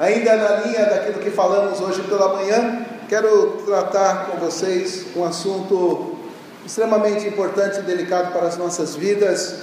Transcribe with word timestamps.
Ainda 0.00 0.34
na 0.34 0.56
linha 0.62 0.86
daquilo 0.86 1.18
que 1.18 1.30
falamos 1.30 1.78
hoje 1.78 2.00
pela 2.04 2.32
manhã, 2.32 2.86
quero 3.06 3.62
tratar 3.66 4.28
com 4.28 4.38
vocês 4.38 5.08
um 5.14 5.22
assunto 5.22 6.16
extremamente 6.64 7.28
importante 7.28 7.80
e 7.80 7.82
delicado 7.82 8.32
para 8.32 8.46
as 8.46 8.56
nossas 8.56 8.96
vidas, 8.96 9.56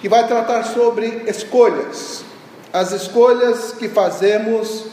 que 0.00 0.08
vai 0.08 0.28
tratar 0.28 0.62
sobre 0.62 1.24
escolhas, 1.26 2.22
as 2.72 2.92
escolhas 2.92 3.72
que 3.72 3.88
fazemos 3.88 4.84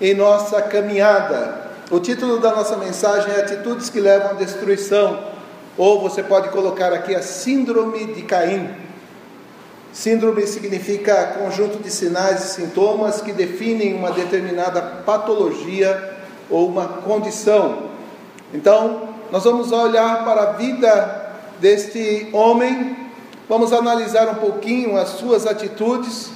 em 0.00 0.14
nossa 0.14 0.62
caminhada. 0.62 1.66
O 1.90 1.98
título 1.98 2.38
da 2.38 2.54
nossa 2.54 2.76
mensagem 2.76 3.34
é 3.34 3.40
Atitudes 3.40 3.90
que 3.90 3.98
levam 3.98 4.30
à 4.30 4.34
destruição, 4.34 5.24
ou 5.76 6.00
você 6.00 6.22
pode 6.22 6.50
colocar 6.50 6.92
aqui 6.92 7.16
a 7.16 7.20
Síndrome 7.20 8.14
de 8.14 8.22
Caim. 8.22 8.85
Síndrome 9.96 10.46
significa 10.46 11.38
conjunto 11.38 11.82
de 11.82 11.90
sinais 11.90 12.44
e 12.44 12.48
sintomas 12.48 13.22
que 13.22 13.32
definem 13.32 13.94
uma 13.94 14.10
determinada 14.10 14.82
patologia 14.82 16.18
ou 16.50 16.68
uma 16.68 16.86
condição. 16.86 17.84
Então, 18.52 19.08
nós 19.32 19.44
vamos 19.44 19.72
olhar 19.72 20.22
para 20.22 20.42
a 20.42 20.52
vida 20.52 21.32
deste 21.58 22.28
homem, 22.34 22.94
vamos 23.48 23.72
analisar 23.72 24.28
um 24.28 24.34
pouquinho 24.34 24.98
as 24.98 25.08
suas 25.08 25.46
atitudes, 25.46 26.30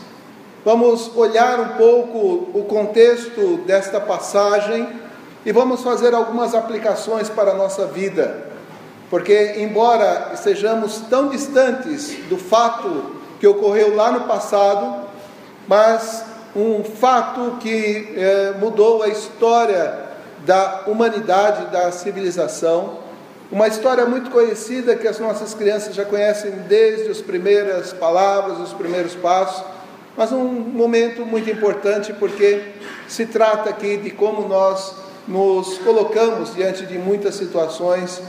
vamos 0.65 1.15
olhar 1.15 1.61
um 1.61 1.77
pouco 1.77 2.59
o 2.59 2.65
contexto 2.67 3.59
desta 3.67 4.01
passagem 4.01 4.89
e 5.45 5.53
vamos 5.53 5.83
fazer 5.83 6.15
algumas 6.15 6.55
aplicações 6.55 7.29
para 7.29 7.51
a 7.51 7.55
nossa 7.55 7.85
vida. 7.85 8.43
Porque, 9.11 9.57
embora 9.59 10.31
estejamos 10.33 11.03
tão 11.11 11.29
distantes 11.29 12.17
do 12.31 12.39
fato 12.39 13.20
que 13.41 13.47
ocorreu 13.47 13.97
lá 13.97 14.13
no 14.13 14.21
passado, 14.29 15.09
mas 15.67 16.25
um 16.55 16.85
fato 16.85 17.57
que 17.59 18.13
eh, 18.15 18.55
mudou 18.61 19.03
a 19.03 19.09
história 19.09 20.11
da 20.45 20.83
humanidade, 20.87 21.73
da 21.73 21.91
civilização. 21.91 22.99
Uma 23.51 23.67
história 23.67 24.05
muito 24.05 24.31
conhecida 24.31 24.95
que 24.95 25.09
as 25.09 25.19
nossas 25.19 25.55
crianças 25.55 25.95
já 25.95 26.05
conhecem 26.05 26.51
desde 26.69 27.11
as 27.11 27.21
primeiras 27.21 27.93
palavras, 27.95 28.59
os 28.61 28.75
primeiros 28.75 29.15
passos, 29.15 29.65
mas 30.17 30.31
um 30.33 30.45
momento 30.45 31.25
muito 31.25 31.49
importante 31.49 32.13
porque 32.13 32.63
se 33.09 33.25
trata 33.27 33.71
aqui 33.71 33.97
de 33.97 34.11
como 34.11 34.47
nós 34.47 34.95
nos 35.27 35.79
colocamos 35.79 36.55
diante 36.55 36.85
de 36.85 36.99
muitas 36.99 37.37
situações 37.37 38.21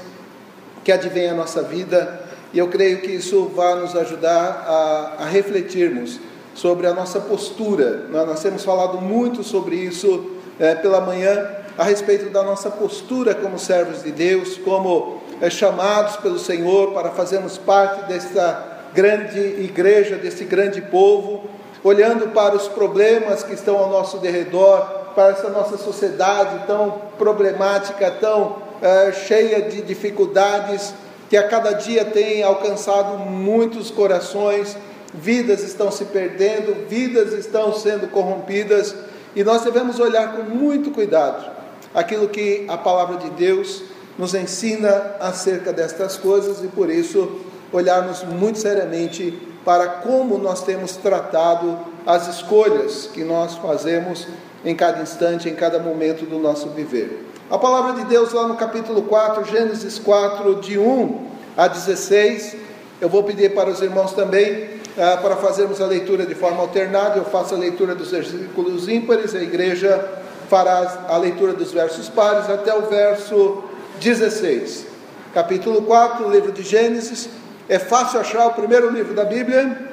que 0.84 0.92
advêm 0.92 1.30
a 1.30 1.34
nossa 1.34 1.62
vida, 1.62 2.21
e 2.54 2.60
eu 2.60 2.68
creio 2.68 3.02
que 3.02 3.12
isso 3.12 3.46
vai 3.56 3.76
nos 3.76 3.96
ajudar 3.96 4.66
a, 4.68 5.24
a 5.24 5.26
refletirmos 5.26 6.20
sobre 6.54 6.86
a 6.86 6.94
nossa 6.94 7.20
postura. 7.20 8.06
Nós 8.10 8.42
temos 8.42 8.64
falado 8.64 9.00
muito 9.00 9.44
sobre 9.44 9.76
isso 9.76 10.32
é, 10.60 10.76
pela 10.76 11.00
manhã, 11.00 11.50
a 11.78 11.84
respeito 11.84 12.30
da 12.30 12.44
nossa 12.44 12.70
postura 12.70 13.34
como 13.34 13.58
servos 13.58 14.04
de 14.04 14.12
Deus, 14.12 14.58
como 14.58 15.22
é, 15.40 15.50
chamados 15.50 16.18
pelo 16.18 16.38
Senhor 16.38 16.92
para 16.92 17.12
fazermos 17.12 17.58
parte 17.58 18.06
desta 18.08 18.68
grande 18.94 19.40
igreja, 19.40 20.18
desse 20.18 20.44
grande 20.44 20.82
povo, 20.82 21.46
olhando 21.84 22.28
para 22.30 22.56
os 22.56 22.68
problemas 22.68 23.42
que 23.42 23.54
estão 23.54 23.78
ao 23.78 23.90
nosso 23.90 24.18
derredor, 24.18 24.82
para 25.16 25.30
essa 25.30 25.50
nossa 25.50 25.78
sociedade 25.78 26.66
tão 26.68 27.02
problemática, 27.18 28.12
tão 28.12 28.58
é, 28.82 29.12
cheia 29.12 29.62
de 29.62 29.82
dificuldades, 29.82 30.94
que 31.32 31.38
a 31.38 31.48
cada 31.48 31.72
dia 31.72 32.04
tem 32.04 32.44
alcançado 32.44 33.18
muitos 33.18 33.90
corações, 33.90 34.76
vidas 35.14 35.64
estão 35.64 35.90
se 35.90 36.04
perdendo, 36.04 36.86
vidas 36.90 37.32
estão 37.32 37.74
sendo 37.74 38.10
corrompidas, 38.10 38.94
e 39.34 39.42
nós 39.42 39.62
devemos 39.62 39.98
olhar 39.98 40.36
com 40.36 40.44
muito 40.44 40.92
cuidado 40.92 41.50
aquilo 41.96 42.28
que 42.28 42.66
a 42.68 42.78
palavra 42.78 43.16
de 43.16 43.30
Deus 43.30 43.82
nos 44.18 44.34
ensina 44.34 45.16
acerca 45.22 45.72
destas 45.72 46.18
coisas 46.18 46.62
e 46.66 46.68
por 46.68 46.90
isso 46.90 47.40
olharmos 47.72 48.26
muito 48.26 48.60
seriamente 48.60 49.32
para 49.64 49.88
como 49.88 50.38
nós 50.38 50.66
temos 50.66 50.98
tratado 50.98 51.80
as 52.06 52.28
escolhas 52.28 53.10
que 53.14 53.24
nós 53.24 53.56
fazemos 53.56 54.28
em 54.66 54.76
cada 54.76 55.02
instante, 55.02 55.48
em 55.48 55.56
cada 55.56 55.80
momento 55.80 56.26
do 56.26 56.38
nosso 56.38 56.68
viver. 56.72 57.31
A 57.52 57.58
palavra 57.58 57.92
de 57.92 58.06
Deus 58.06 58.32
lá 58.32 58.48
no 58.48 58.56
capítulo 58.56 59.02
4, 59.02 59.44
Gênesis 59.44 60.00
4, 60.00 60.62
de 60.62 60.80
1 60.80 61.28
a 61.58 61.68
16, 61.68 62.56
eu 63.02 63.10
vou 63.10 63.24
pedir 63.24 63.54
para 63.54 63.70
os 63.70 63.82
irmãos 63.82 64.14
também 64.14 64.70
ah, 64.98 65.18
para 65.18 65.36
fazermos 65.36 65.82
a 65.82 65.86
leitura 65.86 66.26
de 66.26 66.34
forma 66.34 66.62
alternada, 66.62 67.18
eu 67.18 67.26
faço 67.26 67.54
a 67.54 67.58
leitura 67.58 67.94
dos 67.94 68.10
versículos 68.10 68.88
ímpares, 68.88 69.36
a 69.36 69.42
igreja 69.42 70.02
fará 70.50 71.04
a 71.10 71.18
leitura 71.18 71.52
dos 71.52 71.74
versos 71.74 72.08
pares 72.08 72.50
até 72.50 72.74
o 72.74 72.84
verso 72.84 73.66
16. 74.00 74.88
Capítulo 75.34 75.82
4, 75.82 76.32
livro 76.32 76.54
de 76.54 76.64
Gênesis. 76.64 77.28
É 77.68 77.78
fácil 77.78 78.22
achar 78.22 78.48
o 78.48 78.54
primeiro 78.54 78.90
livro 78.92 79.14
da 79.14 79.26
Bíblia. 79.26 79.90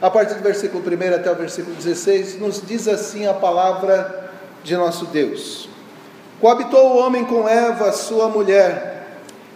A 0.00 0.08
partir 0.08 0.34
do 0.34 0.42
versículo 0.44 0.84
1 0.84 1.16
até 1.16 1.32
o 1.32 1.34
versículo 1.34 1.74
16, 1.74 2.38
nos 2.38 2.62
diz 2.64 2.86
assim 2.86 3.26
a 3.26 3.34
palavra 3.34 4.30
de 4.62 4.76
nosso 4.76 5.04
Deus. 5.06 5.68
Coabitou 6.40 6.92
o 6.92 6.98
homem 6.98 7.24
com 7.24 7.48
Eva, 7.48 7.90
sua 7.90 8.28
mulher. 8.28 9.06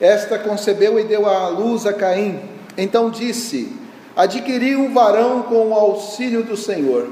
Esta 0.00 0.36
concebeu 0.36 0.98
e 0.98 1.04
deu 1.04 1.28
à 1.28 1.46
luz 1.48 1.86
a 1.86 1.92
Caim. 1.92 2.40
Então 2.76 3.08
disse: 3.08 3.72
Adquiri 4.16 4.74
um 4.74 4.92
varão 4.92 5.42
com 5.42 5.68
o 5.68 5.74
auxílio 5.74 6.42
do 6.42 6.56
Senhor. 6.56 7.08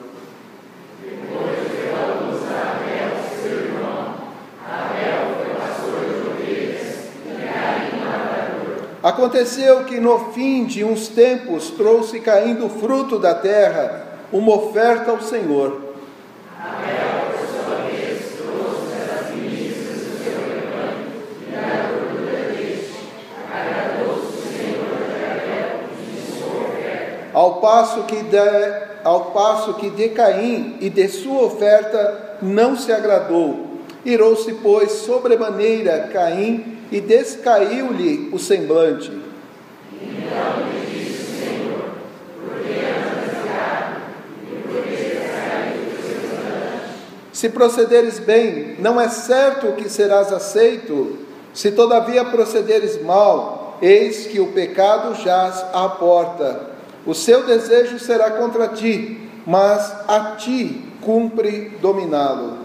Aconteceu 9.02 9.84
que 9.84 9.98
no 9.98 10.32
fim 10.32 10.64
de 10.64 10.84
uns 10.84 11.08
tempos 11.08 11.70
trouxe 11.70 12.20
caindo 12.20 12.66
o 12.66 12.68
fruto 12.68 13.18
da 13.18 13.34
terra 13.34 14.04
uma 14.32 14.54
oferta 14.54 15.10
ao 15.12 15.22
Senhor. 15.22 15.89
Ao 27.40 27.54
passo 27.54 28.02
que 28.02 28.22
de, 28.22 28.36
ao 29.02 29.30
passo 29.30 29.72
que 29.72 29.88
de 29.88 30.10
Caim 30.10 30.76
e 30.78 30.90
de 30.90 31.08
sua 31.08 31.44
oferta 31.44 32.36
não 32.42 32.76
se 32.76 32.92
agradou. 32.92 33.78
Irou-se, 34.04 34.52
pois, 34.62 34.92
sobremaneira 34.92 36.10
Caim 36.12 36.76
e 36.92 37.00
descaiu-lhe 37.00 38.28
o 38.30 38.38
semblante. 38.38 39.10
Então 40.02 40.68
disse 40.90 41.40
Senhor: 41.40 41.84
Por 42.44 42.60
que 42.60 42.72
e 44.42 44.58
por 44.68 44.82
que 44.82 45.96
o 45.96 46.02
semblante? 46.06 46.94
Se 47.32 47.48
procederes 47.48 48.18
bem, 48.18 48.76
não 48.80 49.00
é 49.00 49.08
certo 49.08 49.72
que 49.76 49.88
serás 49.88 50.30
aceito. 50.30 51.20
Se 51.54 51.72
todavia 51.72 52.22
procederes 52.22 53.02
mal, 53.02 53.78
eis 53.80 54.26
que 54.26 54.40
o 54.40 54.48
pecado 54.48 55.14
jaz 55.14 55.64
à 55.72 55.88
porta. 55.88 56.69
O 57.06 57.14
seu 57.14 57.46
desejo 57.46 57.98
será 57.98 58.30
contra 58.32 58.68
ti, 58.68 59.28
mas 59.46 59.92
a 60.06 60.36
ti 60.36 60.84
cumpre 61.00 61.78
dominá-lo. 61.80 62.60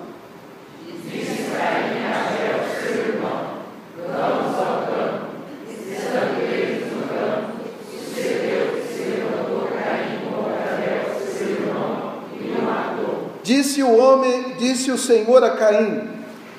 Disse 13.46 13.84
o 13.84 13.96
homem, 13.96 14.56
disse 14.58 14.92
o 14.92 14.98
Senhor 14.98 15.44
a 15.44 15.52
Caim: 15.52 16.10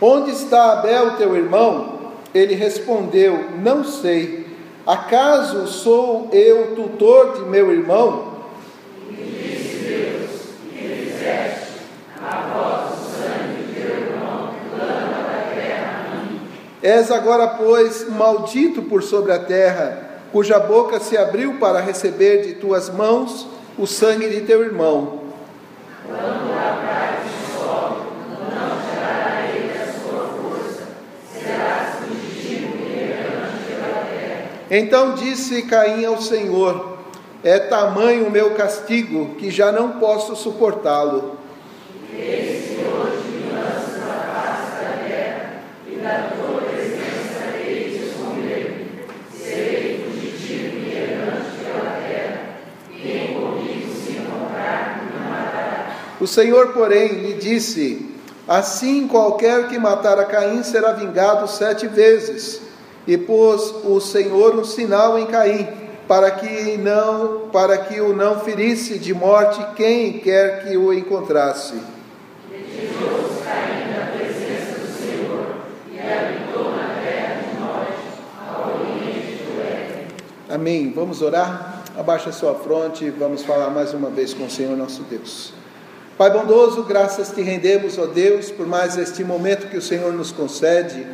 Onde 0.01 0.31
está 0.31 0.75
Abel, 0.75 1.17
teu 1.17 1.35
irmão? 1.35 2.13
Ele 2.33 2.55
respondeu: 2.55 3.59
Não 3.61 3.83
sei. 3.83 4.46
Acaso 4.87 5.67
sou 5.67 6.29
eu 6.33 6.77
tutor 6.77 7.35
de 7.35 7.41
meu 7.41 7.73
irmão? 7.73 8.37
És 16.81 17.11
agora, 17.11 17.49
pois, 17.49 18.09
maldito 18.09 18.81
por 18.83 19.03
sobre 19.03 19.33
a 19.33 19.41
terra, 19.41 20.21
cuja 20.31 20.61
boca 20.61 21.01
se 21.01 21.17
abriu 21.17 21.59
para 21.59 21.81
receber 21.81 22.47
de 22.47 22.55
tuas 22.55 22.89
mãos 22.89 23.49
o 23.77 23.89
sangue 23.89 24.29
de 24.29 24.43
teu 24.43 24.63
irmão. 24.63 25.23
Quando 26.07 26.56
Então 34.71 35.15
disse 35.15 35.63
Caim 35.63 36.05
ao 36.05 36.21
Senhor: 36.21 36.99
É 37.43 37.59
tamanho 37.59 38.27
o 38.27 38.31
meu 38.31 38.55
castigo 38.55 39.37
que 39.37 39.51
já 39.51 39.71
não 39.71 39.93
posso 39.93 40.35
suportá-lo. 40.35 41.37
O 56.19 56.27
Senhor, 56.27 56.73
porém, 56.73 57.09
lhe 57.09 57.35
disse: 57.35 58.11
Assim 58.49 59.07
qualquer 59.07 59.69
que 59.69 59.79
matar 59.79 60.19
a 60.19 60.25
Caim 60.25 60.65
será 60.65 60.91
vingado 60.91 61.47
sete 61.47 61.87
vezes. 61.87 62.66
E 63.07 63.17
pôs 63.17 63.75
o 63.85 64.01
Senhor 64.01 64.57
um 64.57 64.65
sinal 64.65 65.19
em 65.19 65.27
Caim, 65.27 65.69
para 66.09 66.31
que 66.31 66.77
não, 66.77 67.49
para 67.53 67.79
que 67.79 68.01
o 68.01 68.15
não 68.15 68.41
ferisse 68.41 68.99
de 68.99 69.15
morte 69.15 69.65
quem 69.77 70.19
quer 70.19 70.65
que 70.65 70.77
o 70.77 70.93
encontrasse. 70.93 71.75
Amém. 80.49 80.93
Vamos 80.95 81.23
orar? 81.23 81.83
Abaixa 81.99 82.33
sua 82.33 82.55
fronte 82.55 83.05
e 83.05 83.11
vamos 83.11 83.43
falar 83.43 83.69
mais 83.71 83.93
uma 83.93 84.11
vez 84.11 84.33
com 84.33 84.47
o 84.47 84.51
Senhor 84.51 84.77
nosso 84.77 85.03
Deus. 85.03 85.53
Pai 86.17 86.31
bondoso, 86.31 86.83
graças 86.85 87.31
te 87.31 87.43
rendemos, 87.43 87.99
ó 87.99 88.07
Deus, 88.07 88.51
por 88.51 88.67
mais 88.67 88.97
este 88.97 89.23
momento 89.23 89.69
que 89.69 89.77
o 89.77 89.83
Senhor 89.83 90.13
nos 90.15 90.33
concede. 90.33 91.07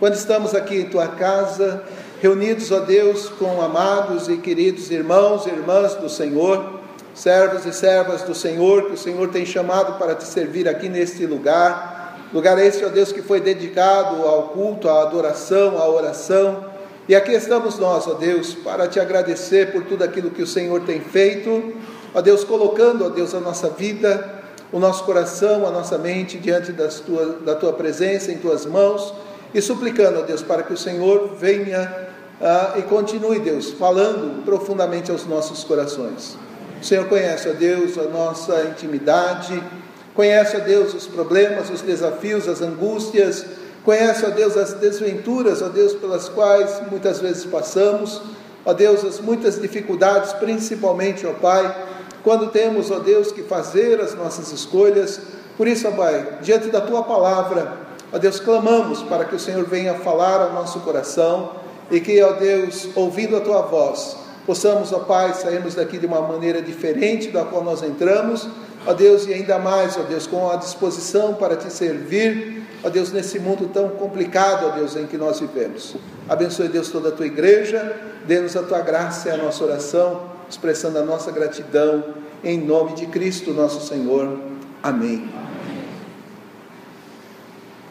Quando 0.00 0.14
estamos 0.14 0.54
aqui 0.54 0.80
em 0.80 0.86
tua 0.86 1.06
casa, 1.06 1.84
reunidos, 2.20 2.72
ó 2.72 2.80
Deus, 2.80 3.28
com 3.28 3.62
amados 3.62 4.28
e 4.28 4.38
queridos 4.38 4.90
irmãos 4.90 5.46
e 5.46 5.50
irmãs 5.50 5.94
do 5.94 6.08
Senhor, 6.08 6.80
servos 7.14 7.64
e 7.64 7.72
servas 7.72 8.22
do 8.22 8.34
Senhor, 8.34 8.86
que 8.86 8.94
o 8.94 8.98
Senhor 8.98 9.28
tem 9.28 9.46
chamado 9.46 9.98
para 9.98 10.16
te 10.16 10.24
servir 10.24 10.68
aqui 10.68 10.88
neste 10.88 11.24
lugar. 11.26 12.18
Lugar 12.32 12.58
esse, 12.58 12.84
ó 12.84 12.88
Deus, 12.88 13.12
que 13.12 13.22
foi 13.22 13.40
dedicado 13.40 14.26
ao 14.26 14.48
culto, 14.48 14.88
à 14.88 15.02
adoração, 15.02 15.78
à 15.78 15.88
oração. 15.88 16.64
E 17.08 17.14
aqui 17.14 17.32
estamos 17.32 17.78
nós, 17.78 18.08
ó 18.08 18.14
Deus, 18.14 18.54
para 18.54 18.88
te 18.88 18.98
agradecer 18.98 19.70
por 19.70 19.84
tudo 19.84 20.02
aquilo 20.02 20.30
que 20.30 20.42
o 20.42 20.46
Senhor 20.46 20.80
tem 20.80 21.00
feito 21.00 21.74
Ó 22.12 22.20
Deus, 22.20 22.42
colocando, 22.42 23.04
ó 23.04 23.08
Deus, 23.08 23.34
a 23.34 23.40
nossa 23.40 23.70
vida, 23.70 24.42
o 24.72 24.80
nosso 24.80 25.04
coração, 25.04 25.66
a 25.66 25.70
nossa 25.70 25.96
mente 25.96 26.38
diante 26.38 26.72
das 26.72 27.02
da 27.44 27.54
tua 27.54 27.72
presença, 27.72 28.32
em 28.32 28.38
tuas 28.38 28.66
mãos, 28.66 29.14
e 29.52 29.60
suplicando, 29.60 30.20
ó 30.20 30.22
Deus, 30.22 30.42
para 30.42 30.62
que 30.62 30.72
o 30.72 30.76
Senhor 30.76 31.34
venha 31.38 32.08
ah, 32.40 32.74
e 32.78 32.82
continue, 32.82 33.38
Deus, 33.38 33.70
falando 33.72 34.42
profundamente 34.44 35.10
aos 35.10 35.26
nossos 35.26 35.62
corações. 35.64 36.38
O 36.80 36.84
Senhor 36.84 37.06
conhece, 37.06 37.48
ó 37.48 37.52
Deus, 37.52 37.98
a 37.98 38.04
nossa 38.04 38.62
intimidade, 38.64 39.62
conhece, 40.14 40.56
ó 40.56 40.60
Deus, 40.60 40.94
os 40.94 41.06
problemas, 41.06 41.68
os 41.68 41.82
desafios, 41.82 42.48
as 42.48 42.62
angústias, 42.62 43.44
conhece, 43.84 44.24
ó 44.24 44.30
Deus, 44.30 44.56
as 44.56 44.72
desventuras, 44.74 45.60
ó 45.60 45.68
Deus, 45.68 45.92
pelas 45.92 46.28
quais 46.28 46.80
muitas 46.90 47.20
vezes 47.20 47.44
passamos, 47.44 48.22
ó 48.64 48.72
Deus, 48.72 49.04
as 49.04 49.20
muitas 49.20 49.60
dificuldades, 49.60 50.32
principalmente, 50.32 51.26
ó 51.26 51.32
Pai, 51.34 51.88
quando 52.22 52.50
temos, 52.50 52.90
ó 52.90 52.98
Deus, 52.98 53.32
que 53.32 53.42
fazer 53.42 54.00
as 54.00 54.14
nossas 54.14 54.52
escolhas. 54.52 55.20
Por 55.58 55.68
isso, 55.68 55.86
ó 55.88 55.90
Pai, 55.90 56.38
diante 56.40 56.68
da 56.68 56.80
tua 56.80 57.02
palavra, 57.02 57.89
ó 58.12 58.18
Deus, 58.18 58.40
clamamos 58.40 59.02
para 59.02 59.24
que 59.24 59.34
o 59.34 59.38
Senhor 59.38 59.64
venha 59.64 59.94
falar 59.94 60.40
ao 60.40 60.52
nosso 60.52 60.80
coração 60.80 61.52
e 61.90 62.00
que, 62.00 62.22
ó 62.22 62.32
Deus, 62.32 62.88
ouvindo 62.94 63.36
a 63.36 63.40
tua 63.40 63.62
voz, 63.62 64.16
possamos, 64.46 64.92
ó 64.92 65.00
Pai, 65.00 65.34
sairmos 65.34 65.74
daqui 65.74 65.98
de 65.98 66.06
uma 66.06 66.20
maneira 66.20 66.62
diferente 66.62 67.28
da 67.28 67.44
qual 67.44 67.64
nós 67.64 67.82
entramos, 67.82 68.48
ó 68.86 68.92
Deus, 68.92 69.26
e 69.26 69.34
ainda 69.34 69.58
mais, 69.58 69.96
ó 69.96 70.02
Deus, 70.02 70.26
com 70.26 70.50
a 70.50 70.56
disposição 70.56 71.34
para 71.34 71.56
te 71.56 71.70
servir, 71.72 72.62
ó 72.84 72.88
Deus, 72.88 73.12
nesse 73.12 73.38
mundo 73.38 73.68
tão 73.72 73.88
complicado, 73.90 74.66
ó 74.66 74.70
Deus, 74.70 74.96
em 74.96 75.06
que 75.06 75.16
nós 75.16 75.40
vivemos. 75.40 75.96
Abençoe, 76.28 76.68
Deus, 76.68 76.88
toda 76.88 77.08
a 77.08 77.12
tua 77.12 77.26
igreja, 77.26 77.96
dê-nos 78.26 78.56
a 78.56 78.62
tua 78.62 78.80
graça 78.80 79.28
e 79.28 79.32
a 79.32 79.36
nossa 79.36 79.64
oração 79.64 80.30
expressando 80.50 80.98
a 80.98 81.02
nossa 81.02 81.30
gratidão 81.30 82.04
em 82.42 82.58
nome 82.58 82.94
de 82.94 83.06
Cristo 83.06 83.52
nosso 83.52 83.86
Senhor. 83.86 84.36
Amém. 84.82 85.49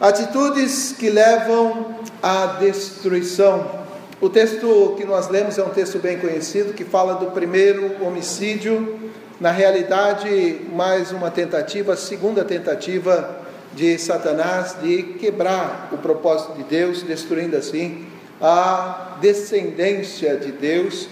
Atitudes 0.00 0.94
que 0.98 1.10
levam 1.10 1.94
à 2.22 2.56
destruição. 2.58 3.84
O 4.18 4.30
texto 4.30 4.94
que 4.96 5.04
nós 5.04 5.28
lemos 5.28 5.58
é 5.58 5.62
um 5.62 5.68
texto 5.68 5.98
bem 5.98 6.18
conhecido 6.18 6.72
que 6.72 6.86
fala 6.86 7.16
do 7.16 7.32
primeiro 7.32 8.02
homicídio, 8.02 8.98
na 9.38 9.50
realidade, 9.50 10.62
mais 10.72 11.12
uma 11.12 11.30
tentativa, 11.30 11.94
segunda 11.96 12.46
tentativa 12.46 13.42
de 13.74 13.98
Satanás 13.98 14.74
de 14.82 15.02
quebrar 15.02 15.90
o 15.92 15.98
propósito 15.98 16.54
de 16.54 16.64
Deus, 16.64 17.02
destruindo 17.02 17.58
assim 17.58 18.06
a 18.40 19.18
descendência 19.20 20.34
de 20.38 20.50
Deus 20.50 21.08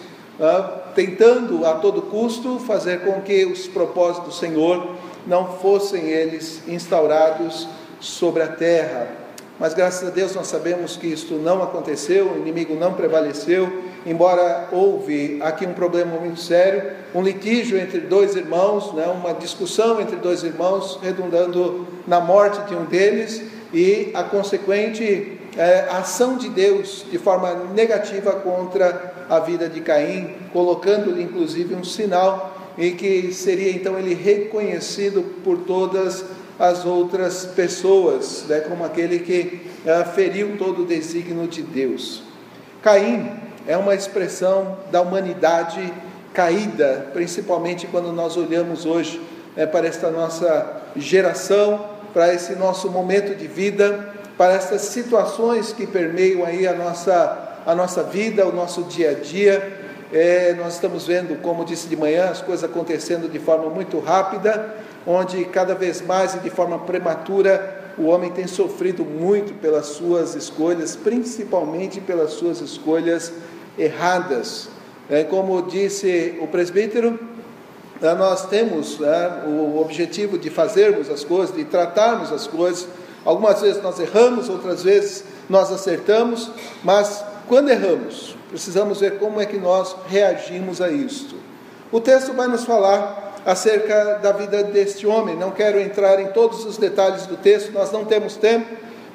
tentando 0.94 1.66
a 1.66 1.74
todo 1.74 2.02
custo 2.02 2.58
fazer 2.60 3.00
com 3.00 3.20
que 3.20 3.44
os 3.44 3.66
propósitos 3.66 4.28
do 4.28 4.34
Senhor 4.34 4.94
não 5.26 5.58
fossem 5.58 6.08
eles 6.08 6.62
instaurados 6.66 7.68
sobre 8.00 8.42
a 8.42 8.48
terra. 8.48 9.08
Mas 9.58 9.74
graças 9.74 10.06
a 10.06 10.10
Deus 10.12 10.34
nós 10.36 10.46
sabemos 10.46 10.96
que 10.96 11.08
isto 11.08 11.34
não 11.34 11.62
aconteceu, 11.62 12.30
o 12.30 12.38
inimigo 12.38 12.76
não 12.76 12.94
prevaleceu, 12.94 13.82
embora 14.06 14.68
houve 14.70 15.38
aqui 15.42 15.66
um 15.66 15.72
problema 15.72 16.16
muito 16.16 16.40
sério, 16.40 16.92
um 17.12 17.22
litígio 17.22 17.76
entre 17.76 17.98
dois 18.00 18.36
irmãos, 18.36 18.94
né, 18.94 19.06
uma 19.08 19.34
discussão 19.34 20.00
entre 20.00 20.14
dois 20.14 20.44
irmãos, 20.44 21.00
redundando 21.02 21.88
na 22.06 22.20
morte 22.20 22.60
de 22.68 22.76
um 22.76 22.84
deles 22.84 23.42
e 23.74 24.12
a 24.14 24.22
consequente 24.22 25.38
é, 25.56 25.88
ação 25.90 26.36
de 26.36 26.48
Deus 26.48 27.04
de 27.10 27.18
forma 27.18 27.52
negativa 27.74 28.32
contra 28.32 29.12
a 29.28 29.40
vida 29.40 29.68
de 29.68 29.80
Caim, 29.80 30.36
colocando-lhe 30.52 31.22
inclusive 31.22 31.74
um 31.74 31.82
sinal 31.82 32.54
em 32.78 32.94
que 32.94 33.32
seria 33.32 33.72
então 33.72 33.98
ele 33.98 34.14
reconhecido 34.14 35.22
por 35.42 35.58
todas 35.58 36.24
as 36.58 36.84
outras 36.84 37.46
pessoas, 37.46 38.44
né, 38.48 38.60
como 38.60 38.84
aquele 38.84 39.20
que 39.20 39.66
é, 39.86 40.04
feriu 40.04 40.56
todo 40.58 40.82
o 40.82 40.86
desígnio 40.86 41.46
de 41.46 41.62
Deus. 41.62 42.22
Caim 42.82 43.30
é 43.66 43.76
uma 43.76 43.94
expressão 43.94 44.76
da 44.90 45.00
humanidade 45.00 45.92
caída, 46.32 47.06
principalmente 47.12 47.86
quando 47.86 48.12
nós 48.12 48.36
olhamos 48.36 48.84
hoje 48.84 49.20
é, 49.56 49.66
para 49.66 49.86
esta 49.86 50.10
nossa 50.10 50.82
geração, 50.96 51.86
para 52.12 52.32
esse 52.34 52.54
nosso 52.54 52.90
momento 52.90 53.34
de 53.36 53.46
vida 53.46 54.16
para 54.38 54.52
essas 54.52 54.82
situações 54.82 55.72
que 55.72 55.84
permeiam 55.84 56.44
aí 56.44 56.66
a 56.66 56.72
nossa, 56.72 57.58
a 57.66 57.74
nossa 57.74 58.04
vida, 58.04 58.46
o 58.46 58.52
nosso 58.52 58.84
dia 58.84 59.10
a 59.10 59.14
dia. 59.14 59.88
É, 60.12 60.54
nós 60.54 60.74
estamos 60.74 61.06
vendo, 61.06 61.42
como 61.42 61.64
disse 61.64 61.88
de 61.88 61.96
manhã, 61.96 62.30
as 62.30 62.40
coisas 62.40 62.64
acontecendo 62.64 63.28
de 63.28 63.38
forma 63.40 63.68
muito 63.68 63.98
rápida, 63.98 64.76
onde 65.08 65.44
cada 65.46 65.74
vez 65.74 66.02
mais 66.02 66.34
e 66.34 66.38
de 66.40 66.50
forma 66.50 66.78
prematura 66.80 67.92
o 67.96 68.04
homem 68.04 68.30
tem 68.30 68.46
sofrido 68.46 69.04
muito 69.04 69.54
pelas 69.54 69.86
suas 69.86 70.36
escolhas, 70.36 70.94
principalmente 70.94 72.00
pelas 72.00 72.34
suas 72.34 72.60
escolhas 72.60 73.32
erradas. 73.76 74.68
É, 75.10 75.24
como 75.24 75.62
disse 75.62 76.38
o 76.40 76.46
presbítero, 76.46 77.18
né, 78.00 78.14
nós 78.14 78.46
temos 78.46 78.98
né, 79.00 79.42
o 79.48 79.80
objetivo 79.80 80.38
de 80.38 80.50
fazermos 80.50 81.10
as 81.10 81.24
coisas, 81.24 81.56
de 81.56 81.64
tratarmos 81.64 82.30
as 82.30 82.46
coisas 82.46 82.86
Algumas 83.28 83.60
vezes 83.60 83.82
nós 83.82 84.00
erramos, 84.00 84.48
outras 84.48 84.82
vezes 84.82 85.22
nós 85.50 85.70
acertamos, 85.70 86.50
mas 86.82 87.22
quando 87.46 87.68
erramos, 87.68 88.34
precisamos 88.48 89.00
ver 89.00 89.18
como 89.18 89.38
é 89.38 89.44
que 89.44 89.58
nós 89.58 89.94
reagimos 90.06 90.80
a 90.80 90.90
isto. 90.90 91.36
O 91.92 92.00
texto 92.00 92.32
vai 92.32 92.48
nos 92.48 92.64
falar 92.64 93.27
acerca 93.44 94.18
da 94.22 94.32
vida 94.32 94.62
deste 94.62 95.06
homem. 95.06 95.36
Não 95.36 95.50
quero 95.50 95.80
entrar 95.80 96.20
em 96.20 96.28
todos 96.28 96.64
os 96.64 96.76
detalhes 96.76 97.26
do 97.26 97.36
texto, 97.36 97.72
nós 97.72 97.92
não 97.92 98.04
temos 98.04 98.36
tempo, 98.36 98.66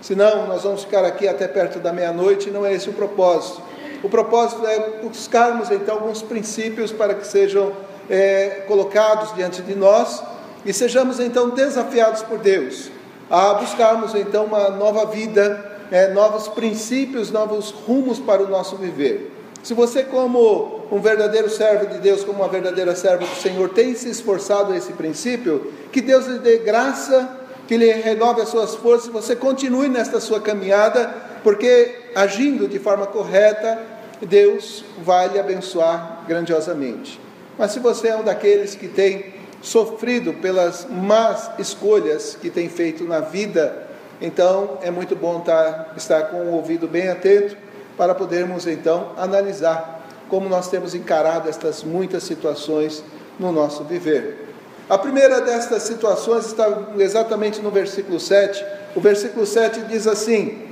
senão 0.02 0.48
nós 0.48 0.64
vamos 0.64 0.84
ficar 0.84 1.06
aqui 1.06 1.28
até 1.28 1.48
perto 1.48 1.80
da 1.80 1.94
meia-noite, 1.94 2.50
não 2.50 2.66
é 2.66 2.74
esse 2.74 2.90
o 2.90 2.94
propósito. 2.94 3.62
O 4.04 4.10
propósito 4.10 4.66
é 4.66 5.00
buscarmos 5.02 5.72
então 5.72 5.96
alguns 5.96 6.22
princípios 6.22 6.92
para 6.92 7.14
que 7.14 7.26
sejam 7.26 7.72
é, 8.10 8.64
colocados 8.68 9.34
diante 9.34 9.62
de 9.62 9.76
nós 9.76 10.22
e 10.66 10.74
sejamos 10.74 11.20
então 11.20 11.50
desafiados 11.50 12.22
por 12.22 12.38
Deus 12.38 12.92
a 13.30 13.56
buscarmos 13.56 14.14
então 14.14 14.46
uma 14.46 14.70
nova 14.70 15.08
vida, 15.08 15.80
é, 15.90 16.14
novos 16.14 16.48
princípios, 16.48 17.32
novos 17.32 17.72
rumos 17.72 18.20
para 18.20 18.44
o 18.44 18.48
nosso 18.48 18.76
viver. 18.76 19.33
Se 19.64 19.74
você, 19.74 20.04
como 20.04 20.82
um 20.92 21.00
verdadeiro 21.00 21.50
servo 21.50 21.86
de 21.86 22.00
Deus, 22.00 22.22
como 22.22 22.40
uma 22.40 22.50
verdadeira 22.50 22.94
serva 22.98 23.26
do 23.26 23.36
Senhor, 23.36 23.70
tem 23.70 23.96
se 23.96 24.10
esforçado 24.10 24.74
a 24.74 24.78
esse 24.78 24.92
princípio, 24.92 25.72
que 25.90 26.02
Deus 26.02 26.26
lhe 26.28 26.40
dê 26.40 26.58
graça, 26.58 27.40
que 27.66 27.78
lhe 27.78 27.90
renove 27.90 28.42
as 28.42 28.50
suas 28.50 28.76
forças, 28.76 29.08
você 29.08 29.38
continue 29.38 29.88
nesta 29.88 30.20
sua 30.20 30.42
caminhada, 30.42 31.16
porque 31.46 31.96
agindo 32.14 32.68
de 32.68 32.78
forma 32.78 33.08
correta, 33.08 33.82
Deus 34.22 34.84
vai 35.02 35.30
lhe 35.30 35.40
abençoar 35.40 36.26
grandiosamente. 36.28 37.18
Mas 37.58 37.72
se 37.72 37.80
você 37.80 38.10
é 38.10 38.18
um 38.18 38.24
daqueles 38.24 38.76
que 38.76 38.90
tem 38.90 39.34
sofrido 39.62 40.34
pelas 40.34 40.86
más 40.90 41.52
escolhas 41.58 42.38
que 42.40 42.50
tem 42.50 42.68
feito 42.68 43.06
na 43.06 43.22
vida, 43.22 43.88
então 44.20 44.78
é 44.82 44.92
muito 44.92 45.16
bom 45.16 45.40
tá, 45.40 45.94
estar 45.96 46.24
com 46.24 46.38
o 46.38 46.54
ouvido 46.54 46.86
bem 46.86 47.08
atento 47.08 47.56
para 47.98 48.16
podermos 48.16 48.66
então 48.68 49.12
analisar 49.18 50.02
como 50.30 50.50
nós 50.50 50.68
temos 50.68 50.96
encarado 50.96 51.48
estas 51.48 51.84
muitas 51.84 52.24
situações 52.24 53.04
no 53.40 53.52
nosso 53.52 53.84
viver. 53.84 54.50
A 54.90 54.98
primeira 54.98 55.42
destas 55.42 55.84
situações 55.84 56.48
está 56.48 56.68
exatamente 56.98 57.62
no 57.62 57.70
versículo 57.70 58.20
7. 58.20 58.66
O 58.96 59.02
versículo 59.02 59.46
7 59.46 59.82
diz 59.82 60.08
assim: 60.08 60.70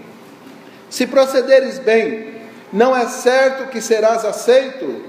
Se 0.89 1.07
procederes 1.07 1.79
bem, 1.79 2.41
não 2.73 2.95
é 2.95 3.07
certo 3.07 3.69
que 3.69 3.81
serás 3.81 4.25
aceito? 4.25 5.05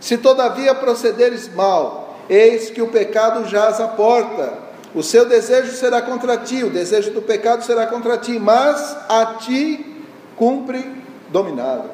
Se 0.00 0.18
todavia 0.18 0.74
procederes 0.74 1.52
mal, 1.54 2.18
eis 2.28 2.70
que 2.70 2.82
o 2.82 2.88
pecado 2.88 3.48
jaz 3.48 3.80
à 3.80 3.88
porta. 3.88 4.64
O 4.94 5.02
seu 5.02 5.24
desejo 5.24 5.72
será 5.72 6.02
contra 6.02 6.36
ti, 6.36 6.62
o 6.62 6.70
desejo 6.70 7.10
do 7.10 7.22
pecado 7.22 7.64
será 7.64 7.86
contra 7.86 8.16
ti, 8.18 8.38
mas 8.38 8.96
a 9.08 9.36
ti 9.40 10.04
cumpre 10.36 11.03
dominá-lo. 11.34 11.90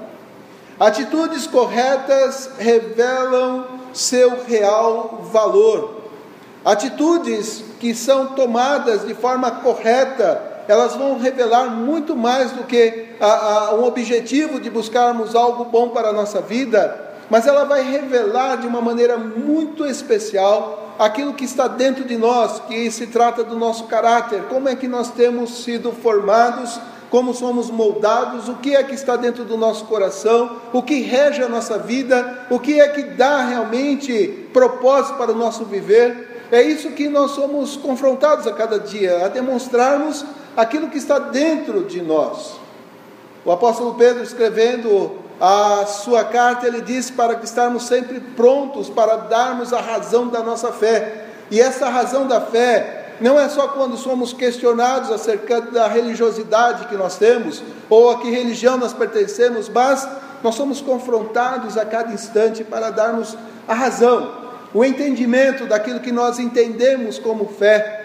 Atitudes 0.78 1.46
corretas 1.46 2.50
revelam 2.58 3.64
seu 3.94 4.44
real 4.44 5.22
valor. 5.32 6.02
Atitudes 6.62 7.64
que 7.80 7.94
são 7.94 8.28
tomadas 8.34 9.06
de 9.06 9.14
forma 9.14 9.50
correta, 9.50 10.42
elas 10.68 10.94
vão 10.94 11.18
revelar 11.18 11.70
muito 11.70 12.14
mais 12.14 12.52
do 12.52 12.64
que 12.64 13.16
a, 13.18 13.26
a, 13.26 13.74
um 13.76 13.84
objetivo 13.84 14.60
de 14.60 14.68
buscarmos 14.68 15.34
algo 15.34 15.64
bom 15.64 15.88
para 15.88 16.10
a 16.10 16.12
nossa 16.12 16.42
vida, 16.42 17.08
mas 17.30 17.46
ela 17.46 17.64
vai 17.64 17.82
revelar 17.82 18.56
de 18.56 18.66
uma 18.66 18.82
maneira 18.82 19.16
muito 19.16 19.86
especial 19.86 20.94
aquilo 20.98 21.32
que 21.32 21.46
está 21.46 21.66
dentro 21.66 22.04
de 22.04 22.16
nós, 22.18 22.60
que 22.68 22.90
se 22.90 23.06
trata 23.06 23.42
do 23.42 23.56
nosso 23.56 23.84
caráter, 23.84 24.42
como 24.50 24.68
é 24.68 24.76
que 24.76 24.86
nós 24.86 25.10
temos 25.10 25.64
sido 25.64 25.92
formados 25.92 26.78
como 27.10 27.34
somos 27.34 27.70
moldados, 27.70 28.48
o 28.48 28.54
que 28.54 28.76
é 28.76 28.84
que 28.84 28.94
está 28.94 29.16
dentro 29.16 29.44
do 29.44 29.56
nosso 29.56 29.84
coração, 29.86 30.58
o 30.72 30.80
que 30.80 31.00
rege 31.00 31.42
a 31.42 31.48
nossa 31.48 31.76
vida, 31.76 32.46
o 32.48 32.58
que 32.58 32.80
é 32.80 32.88
que 32.88 33.02
dá 33.02 33.44
realmente 33.44 34.48
propósito 34.52 35.16
para 35.18 35.32
o 35.32 35.36
nosso 35.36 35.64
viver. 35.64 36.46
É 36.52 36.62
isso 36.62 36.90
que 36.90 37.08
nós 37.08 37.32
somos 37.32 37.76
confrontados 37.76 38.46
a 38.46 38.52
cada 38.52 38.78
dia, 38.78 39.24
a 39.24 39.28
demonstrarmos 39.28 40.24
aquilo 40.56 40.88
que 40.88 40.98
está 40.98 41.18
dentro 41.18 41.84
de 41.84 42.00
nós. 42.00 42.58
O 43.44 43.50
apóstolo 43.50 43.94
Pedro, 43.94 44.22
escrevendo 44.22 45.12
a 45.40 45.86
sua 45.86 46.22
carta, 46.22 46.66
ele 46.66 46.80
disse 46.80 47.12
para 47.12 47.34
que 47.34 47.44
estarmos 47.44 47.84
sempre 47.84 48.20
prontos 48.20 48.88
para 48.88 49.16
darmos 49.16 49.72
a 49.72 49.80
razão 49.80 50.28
da 50.28 50.42
nossa 50.42 50.70
fé. 50.70 51.26
E 51.50 51.60
essa 51.60 51.88
razão 51.88 52.28
da 52.28 52.40
fé 52.40 52.99
não 53.20 53.38
é 53.38 53.48
só 53.48 53.68
quando 53.68 53.96
somos 53.96 54.32
questionados 54.32 55.10
acerca 55.10 55.60
da 55.60 55.86
religiosidade 55.86 56.86
que 56.86 56.96
nós 56.96 57.18
temos, 57.18 57.62
ou 57.88 58.10
a 58.10 58.20
que 58.20 58.30
religião 58.30 58.76
nós 58.76 58.92
pertencemos, 58.92 59.68
mas 59.68 60.08
nós 60.42 60.54
somos 60.54 60.80
confrontados 60.80 61.76
a 61.76 61.84
cada 61.84 62.12
instante 62.12 62.64
para 62.64 62.90
darmos 62.90 63.36
a 63.68 63.74
razão, 63.74 64.32
o 64.72 64.84
entendimento 64.84 65.66
daquilo 65.66 66.00
que 66.00 66.12
nós 66.12 66.38
entendemos 66.38 67.18
como 67.18 67.46
fé, 67.46 68.04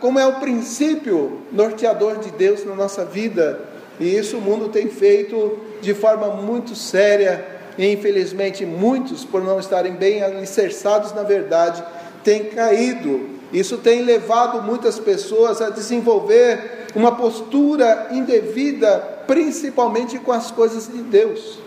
como 0.00 0.18
é 0.18 0.26
o 0.26 0.40
princípio 0.40 1.40
norteador 1.50 2.18
de 2.18 2.30
Deus 2.32 2.64
na 2.64 2.74
nossa 2.74 3.04
vida. 3.04 3.60
E 3.98 4.16
isso 4.16 4.38
o 4.38 4.40
mundo 4.40 4.68
tem 4.68 4.88
feito 4.88 5.58
de 5.80 5.94
forma 5.94 6.28
muito 6.28 6.74
séria, 6.74 7.44
e 7.78 7.92
infelizmente 7.92 8.66
muitos, 8.66 9.24
por 9.24 9.42
não 9.42 9.58
estarem 9.58 9.94
bem 9.94 10.22
alicerçados 10.22 11.12
na 11.12 11.22
verdade, 11.22 11.82
têm 12.22 12.44
caído 12.44 13.33
isso 13.54 13.78
tem 13.78 14.02
levado 14.02 14.60
muitas 14.60 14.98
pessoas 14.98 15.62
a 15.62 15.70
desenvolver 15.70 16.88
uma 16.92 17.14
postura 17.14 18.08
indevida, 18.10 18.98
principalmente 19.28 20.18
com 20.18 20.32
as 20.32 20.50
coisas 20.50 20.88
de 20.88 20.98
Deus. 20.98 21.60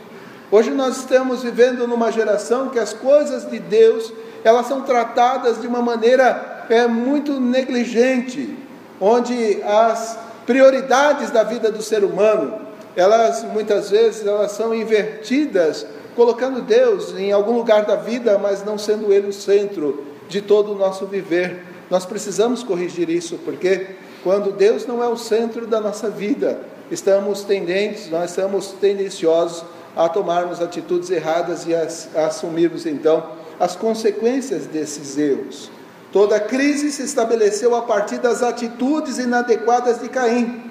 Hoje 0.52 0.70
nós 0.72 0.98
estamos 0.98 1.44
vivendo 1.44 1.88
numa 1.88 2.12
geração 2.12 2.68
que 2.68 2.78
as 2.78 2.92
coisas 2.92 3.50
de 3.50 3.58
Deus 3.58 4.12
elas 4.44 4.68
são 4.68 4.82
tratadas 4.82 5.62
de 5.62 5.68
uma 5.68 5.82
maneira 5.82 6.66
é, 6.70 6.88
muito 6.88 7.40
negligente, 7.40 8.54
onde 9.00 9.64
as 9.64 10.20
prioridades 10.46 11.32
da 11.32 11.44
vida 11.44 11.72
do 11.72 11.82
ser 11.82 12.04
humano 12.04 12.68
elas 12.98 13.44
muitas 13.44 13.92
vezes 13.92 14.26
elas 14.26 14.52
são 14.52 14.74
invertidas, 14.74 15.86
colocando 16.18 16.62
Deus 16.62 17.14
em 17.16 17.32
algum 17.32 17.56
lugar 17.56 17.86
da 17.86 17.96
vida, 17.96 18.38
mas 18.38 18.66
não 18.66 18.78
sendo 18.78 19.14
Ele 19.14 19.28
o 19.28 19.34
centro 19.34 20.04
de 20.28 20.42
todo 20.42 20.74
o 20.74 20.76
nosso 20.76 21.06
viver. 21.06 21.67
Nós 21.90 22.06
precisamos 22.06 22.64
corrigir 22.64 23.10
isso, 23.10 23.40
porque 23.46 23.88
quando 24.24 24.52
Deus 24.52 24.86
não 24.86 25.04
é 25.04 25.08
o 25.08 25.18
centro 25.18 25.66
da 25.66 25.80
nossa 25.80 26.10
vida, 26.10 26.60
estamos 26.92 27.44
tendentes, 27.44 28.10
nós 28.10 28.32
estamos 28.32 28.74
tendenciosos 28.74 29.64
a 29.96 30.08
tomarmos 30.10 30.62
atitudes 30.62 31.10
erradas 31.10 31.66
e 31.66 31.74
a, 31.74 31.88
a 32.16 32.28
assumirmos 32.28 32.86
então 32.86 33.32
as 33.60 33.76
consequências 33.76 34.66
desses 34.68 35.18
erros. 35.18 35.72
Toda 36.12 36.40
crise 36.40 36.92
se 36.92 37.04
estabeleceu 37.04 37.76
a 37.76 37.82
partir 37.82 38.18
das 38.20 38.42
atitudes 38.42 39.18
inadequadas 39.18 40.00
de 40.00 40.08
Caim. 40.10 40.62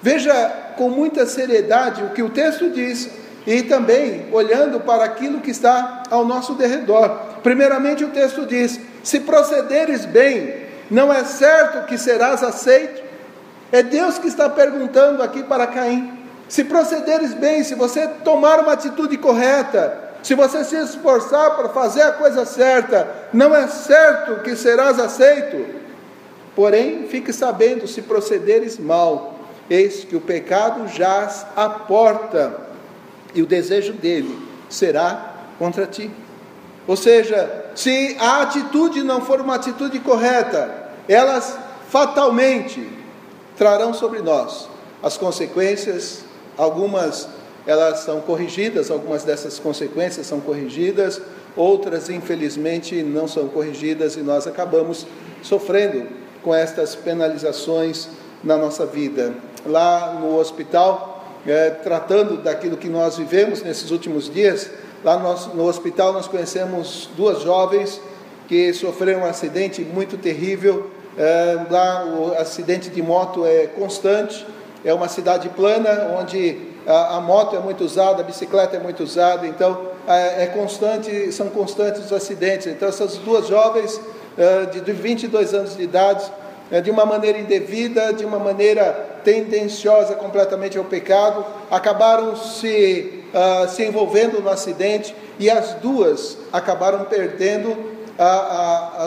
Veja 0.00 0.34
com 0.76 0.88
muita 0.88 1.26
seriedade 1.26 2.02
o 2.02 2.10
que 2.10 2.22
o 2.22 2.30
texto 2.30 2.70
diz 2.70 3.10
e 3.46 3.62
também 3.62 4.26
olhando 4.32 4.80
para 4.80 5.04
aquilo 5.04 5.40
que 5.40 5.50
está 5.50 6.02
ao 6.10 6.24
nosso 6.24 6.54
derredor. 6.54 7.33
Primeiramente, 7.44 8.02
o 8.02 8.08
texto 8.08 8.46
diz: 8.46 8.80
se 9.04 9.20
procederes 9.20 10.06
bem, 10.06 10.64
não 10.90 11.12
é 11.12 11.22
certo 11.24 11.86
que 11.86 11.98
serás 11.98 12.42
aceito? 12.42 13.04
É 13.70 13.82
Deus 13.82 14.18
que 14.18 14.28
está 14.28 14.48
perguntando 14.48 15.22
aqui 15.22 15.42
para 15.42 15.66
Caim. 15.66 16.24
Se 16.48 16.64
procederes 16.64 17.34
bem, 17.34 17.62
se 17.62 17.74
você 17.74 18.08
tomar 18.24 18.60
uma 18.60 18.72
atitude 18.72 19.16
correta, 19.18 19.98
se 20.22 20.34
você 20.34 20.64
se 20.64 20.76
esforçar 20.76 21.54
para 21.56 21.68
fazer 21.68 22.02
a 22.02 22.12
coisa 22.12 22.46
certa, 22.46 23.06
não 23.32 23.54
é 23.54 23.68
certo 23.68 24.42
que 24.42 24.56
serás 24.56 24.98
aceito? 24.98 25.66
Porém, 26.56 27.06
fique 27.08 27.32
sabendo, 27.32 27.86
se 27.86 28.00
procederes 28.00 28.78
mal, 28.78 29.38
eis 29.68 30.04
que 30.04 30.16
o 30.16 30.20
pecado 30.20 30.86
jaz 30.88 31.44
à 31.54 31.68
porta, 31.68 32.54
e 33.34 33.42
o 33.42 33.46
desejo 33.46 33.92
dele 33.92 34.38
será 34.70 35.34
contra 35.58 35.86
ti. 35.86 36.10
Ou 36.86 36.96
seja, 36.96 37.66
se 37.74 38.16
a 38.18 38.42
atitude 38.42 39.02
não 39.02 39.20
for 39.20 39.40
uma 39.40 39.54
atitude 39.54 39.98
correta, 40.00 40.90
elas 41.08 41.56
fatalmente 41.88 42.86
trarão 43.56 43.94
sobre 43.94 44.20
nós 44.20 44.68
as 45.04 45.18
consequências, 45.18 46.24
algumas 46.56 47.28
elas 47.66 48.00
são 48.00 48.20
corrigidas, 48.22 48.90
algumas 48.90 49.22
dessas 49.22 49.58
consequências 49.58 50.26
são 50.26 50.40
corrigidas, 50.40 51.20
outras 51.54 52.08
infelizmente 52.08 53.02
não 53.02 53.28
são 53.28 53.48
corrigidas 53.48 54.16
e 54.16 54.20
nós 54.20 54.46
acabamos 54.46 55.06
sofrendo 55.42 56.06
com 56.42 56.54
estas 56.54 56.94
penalizações 56.94 58.08
na 58.42 58.56
nossa 58.56 58.86
vida. 58.86 59.34
Lá 59.66 60.18
no 60.20 60.38
hospital, 60.38 61.22
é, 61.46 61.70
tratando 61.70 62.38
daquilo 62.38 62.76
que 62.76 62.88
nós 62.88 63.18
vivemos 63.18 63.62
nesses 63.62 63.90
últimos 63.90 64.32
dias, 64.32 64.70
Lá 65.04 65.18
no, 65.18 65.54
no 65.54 65.68
hospital 65.68 66.14
nós 66.14 66.26
conhecemos 66.26 67.10
duas 67.14 67.42
jovens 67.42 68.00
que 68.48 68.72
sofreram 68.72 69.20
um 69.20 69.26
acidente 69.26 69.82
muito 69.82 70.16
terrível. 70.16 70.90
É, 71.18 71.58
lá 71.70 72.06
o 72.06 72.32
acidente 72.38 72.88
de 72.88 73.02
moto 73.02 73.44
é 73.44 73.66
constante, 73.66 74.46
é 74.82 74.94
uma 74.94 75.06
cidade 75.06 75.50
plana 75.50 76.16
onde 76.18 76.56
a, 76.86 77.16
a 77.16 77.20
moto 77.20 77.54
é 77.54 77.58
muito 77.58 77.84
usada, 77.84 78.22
a 78.22 78.24
bicicleta 78.24 78.76
é 78.76 78.80
muito 78.80 79.02
usada, 79.02 79.46
então 79.46 79.90
é, 80.08 80.44
é 80.44 80.46
constante, 80.46 81.30
são 81.32 81.48
constantes 81.50 82.06
os 82.06 82.12
acidentes. 82.12 82.66
Então 82.66 82.88
essas 82.88 83.18
duas 83.18 83.46
jovens 83.46 84.00
é, 84.38 84.64
de, 84.64 84.80
de 84.80 84.92
22 84.92 85.52
anos 85.52 85.76
de 85.76 85.82
idade, 85.82 86.24
de 86.82 86.90
uma 86.90 87.04
maneira 87.04 87.38
indevida, 87.38 88.12
de 88.12 88.24
uma 88.24 88.38
maneira 88.38 89.20
tendenciosa 89.22 90.14
completamente 90.14 90.78
ao 90.78 90.84
pecado, 90.84 91.44
acabaram 91.70 92.36
se 92.36 93.24
uh, 93.34 93.68
se 93.68 93.84
envolvendo 93.84 94.40
no 94.40 94.48
acidente 94.48 95.14
e 95.38 95.50
as 95.50 95.74
duas 95.74 96.38
acabaram 96.52 97.04
perdendo 97.04 97.94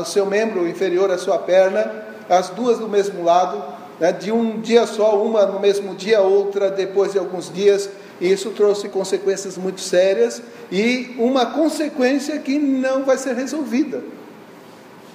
o 0.02 0.04
seu 0.04 0.26
membro 0.26 0.68
inferior, 0.68 1.10
a 1.10 1.18
sua 1.18 1.40
perna, 1.40 2.06
as 2.30 2.50
duas 2.50 2.78
do 2.78 2.90
mesmo 2.90 3.24
lado, 3.24 3.64
né, 4.02 4.12
de 4.12 4.34
um 4.34 4.60
dia 4.60 4.86
só, 4.86 5.24
uma 5.24 5.46
no 5.46 5.62
mesmo 5.62 5.96
dia, 5.96 6.20
outra 6.20 6.70
depois 6.70 7.14
de 7.14 7.18
alguns 7.18 7.50
dias. 7.50 7.90
E 8.20 8.30
isso 8.30 8.50
trouxe 8.50 8.90
consequências 8.90 9.58
muito 9.58 9.80
sérias 9.80 10.42
e 10.70 11.16
uma 11.18 11.46
consequência 11.46 12.38
que 12.40 12.60
não 12.60 13.06
vai 13.06 13.18
ser 13.18 13.34
resolvida. 13.34 14.04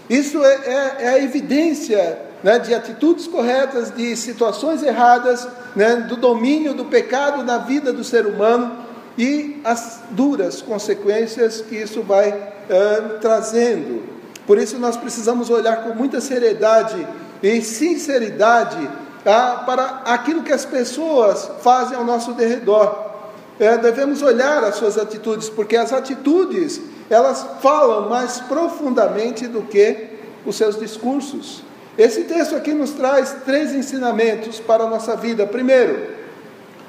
Isso 0.08 0.42
é, 0.42 0.54
é, 0.54 0.96
é 1.00 1.08
a 1.08 1.18
evidência 1.18 2.18
né, 2.42 2.58
de 2.58 2.74
atitudes 2.74 3.26
corretas, 3.26 3.90
de 3.90 4.16
situações 4.16 4.82
erradas, 4.82 5.46
né, 5.76 5.96
do 5.96 6.16
domínio 6.16 6.74
do 6.74 6.84
pecado 6.84 7.42
na 7.42 7.58
vida 7.58 7.92
do 7.92 8.02
ser 8.02 8.26
humano 8.26 8.76
e 9.16 9.60
as 9.64 10.00
duras 10.10 10.60
consequências 10.62 11.60
que 11.60 11.76
isso 11.76 12.02
vai 12.02 12.30
uh, 12.30 13.18
trazendo. 13.20 14.02
Por 14.46 14.58
isso 14.58 14.78
nós 14.78 14.96
precisamos 14.96 15.50
olhar 15.50 15.84
com 15.84 15.94
muita 15.94 16.20
seriedade 16.20 17.06
e 17.42 17.60
sinceridade 17.62 18.88
para 19.24 20.02
aquilo 20.04 20.42
que 20.42 20.52
as 20.52 20.64
pessoas 20.64 21.48
fazem 21.60 21.96
ao 21.96 22.04
nosso 22.04 22.32
derredor. 22.32 23.12
É, 23.60 23.76
devemos 23.78 24.22
olhar 24.22 24.64
as 24.64 24.76
suas 24.76 24.98
atitudes, 24.98 25.48
porque 25.48 25.76
as 25.76 25.92
atitudes 25.92 26.80
elas 27.08 27.46
falam 27.60 28.08
mais 28.08 28.40
profundamente 28.40 29.46
do 29.46 29.62
que 29.62 30.08
os 30.44 30.56
seus 30.56 30.78
discursos. 30.78 31.62
Esse 31.96 32.24
texto 32.24 32.56
aqui 32.56 32.72
nos 32.72 32.92
traz 32.92 33.36
três 33.44 33.74
ensinamentos 33.74 34.58
para 34.58 34.84
a 34.84 34.88
nossa 34.88 35.14
vida. 35.14 35.46
Primeiro, 35.46 36.08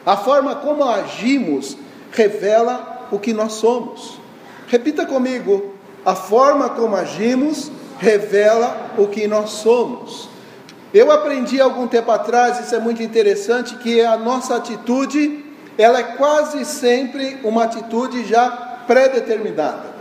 a 0.05 0.15
forma 0.15 0.55
como 0.55 0.83
agimos 0.83 1.77
revela 2.11 3.07
o 3.11 3.19
que 3.19 3.33
nós 3.33 3.53
somos. 3.53 4.17
Repita 4.67 5.05
comigo: 5.05 5.73
a 6.05 6.15
forma 6.15 6.69
como 6.69 6.95
agimos 6.95 7.71
revela 7.99 8.91
o 8.97 9.07
que 9.07 9.27
nós 9.27 9.49
somos. 9.51 10.29
Eu 10.93 11.11
aprendi 11.11 11.59
algum 11.59 11.87
tempo 11.87 12.11
atrás, 12.11 12.59
isso 12.59 12.75
é 12.75 12.79
muito 12.79 13.01
interessante, 13.01 13.75
que 13.77 14.01
a 14.01 14.15
nossa 14.15 14.55
atitude, 14.55 15.43
ela 15.77 15.99
é 15.99 16.03
quase 16.03 16.63
sempre 16.65 17.39
uma 17.43 17.63
atitude 17.63 18.25
já 18.25 18.49
pré-determinada. 18.85 19.92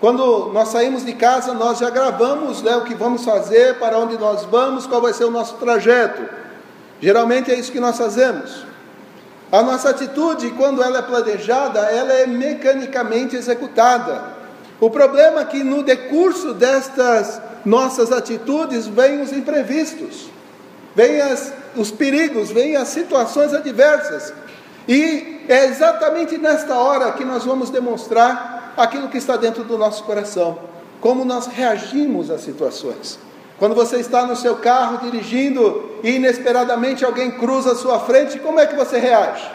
Quando 0.00 0.52
nós 0.52 0.68
saímos 0.68 1.04
de 1.04 1.12
casa, 1.14 1.54
nós 1.54 1.78
já 1.78 1.88
gravamos 1.90 2.62
né, 2.62 2.76
o 2.76 2.84
que 2.84 2.94
vamos 2.94 3.24
fazer, 3.24 3.78
para 3.78 3.98
onde 3.98 4.18
nós 4.18 4.44
vamos, 4.44 4.86
qual 4.86 5.00
vai 5.00 5.12
ser 5.12 5.24
o 5.24 5.30
nosso 5.30 5.54
trajeto. 5.54 6.22
Geralmente 7.00 7.50
é 7.50 7.58
isso 7.58 7.72
que 7.72 7.80
nós 7.80 7.96
fazemos. 7.96 8.64
A 9.50 9.62
nossa 9.62 9.90
atitude, 9.90 10.50
quando 10.50 10.82
ela 10.82 10.98
é 10.98 11.02
planejada, 11.02 11.80
ela 11.80 12.12
é 12.12 12.26
mecanicamente 12.26 13.36
executada. 13.36 14.36
O 14.80 14.90
problema 14.90 15.40
é 15.40 15.44
que 15.44 15.64
no 15.64 15.82
decurso 15.82 16.52
destas 16.52 17.40
nossas 17.64 18.12
atitudes 18.12 18.86
vêm 18.86 19.22
os 19.22 19.32
imprevistos 19.32 20.36
vêm 20.96 21.20
as, 21.20 21.52
os 21.76 21.90
perigos, 21.90 22.50
vêm 22.50 22.74
as 22.74 22.88
situações 22.88 23.52
adversas. 23.52 24.32
E 24.88 25.44
é 25.46 25.66
exatamente 25.66 26.38
nesta 26.38 26.74
hora 26.74 27.12
que 27.12 27.24
nós 27.24 27.44
vamos 27.44 27.68
demonstrar 27.68 28.55
aquilo 28.76 29.08
que 29.08 29.18
está 29.18 29.36
dentro 29.36 29.64
do 29.64 29.78
nosso 29.78 30.04
coração, 30.04 30.58
como 31.00 31.24
nós 31.24 31.46
reagimos 31.46 32.30
às 32.30 32.42
situações. 32.42 33.18
Quando 33.58 33.74
você 33.74 33.96
está 33.96 34.26
no 34.26 34.36
seu 34.36 34.56
carro 34.56 34.98
dirigindo 34.98 35.98
e 36.02 36.10
inesperadamente 36.16 37.04
alguém 37.04 37.30
cruza 37.30 37.72
a 37.72 37.76
sua 37.76 38.00
frente, 38.00 38.38
como 38.38 38.60
é 38.60 38.66
que 38.66 38.76
você 38.76 38.98
reage? 38.98 39.50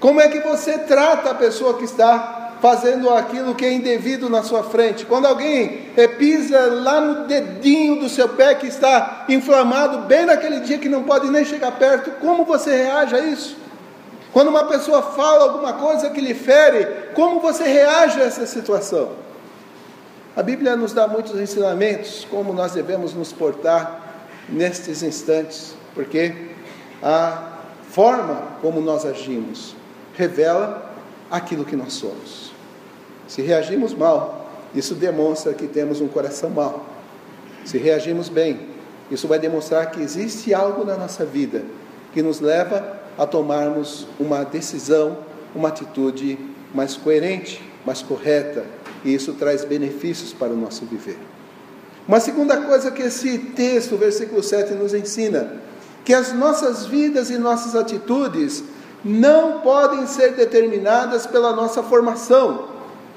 Como 0.00 0.20
é 0.20 0.28
que 0.28 0.40
você 0.40 0.78
trata 0.78 1.30
a 1.30 1.34
pessoa 1.34 1.74
que 1.74 1.84
está 1.84 2.44
fazendo 2.64 3.10
aquilo 3.10 3.54
que 3.54 3.62
é 3.62 3.74
indevido 3.74 4.30
na 4.30 4.42
sua 4.42 4.62
frente. 4.62 5.04
Quando 5.04 5.26
alguém 5.26 5.90
pisa 6.18 6.58
lá 6.60 6.98
no 6.98 7.26
dedinho 7.26 8.00
do 8.00 8.08
seu 8.08 8.26
pé 8.26 8.54
que 8.54 8.66
está 8.66 9.26
inflamado, 9.28 10.06
bem 10.06 10.24
naquele 10.24 10.60
dia 10.60 10.78
que 10.78 10.88
não 10.88 11.02
pode 11.02 11.30
nem 11.30 11.44
chegar 11.44 11.72
perto, 11.72 12.12
como 12.12 12.42
você 12.42 12.74
reage 12.74 13.14
a 13.14 13.20
isso? 13.20 13.63
Quando 14.34 14.48
uma 14.48 14.64
pessoa 14.64 15.00
fala 15.00 15.44
alguma 15.44 15.74
coisa 15.74 16.10
que 16.10 16.20
lhe 16.20 16.34
fere, 16.34 17.12
como 17.14 17.38
você 17.38 17.62
reage 17.62 18.20
a 18.20 18.24
essa 18.24 18.44
situação? 18.46 19.12
A 20.34 20.42
Bíblia 20.42 20.74
nos 20.74 20.92
dá 20.92 21.06
muitos 21.06 21.40
ensinamentos 21.40 22.26
como 22.28 22.52
nós 22.52 22.72
devemos 22.72 23.14
nos 23.14 23.32
portar 23.32 24.24
nestes 24.48 25.04
instantes, 25.04 25.76
porque 25.94 26.48
a 27.00 27.60
forma 27.90 28.58
como 28.60 28.80
nós 28.80 29.06
agimos 29.06 29.76
revela 30.14 30.92
aquilo 31.30 31.64
que 31.64 31.76
nós 31.76 31.92
somos. 31.92 32.50
Se 33.28 33.40
reagimos 33.40 33.94
mal, 33.94 34.50
isso 34.74 34.96
demonstra 34.96 35.54
que 35.54 35.68
temos 35.68 36.00
um 36.00 36.08
coração 36.08 36.50
mau. 36.50 36.84
Se 37.64 37.78
reagimos 37.78 38.28
bem, 38.28 38.68
isso 39.12 39.28
vai 39.28 39.38
demonstrar 39.38 39.92
que 39.92 40.02
existe 40.02 40.52
algo 40.52 40.84
na 40.84 40.96
nossa 40.96 41.24
vida 41.24 41.62
que 42.12 42.20
nos 42.20 42.40
leva 42.40 43.03
a 43.18 43.26
tomarmos 43.26 44.06
uma 44.18 44.44
decisão, 44.44 45.18
uma 45.54 45.68
atitude 45.68 46.38
mais 46.74 46.96
coerente, 46.96 47.62
mais 47.86 48.02
correta, 48.02 48.64
e 49.04 49.14
isso 49.14 49.34
traz 49.34 49.64
benefícios 49.64 50.32
para 50.32 50.52
o 50.52 50.56
nosso 50.56 50.84
viver. 50.84 51.18
Uma 52.06 52.20
segunda 52.20 52.58
coisa 52.58 52.90
que 52.90 53.02
esse 53.02 53.38
texto, 53.38 53.96
versículo 53.96 54.42
7, 54.42 54.74
nos 54.74 54.92
ensina, 54.92 55.54
que 56.04 56.12
as 56.12 56.32
nossas 56.32 56.86
vidas 56.86 57.30
e 57.30 57.38
nossas 57.38 57.74
atitudes 57.74 58.62
não 59.04 59.60
podem 59.60 60.06
ser 60.06 60.32
determinadas 60.32 61.26
pela 61.26 61.54
nossa 61.54 61.82
formação, 61.82 62.68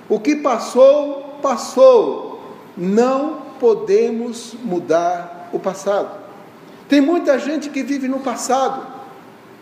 o 0.10 0.20
que 0.20 0.38
passou, 0.38 1.40
passou. 1.42 2.42
Não 2.78 3.42
podemos 3.60 4.54
mudar 4.64 5.50
o 5.52 5.60
passado. 5.60 6.18
Tem 6.88 7.02
muita 7.02 7.38
gente 7.40 7.70
que 7.70 7.84
vive 7.84 8.08
no 8.08 8.20
passado 8.20 8.97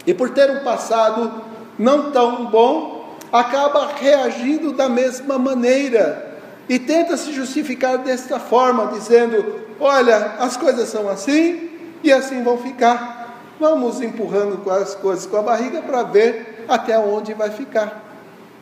e, 0.05 0.13
por 0.13 0.29
ter 0.31 0.49
um 0.51 0.63
passado 0.63 1.41
não 1.77 2.11
tão 2.11 2.45
bom, 2.45 3.17
acaba 3.31 3.91
reagindo 3.95 4.71
da 4.71 4.87
mesma 4.87 5.37
maneira 5.37 6.35
e 6.67 6.79
tenta 6.79 7.17
se 7.17 7.31
justificar 7.31 7.97
desta 7.99 8.39
forma, 8.39 8.87
dizendo: 8.87 9.61
Olha, 9.79 10.35
as 10.39 10.57
coisas 10.57 10.89
são 10.89 11.09
assim 11.09 11.69
e 12.03 12.11
assim 12.11 12.43
vão 12.43 12.57
ficar. 12.57 13.53
Vamos 13.59 14.01
empurrando 14.01 14.69
as 14.71 14.95
coisas 14.95 15.25
com 15.25 15.37
a 15.37 15.41
barriga 15.41 15.81
para 15.81 16.03
ver 16.03 16.65
até 16.67 16.97
onde 16.97 17.33
vai 17.33 17.49
ficar. 17.49 18.03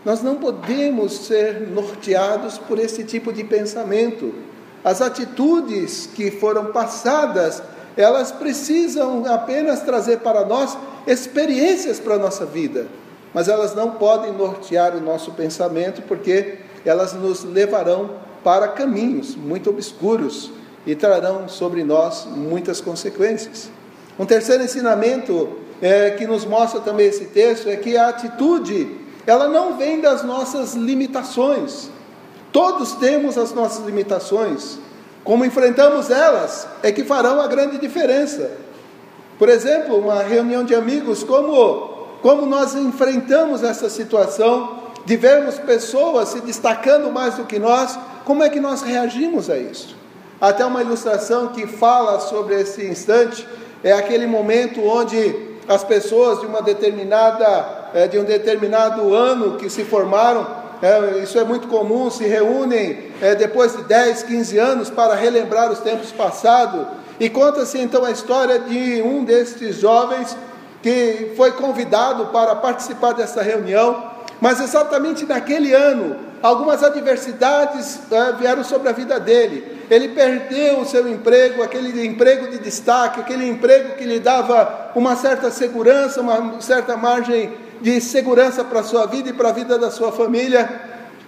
Nós 0.06 0.22
não 0.22 0.36
podemos 0.36 1.26
ser 1.26 1.62
norteados 1.62 2.58
por 2.58 2.78
esse 2.78 3.04
tipo 3.04 3.32
de 3.32 3.44
pensamento. 3.44 4.34
As 4.84 5.02
atitudes 5.02 6.10
que 6.14 6.30
foram 6.30 6.66
passadas, 6.66 7.64
elas 7.96 8.32
precisam 8.32 9.26
apenas 9.32 9.82
trazer 9.82 10.20
para 10.20 10.46
nós 10.46 10.78
experiências 11.06 12.00
para 12.00 12.16
a 12.16 12.20
nossa 12.20 12.46
vida, 12.46 12.88
mas 13.34 13.48
elas 13.48 13.76
não 13.76 13.92
podem 13.92 14.32
nortear 14.32 14.96
o 14.96 15.02
nosso 15.02 15.32
pensamento, 15.32 16.02
porque 16.04 16.60
elas 16.86 17.14
nos 17.14 17.44
levarão 17.44 18.12
para 18.44 18.68
caminhos 18.68 19.36
muito 19.36 19.70
obscuros 19.70 20.52
e 20.86 20.96
trarão 20.96 21.48
sobre 21.48 21.84
nós 21.84 22.26
muitas 22.26 22.82
consequências. 22.82 23.70
Um 24.20 24.26
terceiro 24.26 24.64
ensinamento 24.64 25.58
é, 25.82 26.12
que 26.12 26.28
nos 26.28 26.46
mostra 26.46 26.80
também 26.82 27.08
esse 27.08 27.26
texto 27.26 27.70
é 27.70 27.76
que 27.76 27.98
a 27.98 28.10
atitude 28.10 29.04
ela 29.26 29.48
não 29.48 29.78
vem 29.78 30.02
das 30.02 30.24
nossas 30.24 30.74
limitações. 30.74 31.90
Todos 32.52 32.94
temos 32.94 33.38
as 33.38 33.54
nossas 33.54 33.86
limitações. 33.86 34.78
Como 35.24 35.46
enfrentamos 35.46 36.10
elas 36.10 36.68
é 36.82 36.92
que 36.92 37.04
farão 37.04 37.40
a 37.40 37.48
grande 37.48 37.78
diferença. 37.78 38.52
Por 39.40 39.50
exemplo, 39.50 39.98
uma 39.98 40.22
reunião 40.22 40.64
de 40.64 40.76
amigos, 40.76 41.24
como, 41.24 42.08
como 42.22 42.46
nós 42.46 42.76
enfrentamos 42.76 43.64
essa 43.64 43.90
situação 43.90 44.84
de 45.06 45.16
vermos 45.16 45.58
pessoas 45.60 46.30
se 46.30 46.42
destacando 46.42 47.12
mais 47.12 47.36
do 47.36 47.46
que 47.46 47.60
nós, 47.60 47.98
como 48.26 48.44
é 48.44 48.50
que 48.50 48.60
nós 48.60 48.82
reagimos 48.82 49.50
a 49.50 49.58
isso? 49.58 49.96
Até 50.40 50.66
uma 50.66 50.82
ilustração 50.82 51.50
que 51.50 51.68
fala 51.68 52.20
sobre 52.20 52.60
esse 52.60 52.86
instante 52.86 53.48
é 53.84 53.94
aquele 53.94 54.28
momento 54.28 54.82
onde 54.82 55.54
as 55.68 55.84
pessoas 55.84 56.40
de 56.42 56.46
uma 56.46 56.62
determinada 56.62 57.84
é, 57.94 58.08
de 58.08 58.18
um 58.18 58.24
determinado 58.24 59.14
ano 59.14 59.56
que 59.58 59.70
se 59.70 59.84
formaram, 59.84 60.63
é, 60.84 61.20
isso 61.24 61.40
é 61.40 61.46
muito 61.46 61.70
comum, 61.70 62.12
se 62.12 62.26
reúnem 62.26 63.10
é, 63.22 63.34
depois 63.36 63.74
de 63.74 63.84
10, 63.84 64.24
15 64.24 64.58
anos 64.58 64.90
para 64.90 65.16
relembrar 65.16 65.72
os 65.72 65.80
tempos 65.80 66.12
passados. 66.12 66.86
E 67.18 67.30
conta-se 67.30 67.80
então 67.80 68.04
a 68.04 68.12
história 68.12 68.60
de 68.60 69.02
um 69.02 69.24
destes 69.24 69.78
jovens 69.78 70.36
que 70.82 71.32
foi 71.38 71.54
convidado 71.54 72.26
para 72.34 72.54
participar 72.58 73.14
dessa 73.14 73.42
reunião, 73.42 74.12
mas 74.42 74.60
exatamente 74.60 75.26
naquele 75.26 75.74
ano, 75.74 76.18
algumas 76.42 76.84
adversidades 76.84 78.02
é, 78.12 78.34
vieram 78.34 78.66
sobre 78.66 78.90
a 78.90 78.92
vida 78.92 79.18
dele. 79.18 79.86
Ele 79.90 80.10
perdeu 80.10 80.82
o 80.82 80.86
seu 80.86 81.08
emprego, 81.08 81.64
aquele 81.64 82.06
emprego 82.06 82.50
de 82.50 82.58
destaque, 82.58 83.22
aquele 83.22 83.48
emprego 83.48 83.96
que 83.96 84.04
lhe 84.04 84.20
dava 84.20 84.92
uma 84.96 85.16
certa 85.16 85.50
segurança, 85.50 86.20
uma 86.20 86.60
certa 86.60 86.98
margem 86.98 87.54
de 87.84 88.00
segurança 88.00 88.64
para 88.64 88.80
a 88.80 88.84
sua 88.84 89.06
vida 89.06 89.30
e 89.30 89.34
para 89.34 89.50
a 89.50 89.52
vida 89.52 89.78
da 89.78 89.92
sua 89.92 90.14
família. 90.14 90.70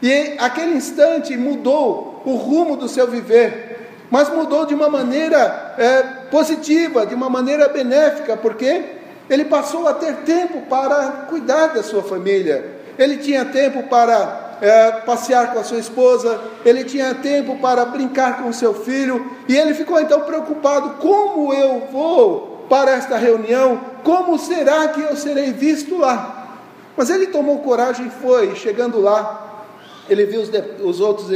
E 0.01 0.35
aquele 0.39 0.73
instante 0.73 1.35
mudou 1.35 2.21
o 2.25 2.35
rumo 2.35 2.77
do 2.77 2.87
seu 2.87 3.05
viver, 3.07 3.89
mas 4.09 4.29
mudou 4.29 4.65
de 4.65 4.73
uma 4.73 4.89
maneira 4.89 5.75
é, 5.77 6.01
positiva, 6.31 7.05
de 7.05 7.13
uma 7.13 7.29
maneira 7.29 7.67
benéfica, 7.67 8.37
porque 8.37 8.85
ele 9.29 9.43
passou 9.45 9.85
a 9.85 9.93
ter 9.93 10.15
tempo 10.17 10.61
para 10.69 11.25
cuidar 11.29 11.67
da 11.67 11.83
sua 11.83 12.01
família, 12.01 12.73
ele 12.97 13.17
tinha 13.17 13.43
tempo 13.43 13.83
para 13.83 14.57
é, 14.61 14.91
passear 15.01 15.51
com 15.51 15.59
a 15.59 15.63
sua 15.63 15.79
esposa, 15.79 16.39
ele 16.63 16.85
tinha 16.85 17.13
tempo 17.15 17.57
para 17.57 17.83
brincar 17.83 18.41
com 18.41 18.47
o 18.47 18.53
seu 18.53 18.73
filho, 18.73 19.29
e 19.49 19.57
ele 19.57 19.73
ficou 19.73 19.99
então 19.99 20.21
preocupado: 20.21 21.01
como 21.01 21.53
eu 21.53 21.89
vou 21.91 22.65
para 22.69 22.91
esta 22.91 23.17
reunião? 23.17 23.81
Como 24.03 24.37
será 24.39 24.87
que 24.87 25.01
eu 25.01 25.17
serei 25.17 25.51
visto 25.51 25.97
lá? 25.97 26.44
Mas 26.95 27.10
ele 27.10 27.27
tomou 27.27 27.60
coragem 27.60 28.08
e 28.08 28.10
foi, 28.10 28.55
chegando 28.55 29.01
lá, 29.01 29.65
ele 30.10 30.25
viu 30.25 30.41
os, 30.41 30.49
os, 30.81 30.99
outros, 30.99 31.27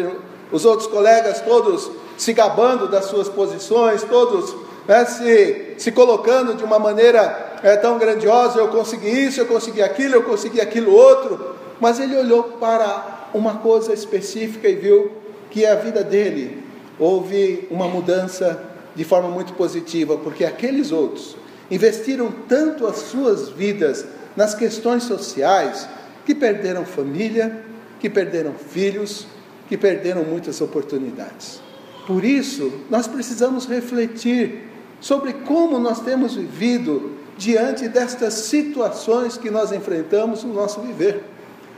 os 0.51 0.65
outros 0.65 0.87
colegas 0.87 1.41
todos 1.41 1.91
se 2.17 2.33
gabando 2.33 2.87
das 2.87 3.05
suas 3.05 3.27
posições, 3.29 4.03
todos 4.03 4.55
né, 4.87 5.05
se, 5.05 5.75
se 5.77 5.91
colocando 5.91 6.55
de 6.55 6.63
uma 6.63 6.79
maneira 6.79 7.57
é, 7.63 7.75
tão 7.75 7.97
grandiosa: 7.97 8.59
eu 8.59 8.69
consegui 8.69 9.09
isso, 9.09 9.39
eu 9.39 9.45
consegui 9.45 9.81
aquilo, 9.81 10.15
eu 10.15 10.23
consegui 10.23 10.61
aquilo 10.61 10.93
outro. 10.93 11.55
Mas 11.79 11.99
ele 11.99 12.17
olhou 12.17 12.43
para 12.43 13.29
uma 13.33 13.55
coisa 13.55 13.93
específica 13.93 14.67
e 14.67 14.75
viu 14.75 15.11
que 15.49 15.65
a 15.65 15.75
vida 15.75 16.03
dele 16.03 16.63
houve 16.99 17.67
uma 17.71 17.87
mudança 17.87 18.61
de 18.95 19.03
forma 19.05 19.29
muito 19.29 19.53
positiva, 19.53 20.17
porque 20.17 20.43
aqueles 20.43 20.91
outros 20.91 21.37
investiram 21.71 22.33
tanto 22.47 22.85
as 22.85 22.97
suas 22.97 23.49
vidas 23.49 24.05
nas 24.39 24.55
questões 24.55 25.03
sociais 25.03 25.85
que 26.25 26.33
perderam 26.33 26.85
família, 26.85 27.61
que 27.99 28.09
perderam 28.09 28.53
filhos, 28.53 29.27
que 29.67 29.77
perderam 29.77 30.23
muitas 30.23 30.61
oportunidades. 30.61 31.59
Por 32.07 32.23
isso, 32.23 32.71
nós 32.89 33.05
precisamos 33.05 33.65
refletir 33.65 34.63
sobre 35.01 35.33
como 35.33 35.77
nós 35.77 35.99
temos 35.99 36.35
vivido 36.35 37.17
diante 37.37 37.89
destas 37.89 38.35
situações 38.35 39.35
que 39.35 39.51
nós 39.51 39.73
enfrentamos 39.73 40.45
no 40.45 40.53
nosso 40.53 40.79
viver. 40.79 41.21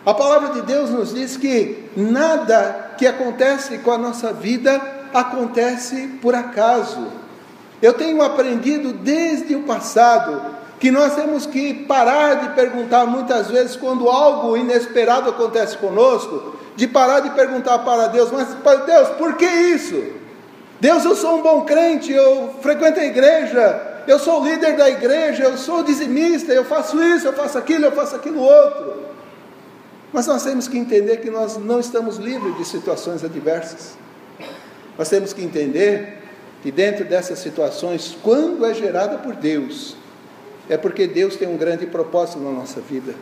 A 0.06 0.13
palavra 0.13 0.54
de 0.54 0.62
Deus 0.62 0.91
nos 0.91 1.15
diz 1.15 1.38
que 1.38 1.86
nada 1.97 2.93
que 2.95 3.08
acontece 3.08 3.80
com 3.80 3.89
a 3.89 3.97
nossa 3.97 4.32
vida 4.32 4.80
acontece 5.12 6.10
por 6.21 6.36
acaso. 6.36 7.08
Eu 7.82 7.93
tenho 7.93 8.21
aprendido 8.21 8.93
desde 8.93 9.56
o 9.56 9.63
passado 9.63 10.61
que 10.82 10.89
nós 10.89 11.13
temos 11.13 11.46
que 11.46 11.76
parar 11.76 12.34
de 12.34 12.56
perguntar 12.56 13.06
muitas 13.06 13.52
vezes 13.52 13.76
quando 13.76 14.10
algo 14.10 14.58
inesperado 14.58 15.30
acontece 15.30 15.78
conosco, 15.78 16.56
de 16.76 16.88
parar 16.88 17.20
de 17.20 17.30
perguntar 17.30 17.78
para 17.80 18.08
Deus, 18.08 18.32
mas 18.32 18.48
para 18.56 18.78
Deus, 18.78 19.10
por 19.10 19.36
que 19.36 19.46
isso? 19.46 20.04
Deus, 20.80 21.06
eu 21.06 21.15
sou 21.15 21.38
um 21.38 21.44
bom 21.44 21.62
crente, 21.65 22.12
eu 22.12 22.56
frequento 22.63 23.00
a 23.00 23.06
igreja, 23.06 24.02
eu 24.08 24.17
sou 24.17 24.44
líder 24.44 24.76
da 24.76 24.89
igreja, 24.89 25.44
eu 25.44 25.56
sou 25.56 25.84
dizimista, 25.84 26.52
eu 26.52 26.65
faço 26.65 27.00
isso, 27.04 27.28
eu 27.28 27.34
faço 27.34 27.60
aquilo, 27.60 27.86
eu 27.86 27.91
faço 27.91 28.15
aquilo 28.15 28.41
outro. 28.41 29.04
Mas 30.12 30.26
nós 30.26 30.44
temos 30.44 30.67
que 30.67 30.80
entender 30.80 31.17
que 31.17 31.30
nós 31.30 31.58
não 31.58 31.80
estamos 31.80 32.17
livres 32.17 32.58
de 32.58 32.65
situações 32.65 33.24
adversas. 33.24 33.96
Nós 34.98 35.08
temos 35.08 35.32
que 35.32 35.44
entender 35.44 36.24
que 36.63 36.72
dentro 36.72 37.06
dessas 37.06 37.38
situações, 37.38 38.17
quando 38.24 38.65
é 38.65 38.74
gerada 38.74 39.20
por 39.20 39.36
Deus, 39.36 40.01
é 40.72 40.78
porque 40.78 41.06
Deus 41.06 41.36
tem 41.36 41.50
um 41.50 41.58
grande 41.58 41.86
propósito 41.86 42.40
na 42.40 42.50
nossa 42.50 42.80
vida. 42.80 43.14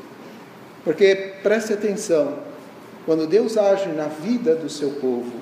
Porque 0.83 1.33
preste 1.41 1.73
atenção, 1.73 2.37
quando 3.07 3.25
Deus 3.25 3.57
age 3.57 3.89
na 3.89 4.05
vida 4.05 4.53
do 4.53 4.69
seu 4.69 4.91
povo, 4.91 5.33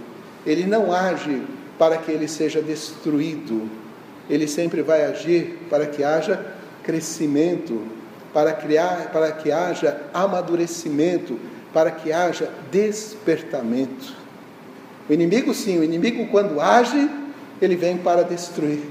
Ele 0.46 0.66
não 0.66 0.94
age 0.94 1.42
para 1.78 1.98
que 1.98 2.10
ele 2.10 2.30
seja 2.30 2.62
destruído, 2.62 3.70
Ele 4.30 4.48
sempre 4.48 4.82
vai 4.82 5.04
agir 5.04 5.60
para 5.70 5.86
que 5.86 6.02
haja 6.02 6.46
crescimento, 6.82 7.82
para, 8.34 8.54
criar, 8.54 9.12
para 9.12 9.30
que 9.34 9.52
haja 9.52 10.00
amadurecimento, 10.14 11.38
para 11.74 11.92
que 11.92 12.14
haja 12.14 12.50
despertamento. 12.72 14.16
O 15.10 15.14
inimigo, 15.14 15.54
sim, 15.54 15.78
o 15.78 15.84
inimigo, 15.84 16.28
quando 16.28 16.62
age, 16.62 17.10
ele 17.62 17.76
vem 17.76 17.98
para 17.98 18.24
destruir, 18.24 18.82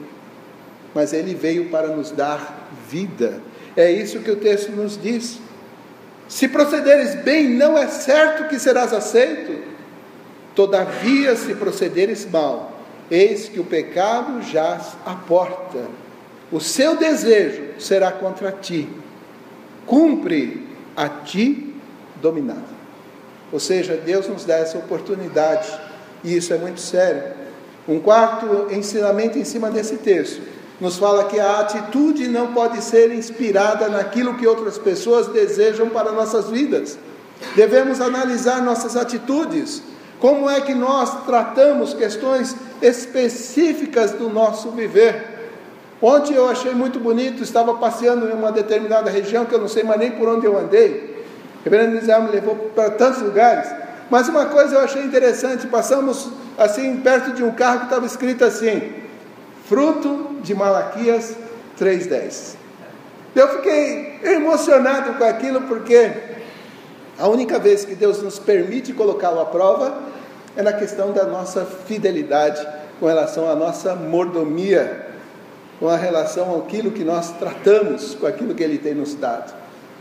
mas 0.95 1.15
ele 1.15 1.35
veio 1.35 1.71
para 1.71 1.89
nos 1.89 2.11
dar 2.11 2.56
vida. 2.89 3.41
É 3.77 3.91
isso 3.91 4.21
que 4.21 4.31
o 4.31 4.37
texto 4.37 4.73
nos 4.73 5.01
diz. 5.01 5.39
Se 6.29 6.49
procederes 6.49 7.15
bem, 7.23 7.51
não 7.51 7.77
é 7.77 7.87
certo 7.89 8.49
que 8.49 8.59
serás 8.59 8.93
aceito. 8.93 9.63
Todavia, 10.55 11.37
se 11.37 11.55
procederes 11.55 12.29
mal, 12.29 12.81
eis 13.11 13.49
que 13.49 13.61
o 13.61 13.65
pecado 13.65 14.43
jaz 14.43 14.97
à 15.05 15.15
porta. 15.15 15.85
O 16.51 16.61
seu 16.61 16.97
desejo 16.97 17.79
será 17.79 18.11
contra 18.11 18.51
ti. 18.51 18.89
Cumpre 19.85 20.67
a 20.97 21.09
ti 21.09 21.75
dominar. 22.23 22.65
Ou 23.53 23.61
seja, 23.61 23.97
Deus 23.97 24.27
nos 24.27 24.45
dá 24.45 24.57
essa 24.57 24.79
oportunidade, 24.79 25.69
e 26.25 26.37
isso 26.37 26.53
é 26.53 26.59
muito 26.59 26.81
sério. 26.81 27.35
Um 27.87 28.01
quarto 28.01 28.69
ensinamento 28.73 29.39
em 29.39 29.45
cima 29.45 29.71
desse 29.71 29.99
texto 29.99 30.56
nos 30.81 30.99
fala 30.99 31.25
que 31.25 31.41
a 31.41 31.61
atitude 31.61 32.29
não 32.29 32.53
pode 32.53 32.83
ser 32.83 33.13
inspirada 33.13 33.89
naquilo 33.89 34.35
que 34.35 34.47
outras 34.47 34.77
pessoas 34.77 35.27
desejam 35.29 35.89
para 35.89 36.13
nossas 36.13 36.51
vidas. 36.51 36.99
Devemos 37.55 38.01
analisar 38.01 38.63
nossas 38.63 38.97
atitudes, 38.97 39.83
como 40.21 40.49
é 40.49 40.61
que 40.61 40.75
nós 40.75 41.25
tratamos 41.25 41.95
questões 41.95 42.57
específicas 42.83 44.13
do 44.13 44.29
nosso 44.29 44.71
viver. 44.71 45.35
Ontem 46.01 46.35
eu 46.35 46.49
achei 46.49 46.75
muito 46.75 47.01
bonito, 47.01 47.43
estava 47.43 47.75
passeando 47.75 48.29
em 48.29 48.33
uma 48.33 48.53
determinada 48.53 49.11
região 49.11 49.47
que 49.47 49.55
eu 49.55 49.61
não 49.61 49.69
sei 49.69 49.83
mais 49.83 49.99
nem 49.99 50.11
por 50.11 50.29
onde 50.29 50.47
eu 50.47 50.59
andei. 50.59 51.25
Reverendo 51.65 51.97
Israel 51.97 52.23
me 52.23 52.31
levou 52.31 52.55
para 52.75 52.91
tantos 52.91 53.23
lugares. 53.23 53.69
Mas 54.11 54.29
uma 54.29 54.47
coisa 54.47 54.77
eu 54.77 54.81
achei 54.81 55.03
interessante, 55.03 55.67
passamos 55.67 56.29
assim 56.57 56.99
perto 56.99 57.33
de 57.33 57.43
um 57.43 57.51
carro 57.51 57.81
que 57.81 57.85
estava 57.87 58.07
escrito 58.07 58.45
assim: 58.45 58.93
fruto 59.67 60.37
de 60.43 60.55
Malaquias 60.55 61.37
3:10. 61.79 62.57
Eu 63.35 63.49
fiquei 63.57 64.21
emocionado 64.23 65.15
com 65.15 65.25
aquilo 65.25 65.63
porque 65.63 66.11
a 67.19 67.29
única 67.29 67.59
vez 67.59 67.85
que 67.85 67.95
Deus 67.95 68.23
nos 68.23 68.39
permite 68.39 68.93
colocá-lo 68.93 69.41
à 69.41 69.47
prova 69.47 69.99
é 70.57 70.63
na 70.63 70.73
questão 70.73 71.13
da 71.13 71.25
nossa 71.25 71.65
fidelidade 71.65 72.67
com 72.99 73.07
relação 73.07 73.51
à 73.51 73.55
nossa 73.55 73.95
mordomia, 73.95 75.07
com 75.79 75.89
a 75.89 75.97
relação 75.97 76.57
àquilo 76.59 76.91
que 76.91 77.05
nós 77.05 77.31
tratamos, 77.33 78.15
com 78.15 78.27
aquilo 78.27 78.55
que 78.55 78.63
Ele 78.63 78.79
tem 78.79 78.95
nos 78.95 79.15
dado. 79.15 79.55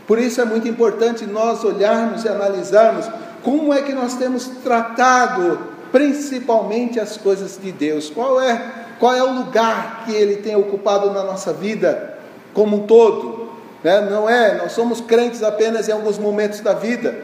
Por 0.06 0.18
isso 0.18 0.40
é 0.40 0.44
muito 0.44 0.66
importante 0.68 1.26
nós 1.26 1.62
olharmos 1.64 2.24
e 2.24 2.28
analisarmos 2.28 3.06
como 3.42 3.74
é 3.74 3.82
que 3.82 3.92
nós 3.92 4.14
temos 4.14 4.46
tratado 4.62 5.58
principalmente 5.92 6.98
as 6.98 7.16
coisas 7.16 7.58
de 7.60 7.72
Deus. 7.72 8.08
Qual 8.08 8.40
é, 8.40 8.85
qual 8.98 9.14
é 9.14 9.22
o 9.22 9.32
lugar 9.32 10.04
que 10.04 10.12
Ele 10.12 10.36
tem 10.36 10.56
ocupado 10.56 11.10
na 11.10 11.22
nossa 11.22 11.52
vida 11.52 12.18
como 12.52 12.76
um 12.76 12.86
todo? 12.86 13.50
Né? 13.82 14.00
Não 14.00 14.28
é, 14.28 14.56
nós 14.56 14.72
somos 14.72 15.00
crentes 15.00 15.42
apenas 15.42 15.88
em 15.88 15.92
alguns 15.92 16.18
momentos 16.18 16.60
da 16.60 16.72
vida. 16.72 17.16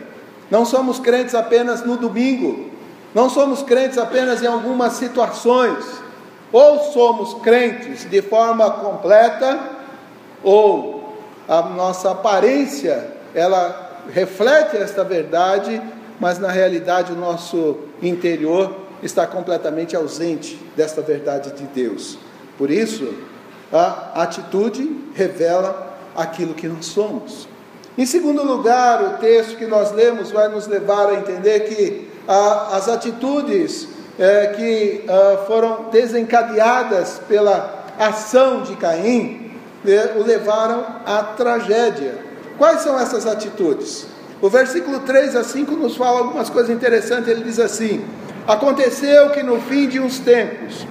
Não 0.50 0.64
somos 0.64 0.98
crentes 0.98 1.34
apenas 1.34 1.84
no 1.84 1.96
domingo. 1.96 2.70
Não 3.14 3.28
somos 3.28 3.62
crentes 3.62 3.98
apenas 3.98 4.42
em 4.42 4.46
algumas 4.46 4.94
situações. 4.94 5.84
Ou 6.52 6.92
somos 6.92 7.34
crentes 7.42 8.08
de 8.08 8.20
forma 8.20 8.70
completa, 8.70 9.58
ou 10.42 11.14
a 11.48 11.62
nossa 11.62 12.10
aparência 12.10 13.10
ela 13.34 14.02
reflete 14.12 14.76
esta 14.76 15.02
verdade 15.02 15.80
mas 16.22 16.38
na 16.38 16.52
realidade 16.52 17.12
o 17.12 17.16
nosso 17.16 17.78
interior 18.00 18.76
está 19.02 19.26
completamente 19.26 19.96
ausente 19.96 20.58
desta 20.76 21.02
verdade 21.02 21.52
de 21.52 21.64
Deus. 21.64 22.18
Por 22.56 22.70
isso, 22.70 23.12
a 23.72 24.22
atitude 24.22 25.10
revela 25.14 25.96
aquilo 26.14 26.54
que 26.54 26.68
nós 26.68 26.86
somos. 26.86 27.48
Em 27.96 28.06
segundo 28.06 28.42
lugar, 28.42 29.02
o 29.02 29.18
texto 29.18 29.56
que 29.56 29.66
nós 29.66 29.92
lemos 29.92 30.30
vai 30.30 30.48
nos 30.48 30.66
levar 30.66 31.10
a 31.10 31.14
entender 31.14 31.60
que 31.60 32.10
as 32.26 32.88
atitudes 32.88 33.88
eh, 34.18 34.52
que 34.56 35.04
ah, 35.08 35.44
foram 35.46 35.90
desencadeadas 35.90 37.20
pela 37.28 37.84
ação 37.98 38.62
de 38.62 38.76
Caim 38.76 39.52
eh, 39.86 40.14
o 40.16 40.22
levaram 40.22 40.84
à 41.04 41.22
tragédia. 41.22 42.14
Quais 42.56 42.82
são 42.82 42.98
essas 42.98 43.26
atitudes? 43.26 44.06
O 44.40 44.48
versículo 44.48 45.00
3 45.00 45.36
a 45.36 45.44
5 45.44 45.72
nos 45.72 45.96
fala 45.96 46.20
algumas 46.20 46.50
coisas 46.50 46.70
interessantes. 46.70 47.28
Ele 47.28 47.42
diz 47.42 47.58
assim: 47.58 48.04
Aconteceu 48.46 49.30
que 49.30 49.42
no 49.42 49.60
fim 49.60 49.88
de 49.88 50.00
uns 50.00 50.18
tempos 50.18 50.86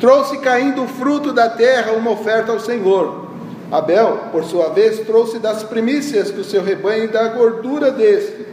trouxe 0.00 0.38
caindo 0.38 0.82
o 0.82 0.88
fruto 0.88 1.32
da 1.32 1.48
terra 1.48 1.92
uma 1.92 2.10
oferta 2.10 2.52
ao 2.52 2.60
Senhor. 2.60 3.26
Abel, 3.70 4.28
por 4.32 4.44
sua 4.44 4.68
vez, 4.70 5.00
trouxe 5.00 5.38
das 5.38 5.62
primícias 5.62 6.30
do 6.30 6.44
seu 6.44 6.62
rebanho 6.62 7.04
e 7.04 7.08
da 7.08 7.28
gordura 7.28 7.90
deste. 7.90 8.46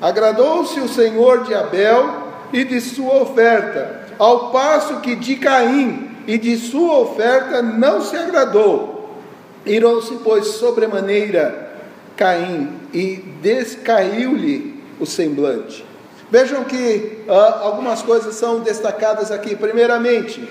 Agradou-se 0.00 0.78
o 0.80 0.88
Senhor 0.88 1.44
de 1.44 1.54
Abel 1.54 2.28
e 2.52 2.64
de 2.64 2.80
sua 2.80 3.22
oferta, 3.22 4.06
ao 4.18 4.50
passo 4.50 5.00
que 5.00 5.14
de 5.14 5.36
Caim 5.36 6.16
e 6.26 6.38
de 6.38 6.56
sua 6.56 6.98
oferta 6.98 7.62
não 7.62 8.00
se 8.00 8.16
agradou. 8.16 9.18
Irou-se, 9.64 10.14
pois, 10.24 10.46
sobremaneira 10.46 11.72
Caim 12.16 12.70
e 12.92 13.16
descaiu-lhe 13.42 14.82
o 14.98 15.06
semblante. 15.06 15.87
Vejam 16.30 16.64
que 16.64 17.24
ah, 17.28 17.60
algumas 17.62 18.02
coisas 18.02 18.34
são 18.34 18.60
destacadas 18.60 19.30
aqui. 19.30 19.56
Primeiramente, 19.56 20.46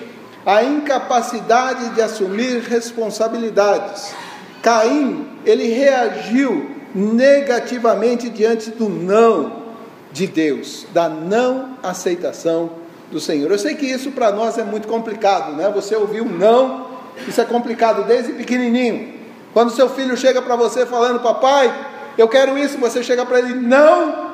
a 0.45 0.63
incapacidade 0.63 1.89
de 1.89 2.01
assumir 2.01 2.61
responsabilidades. 2.61 4.13
Caim, 4.61 5.27
ele 5.45 5.67
reagiu 5.67 6.71
negativamente 6.95 8.29
diante 8.29 8.71
do 8.71 8.89
não 8.89 9.67
de 10.11 10.25
Deus, 10.25 10.87
da 10.93 11.07
não 11.07 11.77
aceitação 11.83 12.71
do 13.11 13.19
Senhor. 13.19 13.51
Eu 13.51 13.59
sei 13.59 13.75
que 13.75 13.85
isso 13.85 14.11
para 14.11 14.31
nós 14.31 14.57
é 14.57 14.63
muito 14.63 14.87
complicado, 14.87 15.53
né? 15.53 15.69
Você 15.75 15.95
ouviu 15.95 16.25
não, 16.25 16.87
isso 17.27 17.39
é 17.39 17.45
complicado 17.45 18.05
desde 18.05 18.33
pequenininho. 18.33 19.13
Quando 19.53 19.71
seu 19.71 19.89
filho 19.89 20.17
chega 20.17 20.41
para 20.41 20.55
você 20.55 20.85
falando, 20.85 21.19
papai, 21.19 21.73
eu 22.17 22.27
quero 22.27 22.57
isso, 22.57 22.77
você 22.77 23.03
chega 23.03 23.25
para 23.25 23.39
ele, 23.39 23.53
não, 23.53 24.26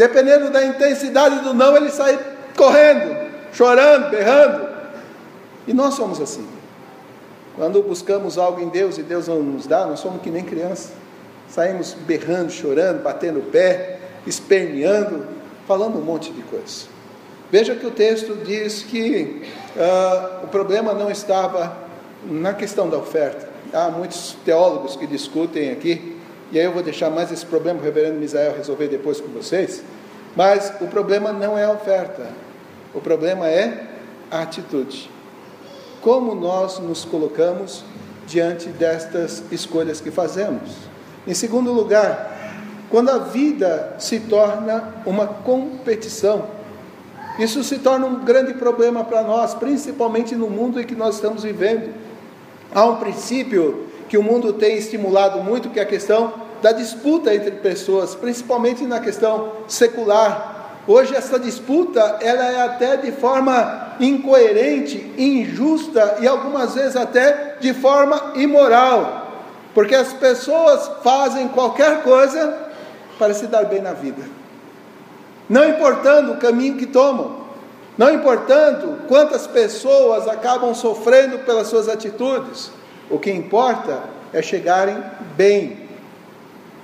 dependendo 0.00 0.48
da 0.48 0.64
intensidade 0.64 1.40
do 1.40 1.52
não, 1.52 1.76
ele 1.76 1.90
sai 1.90 2.18
correndo, 2.56 3.14
chorando, 3.52 4.10
berrando. 4.10 4.66
E 5.66 5.74
nós 5.74 5.92
somos 5.92 6.18
assim. 6.22 6.48
Quando 7.54 7.82
buscamos 7.82 8.38
algo 8.38 8.62
em 8.62 8.70
Deus 8.70 8.96
e 8.96 9.02
Deus 9.02 9.28
não 9.28 9.42
nos 9.42 9.66
dá, 9.66 9.84
nós 9.84 10.00
somos 10.00 10.22
que 10.22 10.30
nem 10.30 10.42
criança. 10.42 10.94
Saímos 11.50 11.92
berrando, 11.92 12.50
chorando, 12.50 13.02
batendo 13.02 13.40
o 13.40 13.42
pé, 13.42 13.98
esperneando, 14.26 15.26
falando 15.68 15.98
um 15.98 16.02
monte 16.02 16.32
de 16.32 16.40
coisas. 16.44 16.88
Veja 17.52 17.74
que 17.74 17.84
o 17.84 17.90
texto 17.90 18.36
diz 18.42 18.82
que 18.82 19.42
uh, 19.76 20.44
o 20.44 20.48
problema 20.48 20.94
não 20.94 21.10
estava 21.10 21.76
na 22.24 22.54
questão 22.54 22.88
da 22.88 22.96
oferta. 22.96 23.50
Há 23.70 23.90
muitos 23.90 24.34
teólogos 24.46 24.96
que 24.96 25.06
discutem 25.06 25.70
aqui, 25.70 26.18
e 26.52 26.58
aí 26.58 26.64
eu 26.64 26.72
vou 26.72 26.82
deixar 26.82 27.10
mais 27.10 27.30
esse 27.30 27.46
problema 27.46 27.80
o 27.80 27.82
reverendo 27.82 28.18
Misael 28.18 28.56
resolver 28.56 28.88
depois 28.88 29.20
com 29.20 29.28
vocês. 29.28 29.82
Mas 30.34 30.72
o 30.80 30.86
problema 30.86 31.32
não 31.32 31.56
é 31.56 31.64
a 31.64 31.72
oferta, 31.72 32.28
o 32.94 33.00
problema 33.00 33.48
é 33.48 33.86
a 34.30 34.42
atitude. 34.42 35.10
Como 36.00 36.34
nós 36.34 36.78
nos 36.78 37.04
colocamos 37.04 37.84
diante 38.26 38.68
destas 38.68 39.42
escolhas 39.50 40.00
que 40.00 40.10
fazemos? 40.10 40.70
Em 41.26 41.34
segundo 41.34 41.72
lugar, 41.72 42.36
quando 42.88 43.10
a 43.10 43.18
vida 43.18 43.94
se 43.98 44.20
torna 44.20 44.94
uma 45.04 45.26
competição, 45.26 46.46
isso 47.38 47.62
se 47.62 47.78
torna 47.78 48.06
um 48.06 48.24
grande 48.24 48.54
problema 48.54 49.04
para 49.04 49.22
nós, 49.22 49.54
principalmente 49.54 50.34
no 50.34 50.48
mundo 50.48 50.80
em 50.80 50.84
que 50.84 50.94
nós 50.94 51.16
estamos 51.16 51.42
vivendo. 51.42 51.94
Há 52.74 52.84
um 52.84 52.96
princípio 52.96 53.89
que 54.10 54.18
o 54.18 54.22
mundo 54.22 54.52
tem 54.52 54.76
estimulado 54.76 55.42
muito, 55.42 55.70
que 55.70 55.80
é 55.80 55.82
a 55.82 55.86
questão 55.86 56.34
da 56.60 56.72
disputa 56.72 57.34
entre 57.34 57.52
pessoas, 57.52 58.14
principalmente 58.14 58.84
na 58.84 59.00
questão 59.00 59.52
secular. 59.66 60.82
Hoje 60.86 61.14
essa 61.14 61.38
disputa, 61.38 62.18
ela 62.20 62.44
é 62.44 62.60
até 62.60 62.98
de 62.98 63.10
forma 63.12 63.94
incoerente, 63.98 65.14
injusta 65.16 66.18
e 66.20 66.28
algumas 66.28 66.74
vezes 66.74 66.96
até 66.96 67.56
de 67.58 67.72
forma 67.72 68.32
imoral, 68.34 69.28
porque 69.72 69.94
as 69.94 70.12
pessoas 70.12 70.90
fazem 71.02 71.48
qualquer 71.48 72.02
coisa 72.02 72.58
para 73.18 73.32
se 73.32 73.46
dar 73.46 73.64
bem 73.64 73.80
na 73.80 73.94
vida 73.94 74.40
não 75.50 75.68
importando 75.68 76.34
o 76.34 76.36
caminho 76.36 76.76
que 76.76 76.86
tomam, 76.86 77.40
não 77.98 78.14
importando 78.14 79.00
quantas 79.08 79.48
pessoas 79.48 80.28
acabam 80.28 80.72
sofrendo 80.72 81.40
pelas 81.40 81.66
suas 81.66 81.88
atitudes, 81.88 82.70
o 83.10 83.18
que 83.18 83.30
importa 83.30 84.04
é 84.32 84.40
chegarem 84.40 84.96
bem. 85.36 85.88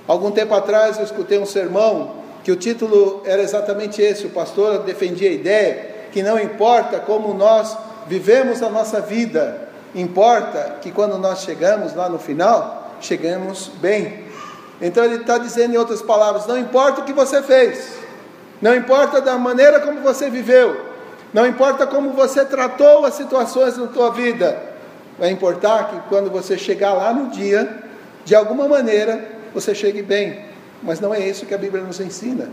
Algum 0.07 0.31
tempo 0.31 0.53
atrás 0.53 0.97
eu 0.97 1.03
escutei 1.03 1.39
um 1.39 1.45
sermão 1.45 2.17
que 2.43 2.51
o 2.51 2.55
título 2.55 3.21
era 3.25 3.41
exatamente 3.41 4.01
esse: 4.01 4.25
o 4.25 4.29
pastor 4.29 4.79
defendia 4.79 5.29
a 5.29 5.33
ideia 5.33 5.95
que 6.11 6.21
não 6.21 6.39
importa 6.39 6.99
como 6.99 7.33
nós 7.33 7.77
vivemos 8.07 8.61
a 8.63 8.69
nossa 8.69 9.01
vida, 9.01 9.67
importa 9.93 10.77
que 10.81 10.91
quando 10.91 11.17
nós 11.17 11.41
chegamos 11.41 11.93
lá 11.93 12.07
no 12.09 12.17
final, 12.19 12.95
chegamos 13.01 13.69
bem. 13.81 14.25
Então 14.81 15.03
ele 15.03 15.15
está 15.15 15.37
dizendo 15.37 15.73
em 15.73 15.77
outras 15.77 16.01
palavras: 16.01 16.45
não 16.45 16.57
importa 16.57 17.01
o 17.01 17.03
que 17.03 17.13
você 17.13 17.41
fez, 17.41 17.97
não 18.61 18.75
importa 18.75 19.21
da 19.21 19.37
maneira 19.37 19.79
como 19.79 20.01
você 20.01 20.29
viveu, 20.29 20.85
não 21.33 21.45
importa 21.45 21.85
como 21.85 22.11
você 22.11 22.45
tratou 22.45 23.05
as 23.05 23.15
situações 23.15 23.77
na 23.77 23.87
tua 23.87 24.11
vida, 24.11 24.57
vai 25.17 25.31
importar 25.31 25.89
que 25.89 26.09
quando 26.09 26.29
você 26.29 26.57
chegar 26.57 26.93
lá 26.93 27.13
no 27.13 27.31
dia, 27.31 27.83
de 28.25 28.35
alguma 28.35 28.67
maneira, 28.67 29.25
você 29.53 29.73
chegue 29.73 30.01
bem. 30.01 30.45
Mas 30.83 30.99
não 30.99 31.13
é 31.13 31.27
isso 31.27 31.45
que 31.45 31.53
a 31.53 31.57
Bíblia 31.57 31.83
nos 31.83 31.99
ensina. 31.99 32.49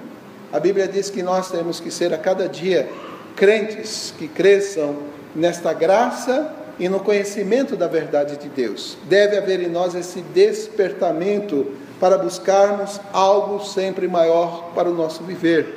A 0.52 0.58
Bíblia 0.58 0.88
diz 0.88 1.10
que 1.10 1.22
nós 1.22 1.50
temos 1.50 1.80
que 1.80 1.90
ser 1.90 2.14
a 2.14 2.18
cada 2.18 2.48
dia 2.48 2.88
crentes 3.36 4.14
que 4.16 4.28
cresçam 4.28 4.96
nesta 5.34 5.72
graça 5.72 6.54
e 6.78 6.88
no 6.88 7.00
conhecimento 7.00 7.76
da 7.76 7.86
verdade 7.86 8.36
de 8.36 8.48
Deus. 8.48 8.96
Deve 9.04 9.36
haver 9.36 9.60
em 9.60 9.68
nós 9.68 9.94
esse 9.94 10.20
despertamento 10.20 11.72
para 12.00 12.18
buscarmos 12.18 13.00
algo 13.12 13.64
sempre 13.64 14.08
maior 14.08 14.72
para 14.74 14.88
o 14.88 14.94
nosso 14.94 15.22
viver. 15.24 15.74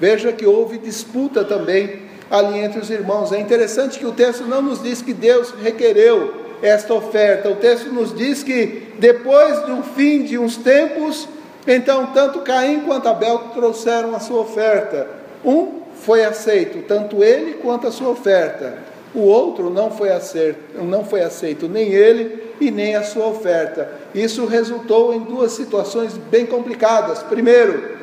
Veja 0.00 0.32
que 0.32 0.46
houve 0.46 0.78
disputa 0.78 1.44
também 1.44 2.08
ali 2.30 2.58
entre 2.58 2.80
os 2.80 2.90
irmãos. 2.90 3.32
É 3.32 3.40
interessante 3.40 3.98
que 3.98 4.06
o 4.06 4.12
texto 4.12 4.44
não 4.44 4.62
nos 4.62 4.82
diz 4.82 5.02
que 5.02 5.12
Deus 5.12 5.52
requereu 5.62 6.34
esta 6.62 6.92
oferta. 6.94 7.48
O 7.48 7.56
texto 7.56 7.92
nos 7.92 8.14
diz 8.14 8.42
que 8.42 8.92
depois 8.98 9.60
do 9.60 9.82
fim 9.82 10.22
de 10.22 10.38
uns 10.38 10.56
tempos, 10.56 11.28
então 11.66 12.06
tanto 12.06 12.40
Caim 12.40 12.80
quanto 12.80 13.08
Abel 13.08 13.38
trouxeram 13.54 14.14
a 14.14 14.20
sua 14.20 14.40
oferta. 14.40 15.06
Um 15.44 15.82
foi 16.02 16.24
aceito, 16.24 16.86
tanto 16.86 17.22
ele 17.22 17.54
quanto 17.54 17.86
a 17.86 17.92
sua 17.92 18.08
oferta. 18.08 18.78
O 19.14 19.20
outro 19.20 19.70
não 19.70 19.90
foi 19.90 20.10
aceito, 20.10 20.82
não 20.82 21.04
foi 21.04 21.22
aceito 21.22 21.66
nem 21.66 21.88
ele 21.88 22.42
e 22.60 22.70
nem 22.70 22.94
a 22.94 23.02
sua 23.02 23.26
oferta. 23.26 23.90
Isso 24.14 24.44
resultou 24.46 25.14
em 25.14 25.20
duas 25.20 25.52
situações 25.52 26.12
bem 26.30 26.44
complicadas. 26.44 27.22
Primeiro, 27.22 27.96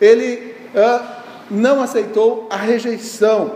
ele 0.00 0.54
ah, 0.74 1.19
não 1.50 1.82
aceitou 1.82 2.46
a 2.48 2.56
rejeição. 2.56 3.52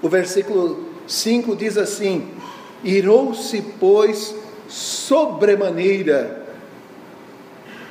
O 0.00 0.08
versículo 0.08 0.88
5 1.06 1.54
diz 1.54 1.76
assim: 1.76 2.28
Irou-se, 2.82 3.60
pois, 3.78 4.34
sobremaneira, 4.68 6.46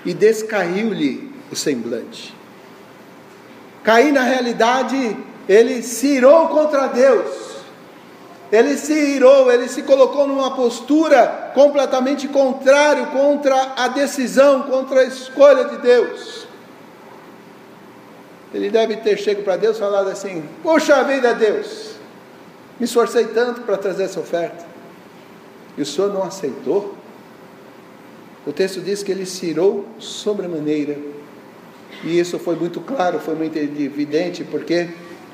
e 0.05 0.13
descaiu-lhe 0.13 1.31
o 1.51 1.55
semblante. 1.55 2.33
Caí 3.83 4.11
na 4.11 4.23
realidade, 4.23 5.17
ele 5.47 5.81
se 5.83 6.07
irou 6.07 6.47
contra 6.49 6.87
Deus. 6.87 7.49
Ele 8.51 8.75
se 8.77 8.93
irou, 8.93 9.51
ele 9.51 9.67
se 9.67 9.83
colocou 9.83 10.25
numa 10.25 10.55
postura 10.55 11.51
completamente 11.53 12.27
contrário 12.27 13.07
contra 13.07 13.73
a 13.75 13.89
decisão, 13.89 14.63
contra 14.63 15.01
a 15.01 15.05
escolha 15.05 15.65
de 15.65 15.77
Deus. 15.77 16.47
Ele 18.53 18.69
deve 18.69 18.97
ter 18.97 19.17
chegado 19.17 19.43
para 19.43 19.57
Deus 19.57 19.77
e 19.77 19.79
falado 19.79 20.09
assim: 20.09 20.43
Poxa 20.63 21.03
vida, 21.03 21.33
Deus, 21.33 21.95
me 22.79 22.85
esforcei 22.85 23.25
tanto 23.25 23.61
para 23.61 23.77
trazer 23.77 24.03
essa 24.03 24.19
oferta, 24.19 24.65
e 25.77 25.81
o 25.81 25.85
Senhor 25.85 26.11
não 26.11 26.23
aceitou. 26.23 26.95
O 28.47 28.51
texto 28.51 28.81
diz 28.81 29.03
que 29.03 29.11
ele 29.11 29.25
se 29.25 29.45
irou 29.47 29.85
sobremaneira, 29.99 30.97
e 32.03 32.19
isso 32.19 32.39
foi 32.39 32.55
muito 32.55 32.79
claro, 32.81 33.19
foi 33.19 33.35
muito 33.35 33.57
evidente, 33.57 34.43
porque 34.43 34.89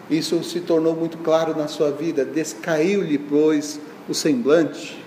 isso 0.10 0.43
se 0.43 0.60
tornou 0.60 0.95
muito 0.95 1.17
claro 1.19 1.56
na 1.56 1.67
sua 1.67 1.91
vida. 1.91 2.25
Descaiu-lhe, 2.25 3.17
pois, 3.17 3.80
o 4.10 4.13
semblante. 4.13 5.04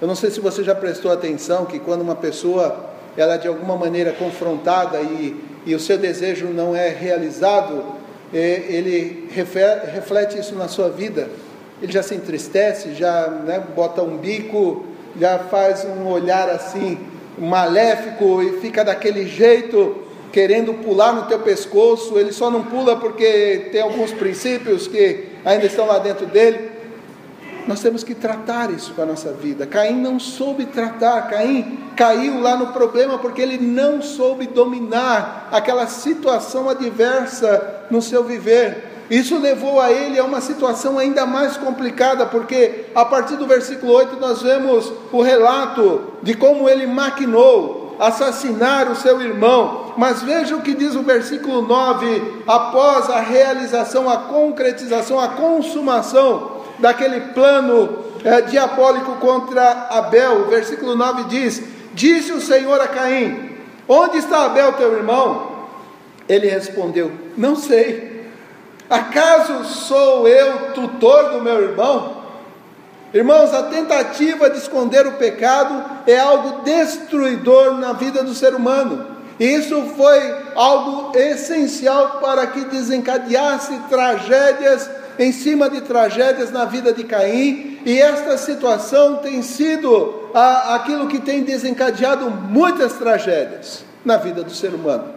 Eu 0.00 0.08
não 0.08 0.14
sei 0.14 0.30
se 0.30 0.40
você 0.40 0.62
já 0.64 0.74
prestou 0.74 1.10
atenção 1.10 1.64
que 1.64 1.78
quando 1.78 2.02
uma 2.02 2.16
pessoa 2.16 2.95
ela 3.16 3.34
é 3.34 3.38
de 3.38 3.48
alguma 3.48 3.76
maneira 3.76 4.12
confrontada 4.12 5.00
e 5.00 5.36
e 5.66 5.74
o 5.74 5.80
seu 5.80 5.98
desejo 5.98 6.46
não 6.46 6.76
é 6.76 6.88
realizado, 6.88 7.84
é, 8.32 8.62
ele 8.68 9.28
reflete 9.32 10.38
isso 10.38 10.54
na 10.54 10.68
sua 10.68 10.88
vida. 10.88 11.28
Ele 11.82 11.90
já 11.90 12.04
se 12.04 12.14
entristece, 12.14 12.94
já 12.94 13.26
né, 13.26 13.62
bota 13.74 14.00
um 14.00 14.16
bico, 14.16 14.86
já 15.20 15.40
faz 15.40 15.84
um 15.84 16.06
olhar 16.06 16.48
assim 16.48 16.98
maléfico 17.36 18.40
e 18.42 18.60
fica 18.60 18.84
daquele 18.84 19.26
jeito 19.26 20.02
querendo 20.32 20.72
pular 20.74 21.12
no 21.12 21.24
teu 21.24 21.40
pescoço. 21.40 22.16
Ele 22.16 22.32
só 22.32 22.48
não 22.48 22.62
pula 22.62 22.94
porque 22.96 23.68
tem 23.72 23.82
alguns 23.82 24.12
princípios 24.12 24.86
que 24.86 25.24
ainda 25.44 25.66
estão 25.66 25.84
lá 25.84 25.98
dentro 25.98 26.26
dele. 26.26 26.70
Nós 27.66 27.80
temos 27.80 28.04
que 28.04 28.14
tratar 28.14 28.70
isso 28.70 28.94
com 28.94 29.02
a 29.02 29.06
nossa 29.06 29.32
vida. 29.32 29.66
Caim 29.66 30.00
não 30.00 30.20
soube 30.20 30.66
tratar, 30.66 31.22
Caim 31.28 31.78
caiu 31.96 32.40
lá 32.40 32.56
no 32.56 32.68
problema 32.68 33.18
porque 33.18 33.42
ele 33.42 33.58
não 33.58 34.00
soube 34.00 34.46
dominar 34.46 35.48
aquela 35.50 35.86
situação 35.86 36.68
adversa 36.68 37.86
no 37.90 38.00
seu 38.00 38.22
viver. 38.22 38.92
Isso 39.10 39.38
levou 39.38 39.80
a 39.80 39.90
ele 39.90 40.18
a 40.18 40.24
uma 40.24 40.40
situação 40.40 40.98
ainda 40.98 41.26
mais 41.26 41.56
complicada, 41.56 42.26
porque 42.26 42.86
a 42.94 43.04
partir 43.04 43.36
do 43.36 43.46
versículo 43.46 43.92
8 43.92 44.16
nós 44.16 44.42
vemos 44.42 44.92
o 45.12 45.22
relato 45.22 46.02
de 46.22 46.34
como 46.34 46.68
ele 46.68 46.86
maquinou 46.86 47.86
assassinar 47.98 48.90
o 48.90 48.96
seu 48.96 49.20
irmão. 49.20 49.94
Mas 49.96 50.22
veja 50.22 50.56
o 50.56 50.60
que 50.60 50.74
diz 50.74 50.94
o 50.94 51.02
versículo 51.02 51.62
9: 51.62 52.42
após 52.46 53.08
a 53.08 53.20
realização, 53.20 54.08
a 54.08 54.18
concretização, 54.18 55.18
a 55.18 55.28
consumação 55.28 56.55
daquele 56.78 57.20
plano 57.32 58.04
é, 58.24 58.40
diabólico 58.42 59.16
contra 59.16 59.88
Abel. 59.90 60.42
O 60.42 60.44
versículo 60.46 60.96
9 60.96 61.24
diz: 61.24 61.62
Disse 61.94 62.32
o 62.32 62.40
Senhor 62.40 62.80
a 62.80 62.88
Caim: 62.88 63.56
Onde 63.88 64.18
está 64.18 64.44
Abel, 64.44 64.72
teu 64.74 64.94
irmão? 64.94 65.66
Ele 66.28 66.48
respondeu: 66.48 67.12
Não 67.36 67.56
sei. 67.56 68.16
Acaso 68.88 69.64
sou 69.64 70.28
eu 70.28 70.72
tutor 70.72 71.32
do 71.32 71.42
meu 71.42 71.60
irmão? 71.60 72.16
Irmãos, 73.12 73.52
a 73.54 73.64
tentativa 73.64 74.50
de 74.50 74.58
esconder 74.58 75.06
o 75.06 75.12
pecado 75.12 75.84
é 76.06 76.18
algo 76.18 76.62
destruidor 76.62 77.72
na 77.78 77.92
vida 77.92 78.22
do 78.22 78.34
ser 78.34 78.54
humano. 78.54 79.16
E 79.38 79.44
isso 79.44 79.82
foi 79.96 80.34
algo 80.54 81.16
essencial 81.16 82.18
para 82.20 82.46
que 82.46 82.64
desencadeasse 82.66 83.78
tragédias 83.88 84.88
em 85.18 85.32
cima 85.32 85.68
de 85.70 85.80
tragédias 85.80 86.50
na 86.50 86.64
vida 86.64 86.92
de 86.92 87.04
Caim, 87.04 87.80
e 87.84 88.00
esta 88.00 88.36
situação 88.36 89.16
tem 89.16 89.42
sido 89.42 90.30
a, 90.34 90.74
aquilo 90.74 91.06
que 91.06 91.20
tem 91.20 91.42
desencadeado 91.42 92.30
muitas 92.30 92.94
tragédias 92.94 93.84
na 94.04 94.16
vida 94.16 94.42
do 94.42 94.50
ser 94.50 94.74
humano. 94.74 95.14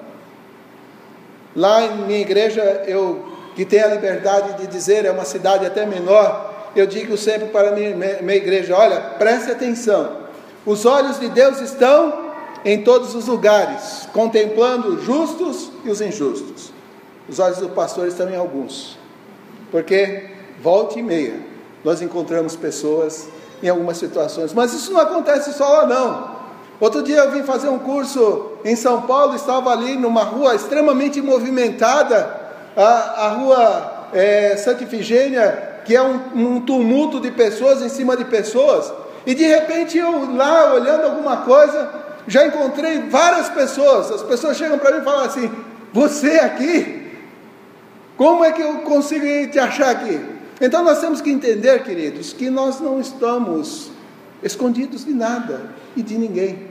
Lá 1.55 1.83
em 1.83 1.97
minha 1.97 2.19
igreja, 2.19 2.61
eu 2.87 3.27
que 3.55 3.65
tenho 3.65 3.85
a 3.85 3.89
liberdade 3.89 4.61
de 4.61 4.67
dizer, 4.67 5.05
é 5.05 5.11
uma 5.11 5.25
cidade 5.25 5.65
até 5.65 5.85
menor, 5.85 6.71
eu 6.75 6.85
digo 6.85 7.17
sempre 7.17 7.47
para 7.47 7.71
minha, 7.71 7.95
minha 7.95 8.35
igreja: 8.35 8.75
olha, 8.75 9.01
preste 9.17 9.51
atenção, 9.51 10.17
os 10.65 10.85
olhos 10.85 11.19
de 11.19 11.29
Deus 11.29 11.59
estão 11.59 12.29
em 12.63 12.83
todos 12.83 13.15
os 13.15 13.27
lugares, 13.27 14.07
contemplando 14.13 14.95
os 14.95 15.03
justos 15.03 15.71
e 15.83 15.89
os 15.89 16.01
injustos. 16.01 16.71
Os 17.27 17.39
olhos 17.39 17.57
do 17.57 17.69
pastor 17.69 18.07
estão 18.07 18.29
em 18.29 18.35
alguns, 18.35 18.97
porque 19.71 20.29
volta 20.61 20.99
e 20.99 21.03
meia 21.03 21.39
nós 21.83 22.01
encontramos 22.01 22.55
pessoas 22.55 23.27
em 23.61 23.69
algumas 23.69 23.97
situações, 23.97 24.53
mas 24.53 24.73
isso 24.73 24.91
não 24.93 24.99
acontece 24.99 25.53
só 25.53 25.67
lá 25.67 25.85
não. 25.85 26.39
Outro 26.79 27.03
dia 27.03 27.17
eu 27.17 27.31
vim 27.31 27.43
fazer 27.43 27.67
um 27.67 27.79
curso 27.79 28.53
em 28.63 28.75
São 28.75 29.01
Paulo, 29.01 29.35
estava 29.35 29.71
ali 29.71 29.97
numa 29.97 30.23
rua 30.23 30.55
extremamente 30.55 31.21
movimentada, 31.21 32.37
a, 32.75 33.25
a 33.25 33.29
rua 33.29 34.07
é, 34.13 34.55
Santa 34.55 34.83
Ifigênia, 34.83 35.81
que 35.83 35.95
é 35.95 36.01
um, 36.01 36.19
um 36.35 36.61
tumulto 36.61 37.19
de 37.19 37.31
pessoas 37.31 37.81
em 37.81 37.89
cima 37.89 38.15
de 38.15 38.23
pessoas, 38.25 38.93
e 39.25 39.35
de 39.35 39.43
repente 39.43 39.97
eu 39.97 40.33
lá 40.35 40.73
olhando 40.73 41.03
alguma 41.03 41.37
coisa, 41.37 41.89
já 42.27 42.45
encontrei 42.45 42.99
várias 43.09 43.49
pessoas, 43.49 44.11
as 44.11 44.23
pessoas 44.23 44.55
chegam 44.55 44.77
para 44.77 44.91
mim 44.91 45.01
e 45.01 45.03
falam 45.03 45.25
assim: 45.25 45.51
Você 45.91 46.39
aqui? 46.39 46.98
Como 48.19 48.43
é 48.43 48.51
que 48.51 48.61
eu 48.61 48.79
consigo 48.79 49.23
te 49.49 49.57
achar 49.57 49.91
aqui? 49.91 50.19
Então 50.59 50.83
nós 50.83 50.99
temos 50.99 51.21
que 51.21 51.29
entender, 51.29 51.81
queridos, 51.83 52.33
que 52.33 52.49
nós 52.49 52.81
não 52.81 52.99
estamos 52.99 53.91
escondidos 54.43 55.05
de 55.05 55.13
nada 55.13 55.71
e 55.95 56.03
de 56.03 56.17
ninguém. 56.17 56.67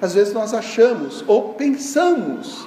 Às 0.00 0.14
vezes 0.14 0.32
nós 0.32 0.54
achamos 0.54 1.22
ou 1.28 1.52
pensamos 1.52 2.66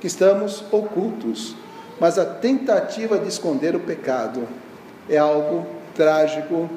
que 0.00 0.06
estamos 0.06 0.62
ocultos, 0.70 1.56
mas 1.98 2.20
a 2.20 2.24
tentativa 2.24 3.18
de 3.18 3.26
esconder 3.26 3.74
o 3.74 3.80
pecado 3.80 4.46
é 5.08 5.18
algo 5.18 5.66
trágico, 5.96 6.70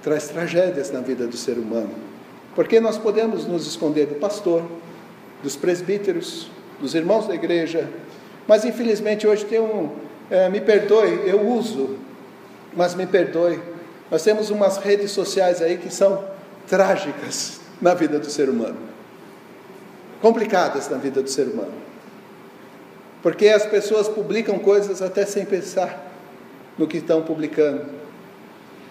traz 0.00 0.28
tragédias 0.28 0.92
na 0.92 1.00
vida 1.00 1.26
do 1.26 1.36
ser 1.36 1.58
humano. 1.58 1.90
Porque 2.54 2.78
nós 2.78 2.96
podemos 2.96 3.48
nos 3.48 3.66
esconder 3.66 4.06
do 4.06 4.14
pastor, 4.14 4.62
dos 5.42 5.56
presbíteros, 5.56 6.48
dos 6.80 6.94
irmãos 6.94 7.26
da 7.26 7.34
igreja, 7.34 7.90
mas 8.46 8.64
infelizmente 8.64 9.26
hoje 9.26 9.44
tem 9.44 9.58
um, 9.58 9.90
é, 10.30 10.48
me 10.48 10.60
perdoe, 10.60 11.22
eu 11.26 11.46
uso, 11.46 11.96
mas 12.74 12.94
me 12.94 13.06
perdoe, 13.06 13.60
nós 14.10 14.22
temos 14.22 14.50
umas 14.50 14.76
redes 14.78 15.10
sociais 15.10 15.60
aí 15.60 15.76
que 15.76 15.92
são 15.92 16.24
trágicas 16.68 17.60
na 17.80 17.94
vida 17.94 18.18
do 18.18 18.30
ser 18.30 18.48
humano, 18.48 18.78
complicadas 20.22 20.88
na 20.88 20.98
vida 20.98 21.22
do 21.22 21.28
ser 21.28 21.48
humano, 21.48 21.72
porque 23.22 23.48
as 23.48 23.66
pessoas 23.66 24.08
publicam 24.08 24.58
coisas 24.58 25.02
até 25.02 25.26
sem 25.26 25.44
pensar 25.44 26.10
no 26.78 26.86
que 26.86 26.98
estão 26.98 27.22
publicando, 27.22 27.86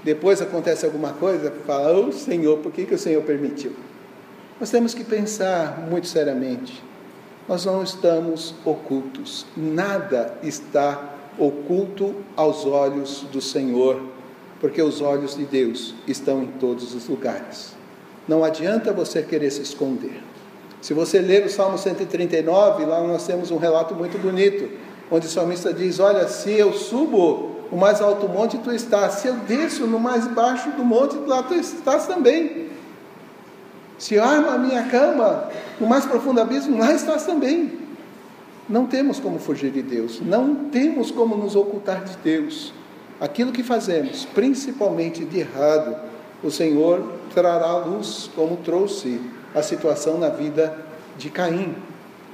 depois 0.04 0.42
acontece 0.42 0.86
alguma 0.86 1.14
coisa, 1.14 1.52
fala, 1.66 1.92
oh 1.92 2.12
Senhor, 2.12 2.60
por 2.60 2.72
que, 2.72 2.86
que 2.86 2.96
o 2.96 3.00
Senhor 3.00 3.22
permitiu? 3.24 3.74
Nós 4.60 4.70
temos 4.70 4.94
que 4.94 5.04
pensar 5.04 5.80
muito 5.90 6.08
seriamente. 6.08 6.84
Nós 7.48 7.66
não 7.66 7.82
estamos 7.82 8.54
ocultos, 8.64 9.46
nada 9.58 10.38
está 10.44 11.16
oculto 11.40 12.16
aos 12.36 12.66
olhos 12.66 13.26
do 13.32 13.42
Senhor, 13.42 14.02
porque 14.60 14.82
os 14.82 15.02
olhos 15.02 15.36
de 15.36 15.46
Deus 15.46 15.96
estão 16.08 16.44
em 16.44 16.48
todos 16.48 16.94
os 16.94 17.08
lugares. 17.08 17.76
Não 18.28 18.44
adianta 18.44 18.92
você 18.92 19.24
querer 19.24 19.50
se 19.52 19.62
esconder. 19.62 20.22
Se 20.82 20.94
você 20.94 21.20
ler 21.20 21.46
o 21.46 21.50
Salmo 21.50 21.78
139, 21.78 22.86
lá 22.86 23.02
nós 23.02 23.26
temos 23.26 23.52
um 23.52 23.58
relato 23.58 23.96
muito 23.96 24.18
bonito, 24.18 24.70
onde 25.10 25.28
o 25.28 25.30
salmista 25.30 25.74
diz: 25.74 26.00
Olha, 26.00 26.28
se 26.28 26.52
eu 26.52 26.74
subo 26.74 27.60
o 27.72 27.78
mais 27.78 28.02
alto 28.02 28.28
monte 28.28 28.58
tu 28.58 28.72
estás. 28.72 29.16
Se 29.16 29.28
eu 29.28 29.36
desço 29.36 29.86
no 29.86 30.00
mais 30.00 30.28
baixo 30.28 30.70
do 30.72 30.84
monte, 30.84 31.16
lá 31.28 31.44
tu 31.44 31.54
estás 31.54 32.08
também. 32.08 32.70
Se 33.98 34.16
eu 34.16 34.24
armo 34.24 34.50
a 34.50 34.58
minha 34.58 34.84
cama 34.84 35.50
no 35.80 35.88
mais 35.88 36.06
profundo 36.06 36.42
abismo, 36.42 36.78
lá 36.78 36.94
estás 36.94 37.26
também. 37.26 37.89
Não 38.70 38.86
temos 38.86 39.20
como 39.20 39.40
fugir 39.40 39.72
de 39.72 39.82
Deus, 39.82 40.22
não 40.22 40.54
temos 40.70 41.10
como 41.10 41.36
nos 41.36 41.56
ocultar 41.56 42.04
de 42.04 42.16
Deus. 42.18 42.72
Aquilo 43.20 43.52
que 43.52 43.64
fazemos, 43.64 44.26
principalmente 44.26 45.26
de 45.26 45.40
errado, 45.40 45.96
o 46.44 46.52
Senhor 46.52 47.04
trará 47.34 47.78
luz, 47.78 48.30
como 48.36 48.58
trouxe 48.58 49.20
a 49.56 49.64
situação 49.64 50.20
na 50.20 50.30
vida 50.30 50.78
de 51.18 51.32
Caim. 51.32 51.74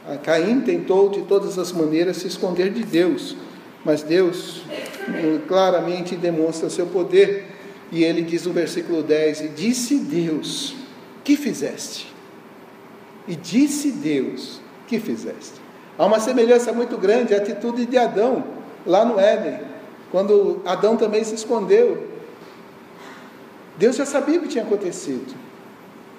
A 0.08 0.18
Caim 0.18 0.60
tentou 0.60 1.10
de 1.10 1.22
todas 1.22 1.58
as 1.58 1.72
maneiras 1.72 2.18
se 2.18 2.28
esconder 2.28 2.70
de 2.70 2.84
Deus, 2.84 3.38
mas 3.86 4.04
Deus 4.04 4.62
hum, 5.08 5.40
claramente 5.48 6.18
demonstra 6.18 6.70
seu 6.70 6.86
poder. 6.86 7.46
E 7.92 8.04
ele 8.04 8.22
diz 8.22 8.46
no 8.46 8.52
versículo 8.52 9.02
10: 9.02 9.42
E 9.42 9.48
disse 9.50 10.00
Deus: 10.00 10.76
Que 11.24 11.38
fizeste? 11.38 12.14
E 13.26 13.36
disse 13.36 13.92
Deus: 13.92 14.60
Que 14.86 15.00
fizeste? 15.00 15.65
Há 15.98 16.06
uma 16.06 16.20
semelhança 16.20 16.74
muito 16.74 16.98
grande 16.98 17.34
à 17.34 17.38
atitude 17.38 17.86
de 17.86 17.98
Adão, 17.98 18.44
lá 18.86 19.06
no 19.06 19.20
Éden, 19.20 19.60
quando 20.12 20.62
Adão 20.66 20.98
também 20.98 21.24
se 21.24 21.36
escondeu. 21.36 22.08
Deus 23.78 23.96
já 23.96 24.06
sabia 24.06 24.40
o 24.40 24.42
que 24.42 24.50
tinha 24.50 24.64
acontecido. 24.64 25.34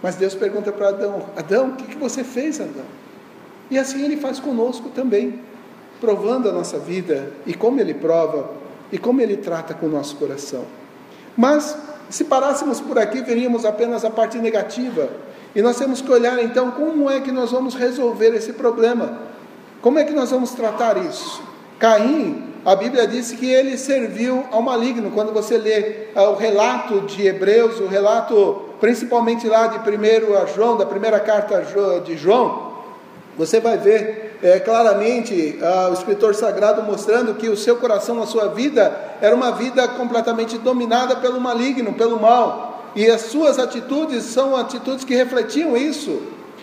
Mas 0.02 0.16
Deus 0.16 0.34
pergunta 0.34 0.72
para 0.72 0.88
Adão: 0.88 1.26
Adão, 1.36 1.70
o 1.70 1.72
que, 1.76 1.84
que 1.84 1.96
você 1.96 2.24
fez, 2.24 2.60
Adão? 2.60 2.84
E 3.70 3.78
assim 3.78 4.04
ele 4.04 4.16
faz 4.16 4.38
conosco 4.38 4.90
também 4.90 5.40
provando 6.00 6.48
a 6.48 6.52
nossa 6.52 6.78
vida 6.78 7.32
e 7.46 7.54
como 7.54 7.80
Ele 7.80 7.94
prova 7.94 8.50
e 8.92 8.98
como 8.98 9.20
Ele 9.20 9.36
trata 9.36 9.74
com 9.74 9.86
o 9.86 9.88
nosso 9.88 10.16
coração. 10.16 10.64
Mas, 11.36 11.76
se 12.08 12.24
parássemos 12.24 12.80
por 12.80 12.98
aqui, 12.98 13.22
veríamos 13.22 13.64
apenas 13.64 14.04
a 14.04 14.10
parte 14.10 14.38
negativa. 14.38 15.08
E 15.54 15.62
nós 15.62 15.76
temos 15.76 16.00
que 16.00 16.10
olhar 16.10 16.42
então 16.42 16.70
como 16.72 17.10
é 17.10 17.20
que 17.20 17.32
nós 17.32 17.50
vamos 17.50 17.74
resolver 17.74 18.34
esse 18.34 18.52
problema. 18.52 19.18
Como 19.86 20.00
é 20.00 20.04
que 20.04 20.12
nós 20.12 20.32
vamos 20.32 20.50
tratar 20.50 20.96
isso? 20.96 21.40
Caim, 21.78 22.42
a 22.64 22.74
Bíblia 22.74 23.06
diz 23.06 23.30
que 23.30 23.48
ele 23.48 23.78
serviu 23.78 24.44
ao 24.50 24.60
maligno. 24.60 25.12
Quando 25.12 25.32
você 25.32 25.56
lê 25.56 26.08
uh, 26.16 26.22
o 26.30 26.34
relato 26.34 27.02
de 27.02 27.24
Hebreus, 27.24 27.78
o 27.78 27.86
relato 27.86 28.62
principalmente 28.80 29.46
lá 29.46 29.68
de 29.68 29.78
primeiro 29.78 30.36
a 30.36 30.44
João, 30.44 30.76
da 30.76 30.84
primeira 30.84 31.20
carta 31.20 31.64
de 32.04 32.16
João, 32.16 32.72
você 33.38 33.60
vai 33.60 33.78
ver 33.78 34.40
é, 34.42 34.58
claramente 34.58 35.56
ah, 35.62 35.90
o 35.90 35.92
escritor 35.92 36.34
sagrado 36.34 36.82
mostrando 36.82 37.34
que 37.34 37.48
o 37.48 37.56
seu 37.56 37.76
coração, 37.76 38.20
a 38.20 38.26
sua 38.26 38.48
vida, 38.48 38.92
era 39.20 39.36
uma 39.36 39.52
vida 39.52 39.86
completamente 39.86 40.58
dominada 40.58 41.14
pelo 41.14 41.40
maligno, 41.40 41.92
pelo 41.92 42.20
mal, 42.20 42.90
e 42.96 43.08
as 43.08 43.20
suas 43.20 43.56
atitudes 43.56 44.24
são 44.24 44.56
atitudes 44.56 45.04
que 45.04 45.14
refletiam 45.14 45.76
isso. 45.76 46.22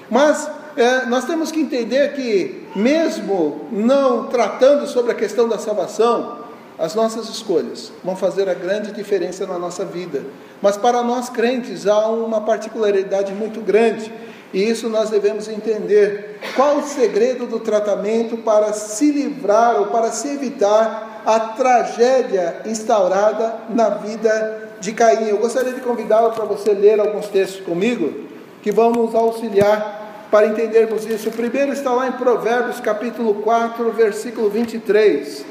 Mas 0.09 0.45
é, 0.75 1.05
nós 1.05 1.25
temos 1.25 1.51
que 1.51 1.59
entender 1.59 2.13
que, 2.13 2.62
mesmo 2.75 3.67
não 3.71 4.27
tratando 4.27 4.87
sobre 4.87 5.11
a 5.11 5.15
questão 5.15 5.47
da 5.47 5.57
salvação, 5.57 6.43
as 6.77 6.95
nossas 6.95 7.29
escolhas 7.29 7.91
vão 8.03 8.15
fazer 8.15 8.49
a 8.49 8.53
grande 8.53 8.91
diferença 8.91 9.45
na 9.45 9.59
nossa 9.59 9.85
vida. 9.85 10.23
Mas 10.61 10.75
para 10.75 11.03
nós 11.03 11.29
crentes 11.29 11.85
há 11.85 12.07
uma 12.07 12.41
particularidade 12.41 13.31
muito 13.33 13.61
grande 13.61 14.11
e 14.53 14.69
isso 14.69 14.87
nós 14.89 15.09
devemos 15.09 15.47
entender. 15.47 16.39
Qual 16.55 16.77
o 16.77 16.83
segredo 16.83 17.47
do 17.47 17.59
tratamento 17.59 18.37
para 18.37 18.71
se 18.73 19.11
livrar 19.11 19.79
ou 19.79 19.87
para 19.87 20.11
se 20.11 20.29
evitar 20.29 21.21
a 21.25 21.39
tragédia 21.39 22.61
instaurada 22.65 23.55
na 23.69 23.89
vida 23.89 24.71
de 24.79 24.93
Caim? 24.93 25.27
Eu 25.27 25.39
gostaria 25.39 25.73
de 25.73 25.81
convidá-lo 25.81 26.31
para 26.31 26.45
você 26.45 26.71
ler 26.71 26.99
alguns 26.99 27.27
textos 27.27 27.65
comigo, 27.65 28.27
que 28.61 28.71
vão 28.71 28.91
nos 28.91 29.15
auxiliar 29.15 30.03
para 30.33 30.47
entendermos 30.47 31.05
isso. 31.05 31.29
O 31.29 31.31
primeiro 31.31 31.71
está 31.71 31.91
lá 31.91 32.07
em 32.07 32.13
Provérbios 32.13 32.79
capítulo 32.79 33.35
4, 33.35 33.91
versículo 33.91 34.49
23. 34.49 35.45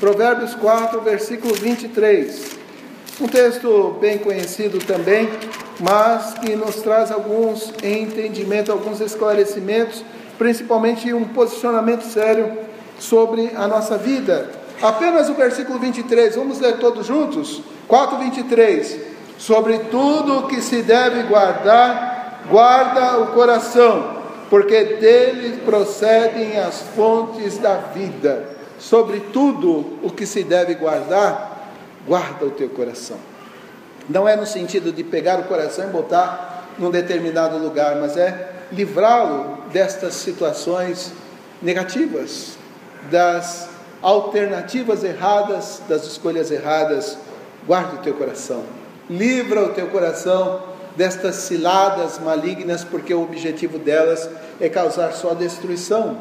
Provérbios 0.00 0.54
4, 0.54 0.98
versículo 1.02 1.52
23. 1.52 2.56
Um 3.20 3.28
texto 3.28 3.98
bem 4.00 4.16
conhecido 4.16 4.78
também, 4.78 5.28
mas 5.78 6.32
que 6.38 6.56
nos 6.56 6.76
traz 6.76 7.12
alguns 7.12 7.70
entendimentos, 7.82 8.70
alguns 8.70 9.02
esclarecimentos, 9.02 10.02
principalmente 10.38 11.12
um 11.12 11.24
posicionamento 11.24 12.04
sério 12.04 12.50
sobre 12.98 13.50
a 13.54 13.68
nossa 13.68 13.98
vida. 13.98 14.48
Apenas 14.80 15.28
o 15.28 15.34
versículo 15.34 15.78
23, 15.78 16.34
vamos 16.36 16.60
ler 16.60 16.78
todos 16.78 17.06
juntos? 17.06 17.60
4, 17.86 18.16
23. 18.20 19.00
Sobre 19.36 19.80
tudo 19.90 20.46
que 20.48 20.62
se 20.62 20.80
deve 20.80 21.24
guardar, 21.24 22.13
guarda 22.48 23.18
o 23.18 23.28
coração, 23.28 24.22
porque 24.50 24.84
dele 24.84 25.62
procedem 25.64 26.58
as 26.58 26.80
fontes 26.94 27.58
da 27.58 27.76
vida. 27.76 28.54
Sobre 28.78 29.20
tudo 29.32 29.98
o 30.02 30.10
que 30.10 30.26
se 30.26 30.42
deve 30.42 30.74
guardar, 30.74 31.70
guarda 32.06 32.44
o 32.44 32.50
teu 32.50 32.68
coração. 32.68 33.16
Não 34.08 34.28
é 34.28 34.36
no 34.36 34.46
sentido 34.46 34.92
de 34.92 35.02
pegar 35.02 35.40
o 35.40 35.44
coração 35.44 35.88
e 35.88 35.92
botar 35.92 36.68
num 36.78 36.90
determinado 36.90 37.56
lugar, 37.56 37.96
mas 37.96 38.16
é 38.16 38.50
livrá-lo 38.70 39.58
destas 39.72 40.14
situações 40.14 41.12
negativas, 41.62 42.58
das 43.10 43.70
alternativas 44.02 45.02
erradas, 45.04 45.80
das 45.88 46.04
escolhas 46.04 46.50
erradas. 46.50 47.16
Guarda 47.66 47.94
o 47.94 47.98
teu 47.98 48.14
coração, 48.14 48.62
livra 49.08 49.62
o 49.62 49.70
teu 49.70 49.86
coração 49.86 50.73
destas 50.96 51.36
ciladas 51.36 52.18
malignas, 52.18 52.84
porque 52.84 53.12
o 53.12 53.22
objetivo 53.22 53.78
delas 53.78 54.28
é 54.60 54.68
causar 54.68 55.12
só 55.12 55.34
destruição. 55.34 56.16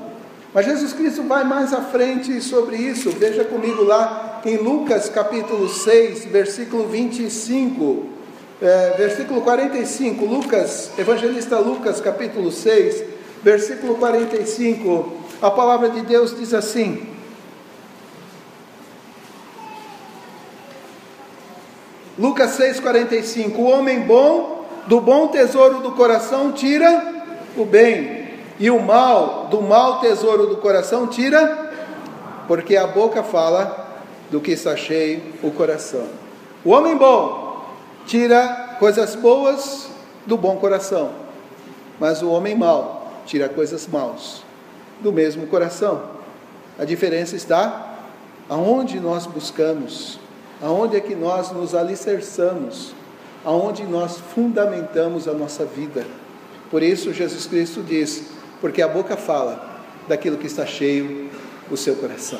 Mas 0.54 0.66
Jesus 0.66 0.94
Cristo 0.94 1.24
vai 1.24 1.44
mais 1.44 1.74
à 1.74 1.82
frente 1.82 2.40
sobre 2.42 2.78
isso. 2.78 3.10
Veja 3.12 3.44
comigo 3.44 3.84
lá 3.84 4.42
em 4.46 4.58
Lucas 4.58 5.10
capítulo 5.10 5.68
6, 5.68 6.26
versículo 6.26 6.88
25, 6.88 8.06
é, 8.62 8.94
versículo 8.98 9.42
45. 9.42 10.26
Lucas, 10.26 10.92
evangelista 10.98 11.58
Lucas 11.58 12.00
capítulo 12.00 12.52
6, 12.52 13.04
versículo 13.44 13.96
45. 13.96 15.24
A 15.42 15.50
palavra 15.50 15.90
de 15.90 16.02
Deus 16.02 16.38
diz 16.38 16.54
assim: 16.54 17.14
Lucas 22.18 22.58
6,45: 22.60 23.58
O 23.58 23.64
homem 23.64 24.02
bom, 24.02 24.62
do 24.88 25.00
bom 25.00 25.28
tesouro 25.28 25.80
do 25.80 25.92
coração, 25.92 26.52
tira 26.52 27.24
o 27.56 27.66
bem, 27.66 28.24
e 28.60 28.70
o 28.70 28.80
mal, 28.80 29.48
do 29.50 29.62
mau 29.62 30.00
tesouro 30.00 30.48
do 30.48 30.58
coração, 30.58 31.08
tira, 31.08 31.72
porque 32.48 32.76
a 32.76 32.88
boca 32.88 33.24
fala 33.24 34.02
do 34.30 34.40
que 34.40 34.52
está 34.52 34.76
cheio 34.76 35.22
o 35.42 35.52
coração. 35.52 36.06
O 36.64 36.72
homem 36.72 36.96
bom 36.96 37.64
tira 38.06 38.76
coisas 38.80 39.16
boas 39.16 39.90
do 40.26 40.38
bom 40.38 40.58
coração, 40.58 41.12
mas 42.00 42.22
o 42.22 42.30
homem 42.30 42.56
mau 42.56 43.12
tira 43.26 43.50
coisas 43.50 43.88
maus 43.88 44.44
do 45.02 45.12
mesmo 45.12 45.48
coração. 45.48 46.02
A 46.78 46.86
diferença 46.86 47.36
está 47.36 47.96
aonde 48.50 49.00
nós 49.00 49.26
buscamos 49.26 50.20
aonde 50.64 50.96
é 50.96 51.02
que 51.02 51.14
nós 51.14 51.52
nos 51.52 51.76
alicerçamos, 51.76 52.96
aonde 53.44 53.84
nós 53.84 54.18
fundamentamos 54.34 55.28
a 55.28 55.34
nossa 55.34 55.66
vida. 55.66 56.06
Por 56.70 56.82
isso 56.82 57.14
Jesus 57.14 57.46
Cristo 57.46 57.82
diz: 57.82 58.24
porque 58.62 58.82
a 58.82 58.88
boca 58.88 59.18
fala 59.18 59.82
daquilo 60.08 60.38
que 60.38 60.48
está 60.48 60.66
cheio 60.66 61.30
o 61.70 61.78
seu 61.78 61.96
coração. 61.96 62.39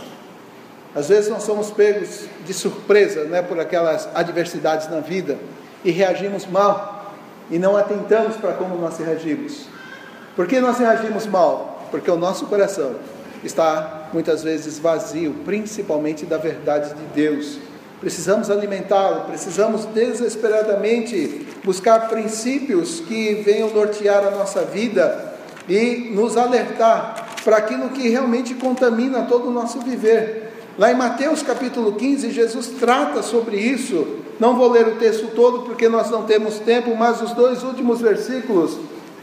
Às 0.96 1.10
vezes 1.10 1.30
nós 1.30 1.44
somos 1.44 1.72
pegos 1.72 2.26
de 2.46 2.54
surpresa, 2.54 3.24
né, 3.24 3.42
por 3.42 3.60
aquelas 3.60 4.08
adversidades 4.14 4.90
na 4.90 5.00
vida 5.00 5.38
e 5.84 5.92
reagimos 5.92 6.46
mal 6.46 7.14
e 7.50 7.58
não 7.58 7.76
atentamos 7.76 8.38
para 8.38 8.54
como 8.54 8.76
nós 8.76 8.98
reagimos. 8.98 9.66
Por 10.36 10.48
que 10.48 10.60
nós 10.60 10.78
reagimos 10.78 11.26
mal? 11.26 11.88
Porque 11.92 12.10
o 12.10 12.16
nosso 12.16 12.46
coração 12.46 12.96
está 13.44 14.10
muitas 14.14 14.44
vezes 14.44 14.80
vazio, 14.80 15.36
principalmente 15.46 16.26
da 16.26 16.38
verdade 16.38 16.94
de 16.94 17.04
Deus 17.14 17.58
precisamos 18.04 18.52
alimentá-lo, 18.52 19.22
precisamos 19.22 19.86
desesperadamente 19.86 21.48
buscar 21.64 22.10
princípios 22.10 23.00
que 23.00 23.36
venham 23.36 23.70
nortear 23.70 24.28
a 24.28 24.32
nossa 24.32 24.66
vida 24.66 25.34
e 25.70 26.10
nos 26.14 26.36
alertar 26.36 27.30
para 27.46 27.56
aquilo 27.56 27.92
que 27.92 28.10
realmente 28.10 28.56
contamina 28.56 29.22
todo 29.22 29.48
o 29.48 29.52
nosso 29.52 29.80
viver. 29.80 30.52
Lá 30.78 30.92
em 30.92 30.96
Mateus 30.96 31.42
capítulo 31.42 31.94
15, 31.94 32.30
Jesus 32.32 32.68
trata 32.78 33.24
sobre 33.24 33.56
isso. 33.56 34.18
Não 34.38 34.58
vou 34.58 34.70
ler 34.70 34.86
o 34.86 34.96
texto 34.96 35.28
todo 35.34 35.62
porque 35.62 35.88
nós 35.88 36.10
não 36.10 36.24
temos 36.24 36.60
tempo, 36.60 36.94
mas 36.98 37.22
os 37.22 37.32
dois 37.32 37.64
últimos 37.64 38.02
versículos 38.02 38.78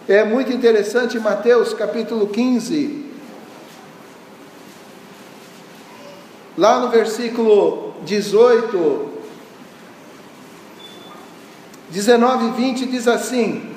é 0.09 0.25
muito 0.25 0.51
interessante. 0.53 1.19
Mateus 1.19 1.75
capítulo 1.75 2.29
15, 2.29 3.05
lá 6.57 6.81
no 6.81 6.89
versículo 6.89 7.90
18, 8.05 9.11
19 11.91 12.47
e 12.47 12.51
20 12.51 12.87
diz 12.87 13.09
assim: 13.09 13.75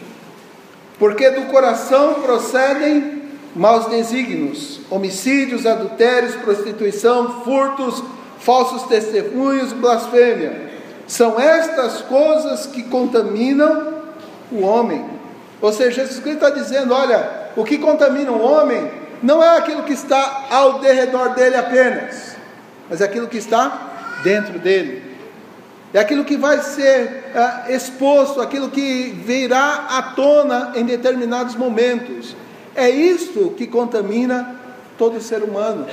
Porque 1.00 1.30
do 1.32 1.48
coração 1.48 2.16
procedem 2.22 3.24
maus 3.56 3.88
desígnios, 3.88 4.80
homicídios, 4.90 5.66
adultérios, 5.66 6.36
prostituição, 6.36 7.44
furtos, 7.44 8.04
falsos 8.40 8.84
testemunhos, 8.84 9.74
blasfêmia. 9.74 10.72
São 11.08 11.40
estas 11.40 12.02
coisas 12.02 12.66
que 12.68 12.84
contaminam 12.84 13.94
o 14.52 14.62
homem. 14.62 15.06
Ou 15.62 15.72
seja, 15.72 16.02
Jesus 16.02 16.20
Cristo 16.20 16.46
está 16.46 16.50
dizendo: 16.50 16.94
olha, 16.94 17.50
o 17.56 17.64
que 17.64 17.78
contamina 17.78 18.32
o 18.32 18.42
homem 18.42 18.90
não 19.22 19.42
é 19.42 19.58
aquilo 19.58 19.84
que 19.84 19.94
está 19.94 20.46
ao 20.50 20.80
derredor 20.80 21.30
dele 21.30 21.56
apenas, 21.56 22.36
mas 22.90 23.02
é 23.02 23.06
aquilo 23.06 23.28
que 23.28 23.38
está 23.38 23.93
dentro 24.24 24.58
dele. 24.60 25.14
É 25.94 26.00
aquilo 26.00 26.26
que 26.26 26.36
vai 26.36 26.60
ser 26.60 27.24
é, 27.36 27.76
exposto, 27.76 28.42
aquilo 28.42 28.70
que 28.70 29.14
virá 29.24 29.86
à 29.90 30.02
tona 30.16 30.72
em 30.76 30.84
determinados 30.84 31.56
momentos. 31.56 32.36
É 32.76 32.90
isto 32.90 33.52
que 33.52 33.68
contamina 33.68 34.56
todo 34.98 35.22
ser 35.22 35.44
humano 35.44 35.86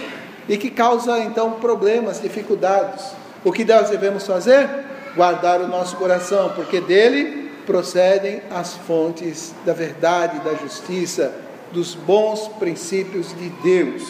e 0.48 0.56
que 0.56 0.70
causa 0.70 1.18
então 1.18 1.52
problemas, 1.52 2.20
dificuldades. 2.20 3.12
O 3.44 3.52
que 3.52 3.64
nós 3.64 3.90
devemos 3.90 4.26
fazer? 4.26 4.68
Guardar 5.14 5.60
o 5.60 5.68
nosso 5.68 5.96
coração, 5.96 6.52
porque 6.54 6.80
dele 6.80 7.50
procedem 7.66 8.40
as 8.50 8.74
fontes 8.74 9.54
da 9.66 9.74
verdade, 9.74 10.40
da 10.40 10.54
justiça, 10.54 11.34
dos 11.72 11.94
bons 11.94 12.48
princípios 12.58 13.36
de 13.36 13.50
Deus. 13.62 14.02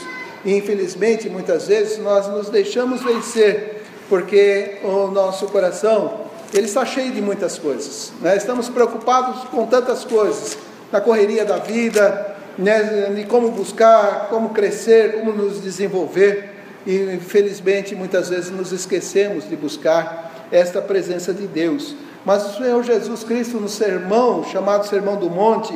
E 0.45 0.55
infelizmente, 0.55 1.29
muitas 1.29 1.67
vezes 1.67 1.99
nós 1.99 2.29
nos 2.29 2.49
deixamos 2.49 3.03
vencer 3.03 3.80
porque 4.11 4.79
o 4.83 5.07
nosso 5.07 5.47
coração 5.47 6.29
ele 6.53 6.67
está 6.67 6.85
cheio 6.85 7.13
de 7.13 7.23
muitas 7.23 7.57
coisas. 7.57 8.13
Né? 8.21 8.37
Estamos 8.37 8.69
preocupados 8.69 9.45
com 9.45 9.65
tantas 9.67 10.05
coisas, 10.05 10.59
na 10.91 11.01
correria 11.01 11.45
da 11.45 11.59
vida, 11.59 12.35
né? 12.59 13.13
de 13.15 13.25
como 13.25 13.53
buscar, 13.53 14.27
como 14.29 14.51
crescer, 14.51 15.21
como 15.21 15.33
nos 15.33 15.63
desenvolver, 15.63 16.51
e 16.85 16.97
infelizmente 17.15 17.95
muitas 17.95 18.29
vezes 18.29 18.51
nos 18.51 18.73
esquecemos 18.73 19.49
de 19.49 19.55
buscar 19.55 20.49
esta 20.51 20.83
presença 20.83 21.33
de 21.33 21.47
Deus. 21.47 21.95
Mas 22.25 22.45
o 22.51 22.57
Senhor 22.57 22.83
Jesus 22.83 23.23
Cristo, 23.23 23.59
no 23.59 23.69
sermão, 23.69 24.43
chamado 24.45 24.89
Sermão 24.89 25.17
do 25.17 25.31
Monte, 25.31 25.73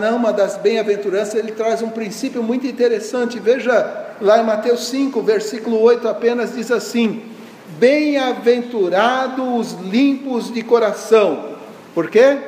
numa 0.00 0.32
das 0.32 0.56
bem-aventuranças, 0.56 1.34
ele 1.34 1.52
traz 1.52 1.82
um 1.82 1.90
princípio 1.90 2.42
muito 2.42 2.66
interessante. 2.66 3.38
Veja 3.38 4.16
lá 4.20 4.40
em 4.40 4.44
Mateus 4.44 4.88
5, 4.88 5.22
versículo 5.22 5.80
8 5.80 6.08
apenas, 6.08 6.54
diz 6.54 6.72
assim: 6.72 7.29
Bem-aventurados 7.78 9.72
os 9.74 9.80
limpos 9.80 10.52
de 10.52 10.62
coração. 10.62 11.56
Por 11.94 12.10
quê? 12.10 12.38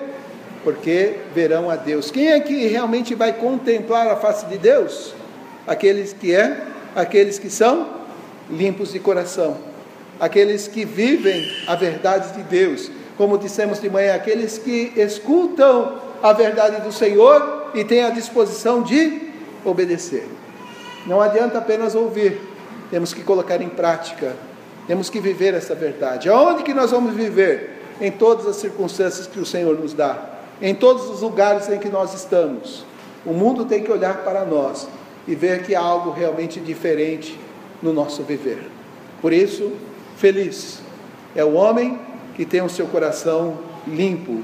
Porque 0.64 1.16
verão 1.34 1.70
a 1.70 1.76
Deus. 1.76 2.10
Quem 2.10 2.32
é 2.32 2.40
que 2.40 2.66
realmente 2.66 3.14
vai 3.14 3.32
contemplar 3.32 4.06
a 4.08 4.16
face 4.16 4.46
de 4.46 4.58
Deus? 4.58 5.14
Aqueles 5.66 6.12
que 6.12 6.34
é, 6.34 6.60
aqueles 6.94 7.38
que 7.38 7.50
são 7.50 7.88
limpos 8.50 8.92
de 8.92 8.98
coração. 8.98 9.56
Aqueles 10.20 10.68
que 10.68 10.84
vivem 10.84 11.50
a 11.66 11.74
verdade 11.74 12.32
de 12.36 12.42
Deus. 12.42 12.90
Como 13.16 13.38
dissemos 13.38 13.80
de 13.80 13.88
manhã, 13.88 14.14
aqueles 14.14 14.58
que 14.58 14.92
escutam 14.96 16.00
a 16.22 16.32
verdade 16.32 16.80
do 16.82 16.92
Senhor 16.92 17.70
e 17.74 17.84
têm 17.84 18.04
a 18.04 18.10
disposição 18.10 18.82
de 18.82 19.30
obedecer. 19.64 20.26
Não 21.06 21.20
adianta 21.20 21.58
apenas 21.58 21.94
ouvir, 21.94 22.40
temos 22.90 23.12
que 23.12 23.22
colocar 23.22 23.60
em 23.60 23.68
prática 23.68 24.36
temos 24.86 25.08
que 25.08 25.20
viver 25.20 25.54
essa 25.54 25.74
verdade. 25.74 26.28
Aonde 26.28 26.62
que 26.62 26.74
nós 26.74 26.90
vamos 26.90 27.14
viver? 27.14 27.82
Em 28.00 28.10
todas 28.10 28.46
as 28.46 28.56
circunstâncias 28.56 29.26
que 29.26 29.38
o 29.38 29.46
Senhor 29.46 29.78
nos 29.78 29.92
dá, 29.92 30.30
em 30.60 30.74
todos 30.74 31.08
os 31.08 31.20
lugares 31.20 31.68
em 31.68 31.78
que 31.78 31.88
nós 31.88 32.14
estamos. 32.14 32.84
O 33.24 33.32
mundo 33.32 33.64
tem 33.64 33.82
que 33.82 33.92
olhar 33.92 34.24
para 34.24 34.44
nós 34.44 34.88
e 35.26 35.34
ver 35.34 35.62
que 35.62 35.74
há 35.74 35.80
algo 35.80 36.10
realmente 36.10 36.58
diferente 36.58 37.38
no 37.80 37.92
nosso 37.92 38.22
viver. 38.22 38.68
Por 39.20 39.32
isso, 39.32 39.72
feliz 40.16 40.80
é 41.34 41.44
o 41.44 41.54
homem 41.54 41.98
que 42.34 42.44
tem 42.44 42.60
o 42.62 42.68
seu 42.68 42.86
coração 42.86 43.58
limpo, 43.86 44.42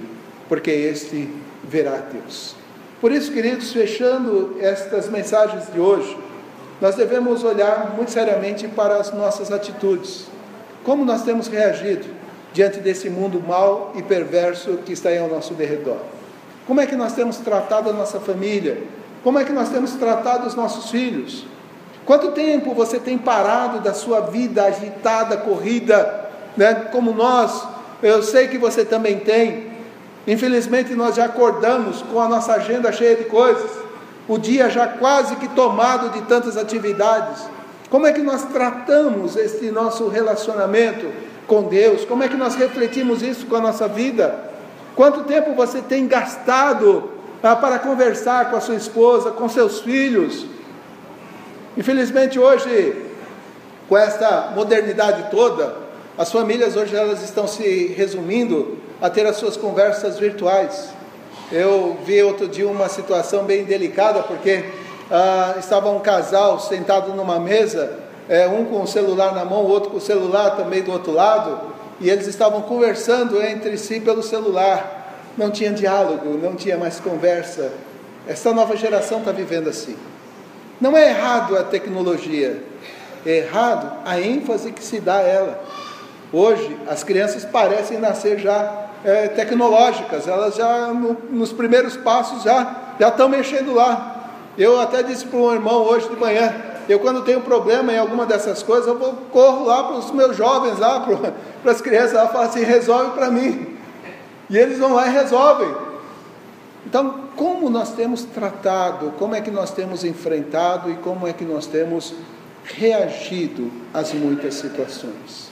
porque 0.48 0.70
este 0.70 1.28
verá 1.64 1.96
Deus. 1.96 2.54
Por 3.00 3.12
isso, 3.12 3.32
queridos, 3.32 3.72
fechando 3.72 4.56
estas 4.60 5.08
mensagens 5.08 5.72
de 5.72 5.78
hoje, 5.78 6.16
nós 6.80 6.94
devemos 6.94 7.42
olhar 7.42 7.94
muito 7.96 8.10
seriamente 8.10 8.68
para 8.68 8.96
as 8.96 9.12
nossas 9.12 9.50
atitudes. 9.50 10.26
Como 10.84 11.04
nós 11.04 11.22
temos 11.22 11.48
reagido 11.48 12.06
diante 12.52 12.78
desse 12.78 13.10
mundo 13.10 13.42
mau 13.46 13.92
e 13.96 14.02
perverso 14.02 14.78
que 14.84 14.92
está 14.92 15.08
aí 15.08 15.18
ao 15.18 15.28
nosso 15.28 15.54
derredor? 15.54 15.98
Como 16.66 16.80
é 16.80 16.86
que 16.86 16.94
nós 16.94 17.14
temos 17.14 17.38
tratado 17.38 17.90
a 17.90 17.92
nossa 17.92 18.20
família? 18.20 18.78
Como 19.24 19.38
é 19.38 19.44
que 19.44 19.52
nós 19.52 19.70
temos 19.70 19.92
tratado 19.92 20.46
os 20.46 20.54
nossos 20.54 20.90
filhos? 20.90 21.44
Quanto 22.06 22.32
tempo 22.32 22.74
você 22.74 22.98
tem 22.98 23.18
parado 23.18 23.80
da 23.80 23.92
sua 23.92 24.20
vida 24.20 24.64
agitada, 24.64 25.36
corrida, 25.36 26.30
né, 26.56 26.88
como 26.92 27.12
nós? 27.12 27.66
Eu 28.02 28.22
sei 28.22 28.48
que 28.48 28.56
você 28.56 28.84
também 28.84 29.18
tem. 29.18 29.66
Infelizmente, 30.26 30.94
nós 30.94 31.16
já 31.16 31.24
acordamos 31.24 32.02
com 32.02 32.20
a 32.20 32.28
nossa 32.28 32.52
agenda 32.52 32.92
cheia 32.92 33.16
de 33.16 33.24
coisas, 33.24 33.70
o 34.28 34.36
dia 34.36 34.68
já 34.68 34.86
quase 34.86 35.36
que 35.36 35.48
tomado 35.48 36.10
de 36.10 36.20
tantas 36.26 36.56
atividades. 36.56 37.42
Como 37.90 38.06
é 38.06 38.12
que 38.12 38.20
nós 38.20 38.44
tratamos 38.44 39.34
esse 39.34 39.70
nosso 39.70 40.08
relacionamento 40.08 41.10
com 41.46 41.62
Deus? 41.62 42.04
Como 42.04 42.22
é 42.22 42.28
que 42.28 42.36
nós 42.36 42.54
refletimos 42.54 43.22
isso 43.22 43.46
com 43.46 43.56
a 43.56 43.60
nossa 43.60 43.88
vida? 43.88 44.38
Quanto 44.94 45.24
tempo 45.24 45.54
você 45.54 45.80
tem 45.80 46.06
gastado 46.06 47.10
ah, 47.42 47.56
para 47.56 47.78
conversar 47.78 48.50
com 48.50 48.56
a 48.56 48.60
sua 48.60 48.74
esposa, 48.74 49.30
com 49.30 49.48
seus 49.48 49.80
filhos? 49.80 50.44
Infelizmente, 51.76 52.38
hoje, 52.38 53.06
com 53.88 53.96
essa 53.96 54.52
modernidade 54.54 55.30
toda, 55.30 55.76
as 56.18 56.30
famílias 56.30 56.76
hoje 56.76 56.94
elas 56.94 57.22
estão 57.22 57.46
se 57.46 57.94
resumindo 57.96 58.76
a 59.00 59.08
ter 59.08 59.24
as 59.24 59.36
suas 59.36 59.56
conversas 59.56 60.18
virtuais. 60.18 60.97
Eu 61.50 61.96
vi 62.04 62.22
outro 62.22 62.46
dia 62.46 62.68
uma 62.68 62.90
situação 62.90 63.44
bem 63.44 63.64
delicada, 63.64 64.22
porque 64.22 64.64
ah, 65.10 65.54
estava 65.58 65.88
um 65.88 66.00
casal 66.00 66.60
sentado 66.60 67.14
numa 67.14 67.40
mesa, 67.40 67.98
é, 68.28 68.46
um 68.46 68.66
com 68.66 68.82
o 68.82 68.86
celular 68.86 69.34
na 69.34 69.46
mão, 69.46 69.64
o 69.64 69.68
outro 69.68 69.90
com 69.90 69.96
o 69.96 70.00
celular 70.00 70.56
também 70.56 70.82
do 70.82 70.92
outro 70.92 71.12
lado, 71.12 71.58
e 72.00 72.10
eles 72.10 72.26
estavam 72.26 72.60
conversando 72.60 73.42
entre 73.42 73.78
si 73.78 73.98
pelo 73.98 74.22
celular. 74.22 75.16
Não 75.38 75.50
tinha 75.50 75.72
diálogo, 75.72 76.36
não 76.36 76.54
tinha 76.54 76.76
mais 76.76 77.00
conversa. 77.00 77.72
Essa 78.26 78.52
nova 78.52 78.76
geração 78.76 79.20
está 79.20 79.32
vivendo 79.32 79.70
assim. 79.70 79.96
Não 80.78 80.94
é 80.94 81.08
errado 81.08 81.56
a 81.56 81.64
tecnologia, 81.64 82.62
é 83.24 83.38
errado 83.38 83.90
a 84.04 84.20
ênfase 84.20 84.70
que 84.70 84.84
se 84.84 85.00
dá 85.00 85.16
a 85.16 85.22
ela. 85.22 85.64
Hoje, 86.30 86.76
as 86.86 87.02
crianças 87.02 87.46
parecem 87.46 87.98
nascer 87.98 88.38
já 88.38 88.87
é, 89.04 89.28
tecnológicas, 89.28 90.26
elas 90.26 90.56
já 90.56 90.88
no, 90.88 91.16
nos 91.30 91.52
primeiros 91.52 91.96
passos 91.96 92.42
já, 92.42 92.94
já 92.98 93.08
estão 93.08 93.28
mexendo 93.28 93.74
lá. 93.74 94.14
Eu 94.56 94.80
até 94.80 95.02
disse 95.02 95.24
para 95.26 95.38
um 95.38 95.52
irmão 95.52 95.82
hoje 95.82 96.08
de 96.08 96.16
manhã, 96.16 96.54
eu 96.88 96.98
quando 96.98 97.22
tenho 97.22 97.40
problema 97.40 97.92
em 97.92 97.98
alguma 97.98 98.26
dessas 98.26 98.62
coisas, 98.62 98.88
eu 98.88 98.98
vou, 98.98 99.12
corro 99.30 99.66
lá 99.66 99.84
para 99.84 99.96
os 99.96 100.10
meus 100.10 100.36
jovens 100.36 100.78
lá, 100.78 101.06
para 101.62 101.70
as 101.70 101.80
crianças 101.80 102.14
lá, 102.14 102.26
falo 102.28 102.44
assim, 102.44 102.64
resolve 102.64 103.12
para 103.12 103.30
mim. 103.30 103.76
E 104.50 104.56
eles 104.56 104.78
vão 104.78 104.94
lá 104.94 105.06
e 105.06 105.12
resolvem. 105.12 105.72
Então, 106.86 107.28
como 107.36 107.68
nós 107.68 107.92
temos 107.92 108.24
tratado, 108.24 109.12
como 109.18 109.34
é 109.34 109.40
que 109.40 109.50
nós 109.50 109.70
temos 109.70 110.04
enfrentado 110.04 110.90
e 110.90 110.96
como 110.96 111.26
é 111.26 111.32
que 111.32 111.44
nós 111.44 111.66
temos 111.66 112.14
reagido 112.64 113.70
às 113.92 114.12
muitas 114.12 114.54
situações? 114.54 115.50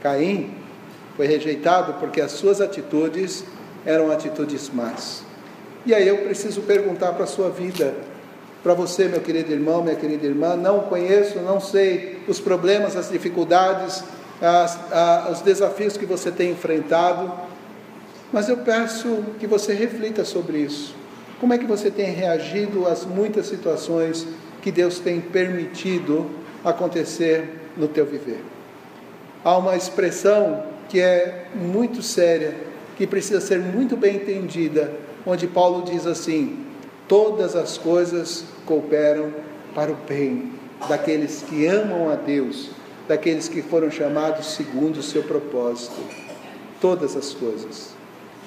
Caim 0.00 0.65
foi 1.16 1.26
rejeitado 1.26 1.94
porque 1.94 2.20
as 2.20 2.32
suas 2.32 2.60
atitudes 2.60 3.44
eram 3.84 4.10
atitudes 4.10 4.70
más. 4.70 5.22
E 5.86 5.94
aí 5.94 6.06
eu 6.06 6.18
preciso 6.18 6.62
perguntar 6.62 7.12
para 7.12 7.24
a 7.24 7.28
sua 7.28 7.48
vida, 7.48 7.94
para 8.62 8.74
você, 8.74 9.06
meu 9.06 9.20
querido 9.20 9.52
irmão, 9.52 9.82
minha 9.82 9.94
querida 9.94 10.26
irmã, 10.26 10.56
não 10.56 10.80
conheço, 10.80 11.38
não 11.38 11.60
sei 11.60 12.20
os 12.26 12.40
problemas, 12.40 12.96
as 12.96 13.08
dificuldades, 13.08 14.02
as, 14.42 14.92
a, 14.92 15.28
os 15.30 15.40
desafios 15.40 15.96
que 15.96 16.04
você 16.04 16.30
tem 16.30 16.50
enfrentado, 16.50 17.32
mas 18.32 18.48
eu 18.48 18.58
peço 18.58 19.24
que 19.38 19.46
você 19.46 19.72
reflita 19.72 20.24
sobre 20.24 20.58
isso. 20.58 20.94
Como 21.40 21.52
é 21.54 21.58
que 21.58 21.64
você 21.64 21.90
tem 21.90 22.10
reagido 22.10 22.86
às 22.86 23.04
muitas 23.04 23.46
situações 23.46 24.26
que 24.60 24.72
Deus 24.72 24.98
tem 24.98 25.20
permitido 25.20 26.28
acontecer 26.64 27.48
no 27.76 27.86
teu 27.86 28.04
viver? 28.04 28.42
Há 29.44 29.56
uma 29.56 29.76
expressão 29.76 30.64
que 30.88 31.00
é 31.00 31.46
muito 31.54 32.02
séria, 32.02 32.54
que 32.96 33.06
precisa 33.06 33.40
ser 33.40 33.58
muito 33.58 33.96
bem 33.96 34.16
entendida, 34.16 34.92
onde 35.24 35.46
Paulo 35.46 35.82
diz 35.84 36.06
assim: 36.06 36.64
todas 37.08 37.54
as 37.56 37.76
coisas 37.76 38.44
cooperam 38.64 39.32
para 39.74 39.92
o 39.92 39.96
bem 40.08 40.52
daqueles 40.88 41.42
que 41.42 41.66
amam 41.66 42.10
a 42.10 42.14
Deus, 42.14 42.70
daqueles 43.08 43.48
que 43.48 43.62
foram 43.62 43.90
chamados 43.90 44.54
segundo 44.54 44.98
o 44.98 45.02
seu 45.02 45.22
propósito. 45.22 45.96
Todas 46.80 47.16
as 47.16 47.32
coisas. 47.32 47.94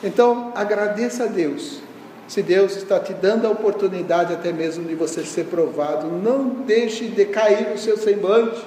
Então, 0.04 0.52
agradeça 0.56 1.24
a 1.24 1.28
Deus. 1.28 1.82
Se 2.28 2.44
Deus 2.44 2.78
está 2.78 3.00
te 3.00 3.12
dando 3.12 3.48
a 3.48 3.50
oportunidade 3.50 4.34
até 4.34 4.54
mesmo 4.54 4.86
de 4.88 4.94
você 4.94 5.24
ser 5.24 5.46
provado, 5.46 6.08
não 6.08 6.48
deixe 6.48 7.06
decair 7.06 7.74
o 7.74 7.78
seu 7.78 7.98
semblante. 7.98 8.64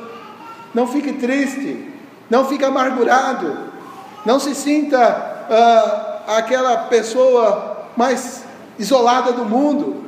Não 0.75 0.87
fique 0.89 1.12
triste. 1.12 1.91
Não 2.33 2.47
fique 2.47 2.64
amargurado. 2.64 3.59
Não 4.24 4.41
se 4.41 4.55
sinta 4.55 4.99
ah, 4.99 6.22
aquela 6.39 6.85
pessoa 6.85 7.89
mais 7.95 8.45
isolada 8.78 9.33
do 9.33 9.45
mundo. 9.45 10.03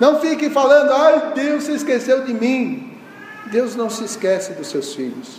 Não 0.00 0.18
fique 0.18 0.50
falando, 0.50 0.90
ai 0.90 1.32
Deus 1.32 1.62
se 1.62 1.72
esqueceu 1.72 2.24
de 2.24 2.34
mim. 2.34 2.98
Deus 3.52 3.76
não 3.76 3.88
se 3.88 4.02
esquece 4.02 4.52
dos 4.54 4.66
seus 4.66 4.96
filhos. 4.96 5.38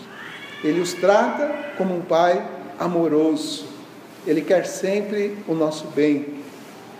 Ele 0.64 0.80
os 0.80 0.94
trata 0.94 1.54
como 1.78 1.98
um 1.98 2.02
pai 2.02 2.42
amoroso. 2.80 3.66
Ele 4.26 4.42
quer 4.42 4.66
sempre 4.66 5.38
o 5.50 5.54
nosso 5.54 5.86
bem. 5.88 6.36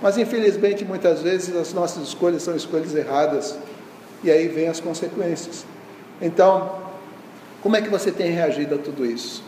Mas 0.02 0.18
infelizmente 0.18 0.84
muitas 0.84 1.22
vezes 1.22 1.56
as 1.56 1.72
nossas 1.72 2.04
escolhas 2.04 2.44
são 2.44 2.54
escolhas 2.54 2.94
erradas. 2.94 3.58
E 4.26 4.30
aí 4.30 4.50
vem 4.50 4.68
as 4.68 4.82
consequências. 4.82 5.66
Então, 6.22 6.81
como 7.62 7.76
é 7.76 7.82
que 7.82 7.89
você 7.89 8.12
tem 8.12 8.32
reagido 8.32 8.76
a 8.76 8.78
tudo 8.78 9.05
isso? 9.05 9.43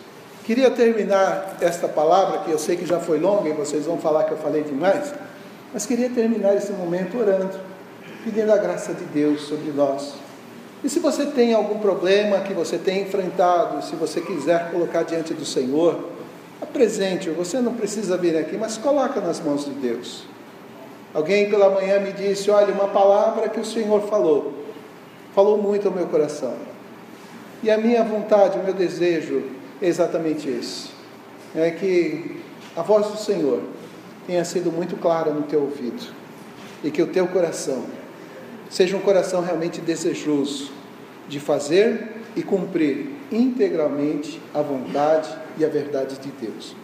Queria 0.45 0.69
terminar 0.69 1.57
esta 1.61 1.87
palavra, 1.87 2.39
que 2.39 2.51
eu 2.51 2.59
sei 2.59 2.75
que 2.75 2.85
já 2.85 2.99
foi 2.99 3.17
longa 3.17 3.49
e 3.49 3.53
vocês 3.53 3.85
vão 3.85 3.97
falar 3.97 4.25
que 4.25 4.31
eu 4.31 4.37
falei 4.37 4.63
demais, 4.63 5.13
mas 5.73 5.85
queria 5.85 6.09
terminar 6.09 6.55
esse 6.55 6.71
momento 6.73 7.17
orando, 7.17 7.57
pedindo 8.23 8.51
a 8.51 8.57
graça 8.57 8.93
de 8.93 9.05
Deus 9.05 9.43
sobre 9.43 9.71
nós. 9.71 10.13
E 10.83 10.89
se 10.89 10.99
você 10.99 11.25
tem 11.25 11.53
algum 11.53 11.79
problema 11.79 12.41
que 12.41 12.53
você 12.53 12.77
tem 12.77 13.03
enfrentado, 13.03 13.83
se 13.83 13.95
você 13.95 14.19
quiser 14.19 14.69
colocar 14.69 15.03
diante 15.03 15.33
do 15.33 15.45
Senhor, 15.45 16.09
apresente, 16.61 17.29
você 17.29 17.59
não 17.59 17.73
precisa 17.73 18.17
vir 18.17 18.37
aqui, 18.37 18.57
mas 18.57 18.77
coloca 18.77 19.21
nas 19.21 19.39
mãos 19.39 19.63
de 19.63 19.71
Deus. 19.71 20.25
Alguém 21.13 21.49
pela 21.49 21.69
manhã 21.69 21.99
me 21.99 22.11
disse: 22.11 22.51
Olha, 22.51 22.73
uma 22.73 22.89
palavra 22.89 23.47
que 23.47 23.59
o 23.59 23.65
Senhor 23.65 24.01
falou, 24.09 24.53
falou 25.33 25.57
muito 25.57 25.87
ao 25.87 25.93
meu 25.93 26.07
coração. 26.07 26.72
E 27.63 27.71
a 27.71 27.77
minha 27.77 28.03
vontade, 28.03 28.59
o 28.59 28.63
meu 28.63 28.73
desejo 28.73 29.41
é 29.81 29.87
exatamente 29.87 30.49
esse: 30.49 30.89
é 31.55 31.71
que 31.71 32.41
a 32.75 32.81
voz 32.81 33.07
do 33.07 33.17
Senhor 33.17 33.63
tenha 34.27 34.43
sido 34.43 34.69
muito 34.69 34.97
clara 34.97 35.31
no 35.31 35.43
teu 35.43 35.61
ouvido 35.61 36.13
e 36.83 36.91
que 36.91 37.01
o 37.01 37.07
teu 37.07 37.25
coração 37.27 37.85
seja 38.69 38.97
um 38.97 38.99
coração 38.99 39.41
realmente 39.41 39.79
desejoso 39.79 40.71
de 41.29 41.39
fazer 41.39 42.11
e 42.35 42.43
cumprir 42.43 43.11
integralmente 43.31 44.41
a 44.53 44.61
vontade 44.61 45.29
e 45.57 45.63
a 45.63 45.69
verdade 45.69 46.17
de 46.19 46.31
Deus. 46.31 46.75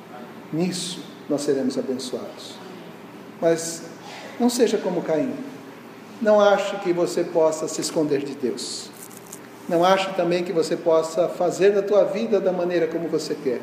Nisso 0.54 1.04
nós 1.28 1.42
seremos 1.42 1.78
abençoados. 1.78 2.54
Mas 3.42 3.84
não 4.40 4.50
seja 4.50 4.78
como 4.78 5.02
Caim. 5.02 5.34
Não 6.22 6.40
ache 6.40 6.78
que 6.78 6.94
você 6.94 7.24
possa 7.24 7.68
se 7.68 7.82
esconder 7.82 8.24
de 8.24 8.36
Deus. 8.36 8.90
Não 9.70 9.86
ache 9.86 10.10
também 10.16 10.44
que 10.44 10.52
você 10.52 10.76
possa 10.76 11.30
fazer 11.30 11.70
da 11.70 11.84
tua 11.84 12.04
vida 12.04 12.40
da 12.40 12.52
maneira 12.52 12.88
como 12.88 13.08
você 13.08 13.36
quer. 13.36 13.62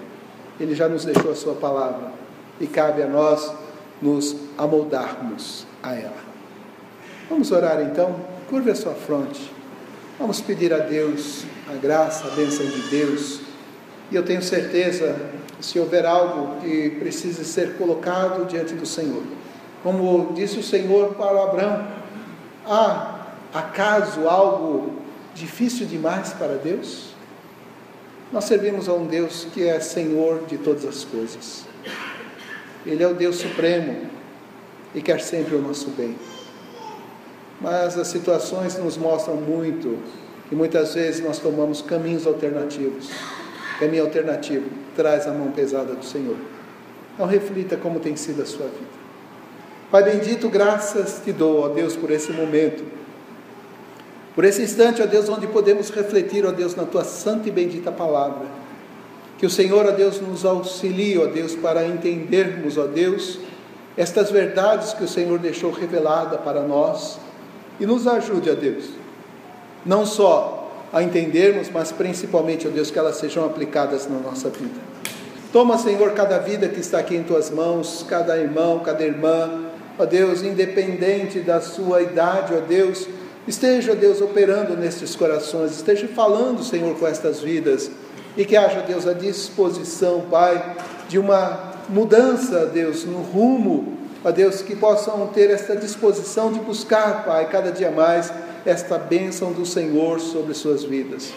Ele 0.59 0.73
já 0.73 0.89
nos 0.89 1.05
deixou 1.05 1.33
a 1.33 1.35
sua 1.35 1.55
palavra 1.55 2.13
e 2.61 2.67
cabe 2.69 3.03
a 3.03 3.09
nós 3.09 3.53
nos 4.01 4.37
amoldarmos 4.57 5.67
a 5.83 5.95
ela. 5.95 6.27
Vamos 7.29 7.51
orar 7.51 7.83
então? 7.83 8.15
Curve 8.49 8.71
a 8.71 8.75
sua 8.77 8.95
fronte. 8.95 9.53
Vamos 10.17 10.41
pedir 10.41 10.73
a 10.73 10.79
Deus 10.79 11.45
a 11.69 11.75
graça, 11.75 12.29
a 12.29 12.31
bênção 12.31 12.65
de 12.65 12.83
Deus. 12.89 13.41
E 14.11 14.15
eu 14.15 14.25
tenho 14.25 14.41
certeza, 14.41 15.17
se 15.61 15.81
houver 15.81 16.07
algo 16.07 16.61
que 16.61 16.91
precise 17.01 17.45
ser 17.45 17.77
colocado 17.77 18.47
diante 18.47 18.75
do 18.75 18.87
Senhor, 18.87 19.25
como 19.83 20.33
disse 20.35 20.61
o 20.61 20.63
Senhor 20.63 21.15
para 21.17 21.43
Abraão, 21.43 21.85
há 22.65 23.27
acaso 23.53 24.29
algo 24.29 25.06
difícil 25.37 25.87
demais 25.87 26.33
para 26.33 26.57
Deus? 26.57 27.15
Nós 28.33 28.45
servimos 28.45 28.89
a 28.89 28.95
um 28.95 29.07
Deus 29.07 29.47
que 29.53 29.63
é 29.63 29.79
Senhor 29.79 30.45
de 30.47 30.59
todas 30.59 30.85
as 30.85 31.05
coisas. 31.05 31.65
Ele 32.85 33.03
é 33.03 33.07
o 33.07 33.15
Deus 33.15 33.37
supremo 33.37 34.11
e 34.95 35.01
quer 35.01 35.21
sempre 35.21 35.55
o 35.55 35.63
nosso 35.63 35.91
bem. 35.91 36.17
Mas 37.61 37.97
as 37.99 38.09
situações 38.09 38.77
nos 38.79 38.97
mostram 38.97 39.37
muito 39.37 39.99
E 40.51 40.55
muitas 40.55 40.95
vezes 40.95 41.25
nós 41.25 41.39
tomamos 41.39 41.83
caminhos 41.83 42.27
alternativos. 42.27 43.11
Caminho 43.81 44.05
alternativo 44.05 44.71
traz 44.95 45.27
a 45.27 45.33
mão 45.33 45.51
pesada 45.51 45.95
do 45.95 46.05
Senhor. 46.05 46.37
Então 47.15 47.27
reflita 47.27 47.77
como 47.77 47.99
tem 47.99 48.15
sido 48.15 48.43
a 48.43 48.47
sua 48.47 48.67
vida. 48.67 48.97
Pai 49.91 50.03
bendito, 50.05 50.49
graças 50.49 51.21
te 51.25 51.33
dou, 51.33 51.61
ó 51.61 51.69
Deus, 51.69 51.97
por 51.97 52.11
esse 52.11 52.33
momento. 52.33 52.85
Por 54.37 54.45
esse 54.45 54.61
instante, 54.61 55.03
ó 55.03 55.07
Deus, 55.07 55.31
onde 55.31 55.47
podemos 55.47 55.89
refletir, 55.89 56.45
ó 56.45 56.53
Deus, 56.53 56.77
na 56.77 56.85
tua 56.85 57.05
santa 57.05 57.49
e 57.49 57.51
bendita 57.51 57.91
palavra. 57.91 58.47
Que 59.39 59.47
o 59.47 59.51
Senhor, 59.51 59.87
ó 59.87 59.91
Deus, 59.93 60.21
nos 60.21 60.45
auxilie, 60.45 61.19
ó 61.19 61.25
Deus, 61.25 61.55
para 61.55 61.87
entendermos, 61.87 62.77
ó 62.77 62.85
Deus, 62.87 63.39
estas 63.97 64.31
verdades 64.31 64.93
que 64.93 65.03
o 65.03 65.09
Senhor 65.09 65.39
deixou 65.39 65.71
revelada 65.71 66.37
para 66.37 66.61
nós 66.61 67.19
e 67.81 67.87
nos 67.87 68.07
ajude, 68.07 68.51
ó 68.51 68.55
Deus, 68.55 68.91
não 69.87 70.05
só 70.05 70.71
a 70.93 71.03
entendermos, 71.03 71.71
mas 71.71 71.91
principalmente, 71.91 72.69
ó 72.69 72.71
Deus, 72.71 72.91
que 72.91 72.99
elas 72.99 73.17
sejam 73.17 73.47
aplicadas 73.47 74.07
na 74.07 74.19
nossa 74.19 74.51
vida. 74.51 74.81
Toma, 75.51 75.79
Senhor, 75.79 76.13
cada 76.13 76.39
vida 76.39 76.69
que 76.69 76.81
está 76.81 76.99
aqui 76.99 77.17
em 77.17 77.23
tuas 77.23 77.51
mãos, 77.51 78.05
cada 78.07 78.37
irmão, 78.37 78.81
cada 78.81 79.03
irmã, 79.03 79.65
ó 79.99 80.05
Deus, 80.05 80.43
independente 80.43 81.41
da 81.41 81.63
sua 81.63 82.03
idade, 82.03 82.53
ó 82.55 82.61
Deus, 82.61 83.09
esteja, 83.47 83.95
Deus, 83.95 84.21
operando 84.21 84.77
nestes 84.77 85.15
corações, 85.15 85.73
esteja 85.73 86.09
falando, 86.09 86.63
Senhor, 86.63 86.95
com 86.99 87.07
estas 87.07 87.41
vidas, 87.41 87.91
e 88.37 88.45
que 88.45 88.57
haja, 88.57 88.81
Deus, 88.81 89.07
a 89.07 89.13
disposição, 89.13 90.23
Pai, 90.31 90.77
de 91.09 91.19
uma 91.19 91.73
mudança, 91.89 92.67
Deus, 92.67 93.05
no 93.05 93.19
rumo, 93.19 93.97
ó 94.25 94.31
Deus, 94.31 94.63
que 94.63 94.75
possam 94.75 95.27
ter 95.29 95.51
esta 95.51 95.77
disposição 95.77 96.53
de 96.53 96.61
buscar, 96.61 97.25
Pai, 97.25 97.49
cada 97.49 97.71
dia 97.71 97.91
mais 97.91 98.33
esta 98.65 98.99
bênção 98.99 99.53
do 99.53 99.65
Senhor 99.65 100.21
sobre 100.21 100.53
suas 100.53 100.83
vidas. 100.83 101.33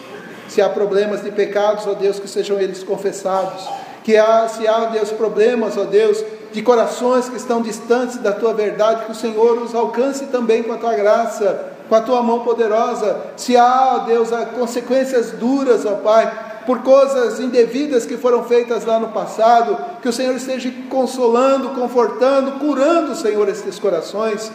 Se 0.48 0.60
há 0.60 0.68
problemas 0.68 1.22
de 1.22 1.30
pecados, 1.30 1.86
ó 1.86 1.94
Deus, 1.94 2.18
que 2.18 2.28
sejam 2.28 2.58
eles 2.58 2.82
confessados. 2.82 3.64
Que 4.02 4.16
há, 4.16 4.48
se 4.48 4.66
há, 4.66 4.86
Deus, 4.86 5.12
problemas, 5.12 5.76
ó 5.76 5.84
Deus, 5.84 6.24
de 6.52 6.60
corações 6.60 7.28
que 7.28 7.36
estão 7.36 7.62
distantes 7.62 8.16
da 8.16 8.32
tua 8.32 8.52
verdade, 8.52 9.04
que 9.04 9.12
o 9.12 9.14
Senhor 9.14 9.62
os 9.62 9.74
alcance 9.74 10.26
também 10.26 10.64
com 10.64 10.72
a 10.72 10.78
tua 10.78 10.94
graça, 10.94 11.69
com 11.90 11.96
a 11.96 12.00
tua 12.00 12.22
mão 12.22 12.40
poderosa. 12.40 13.20
Se 13.36 13.56
há, 13.56 13.96
ó 13.96 13.98
Deus, 14.06 14.30
consequências 14.56 15.32
duras, 15.32 15.84
ó 15.84 15.96
Pai, 15.96 16.62
por 16.64 16.82
coisas 16.82 17.40
indevidas 17.40 18.06
que 18.06 18.16
foram 18.16 18.44
feitas 18.44 18.84
lá 18.84 19.00
no 19.00 19.08
passado, 19.08 19.76
que 20.00 20.08
o 20.08 20.12
Senhor 20.12 20.36
esteja 20.36 20.72
consolando, 20.88 21.70
confortando, 21.70 22.60
curando, 22.60 23.16
Senhor, 23.16 23.48
estes 23.48 23.78
corações, 23.78 24.52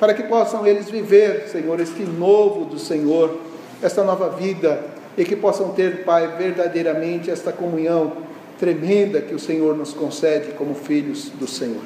para 0.00 0.14
que 0.14 0.22
possam 0.22 0.66
eles 0.66 0.88
viver, 0.88 1.48
Senhor, 1.48 1.78
este 1.80 2.02
novo 2.02 2.64
do 2.64 2.78
Senhor, 2.78 3.36
esta 3.82 4.02
nova 4.02 4.30
vida, 4.30 4.82
e 5.18 5.24
que 5.24 5.36
possam 5.36 5.72
ter, 5.72 6.02
Pai, 6.04 6.28
verdadeiramente 6.38 7.30
esta 7.30 7.52
comunhão 7.52 8.12
tremenda 8.58 9.20
que 9.20 9.34
o 9.34 9.38
Senhor 9.38 9.76
nos 9.76 9.92
concede 9.92 10.52
como 10.52 10.74
filhos 10.74 11.28
do 11.28 11.46
Senhor. 11.46 11.82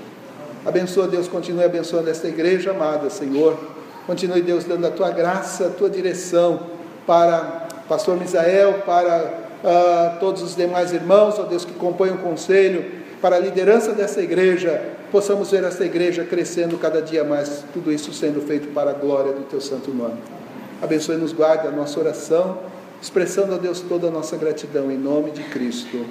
Abençoa, 0.65 1.09
Deus, 1.09 1.27
continue 1.27 1.65
abençoando 1.65 2.09
esta 2.09 2.29
igreja 2.29 2.71
amada, 2.71 3.11
Senhor. 3.11 3.74
Continue, 4.07 4.43
Deus, 4.43 4.65
dando 4.65 4.87
a 4.87 4.91
tua 4.91 5.11
graça, 5.11 5.69
a 5.69 5.71
tua 5.71 5.89
direção 5.89 6.61
para 7.07 7.65
pastor 7.89 8.17
Misael, 8.17 8.83
para 8.85 9.45
uh, 9.63 10.21
todos 10.21 10.43
os 10.43 10.55
demais 10.55 10.93
irmãos, 10.93 11.39
ó 11.39 11.43
Deus, 11.43 11.65
que 11.65 11.73
compõem 11.73 12.13
o 12.13 12.19
conselho, 12.19 12.85
para 13.21 13.37
a 13.37 13.39
liderança 13.39 13.93
dessa 13.93 14.21
igreja, 14.21 14.83
possamos 15.11 15.51
ver 15.51 15.65
essa 15.65 15.85
igreja 15.85 16.25
crescendo 16.25 16.77
cada 16.77 17.01
dia 17.01 17.25
mais, 17.25 17.65
tudo 17.73 17.91
isso 17.91 18.13
sendo 18.13 18.41
feito 18.43 18.69
para 18.69 18.91
a 18.91 18.95
glória 18.95 19.33
do 19.33 19.45
Teu 19.45 19.61
santo 19.61 19.91
nome. 19.91 20.19
Abençoe 20.83 21.17
e 21.17 21.19
nos 21.19 21.33
guarde 21.33 21.67
a 21.67 21.71
nossa 21.71 21.99
oração, 21.99 22.59
expressando 23.01 23.55
a 23.55 23.59
Deus 23.59 23.81
toda 23.81 24.09
a 24.09 24.11
nossa 24.11 24.37
gratidão, 24.37 24.91
em 24.91 24.99
nome 24.99 25.31
de 25.31 25.43
Cristo. 25.45 26.05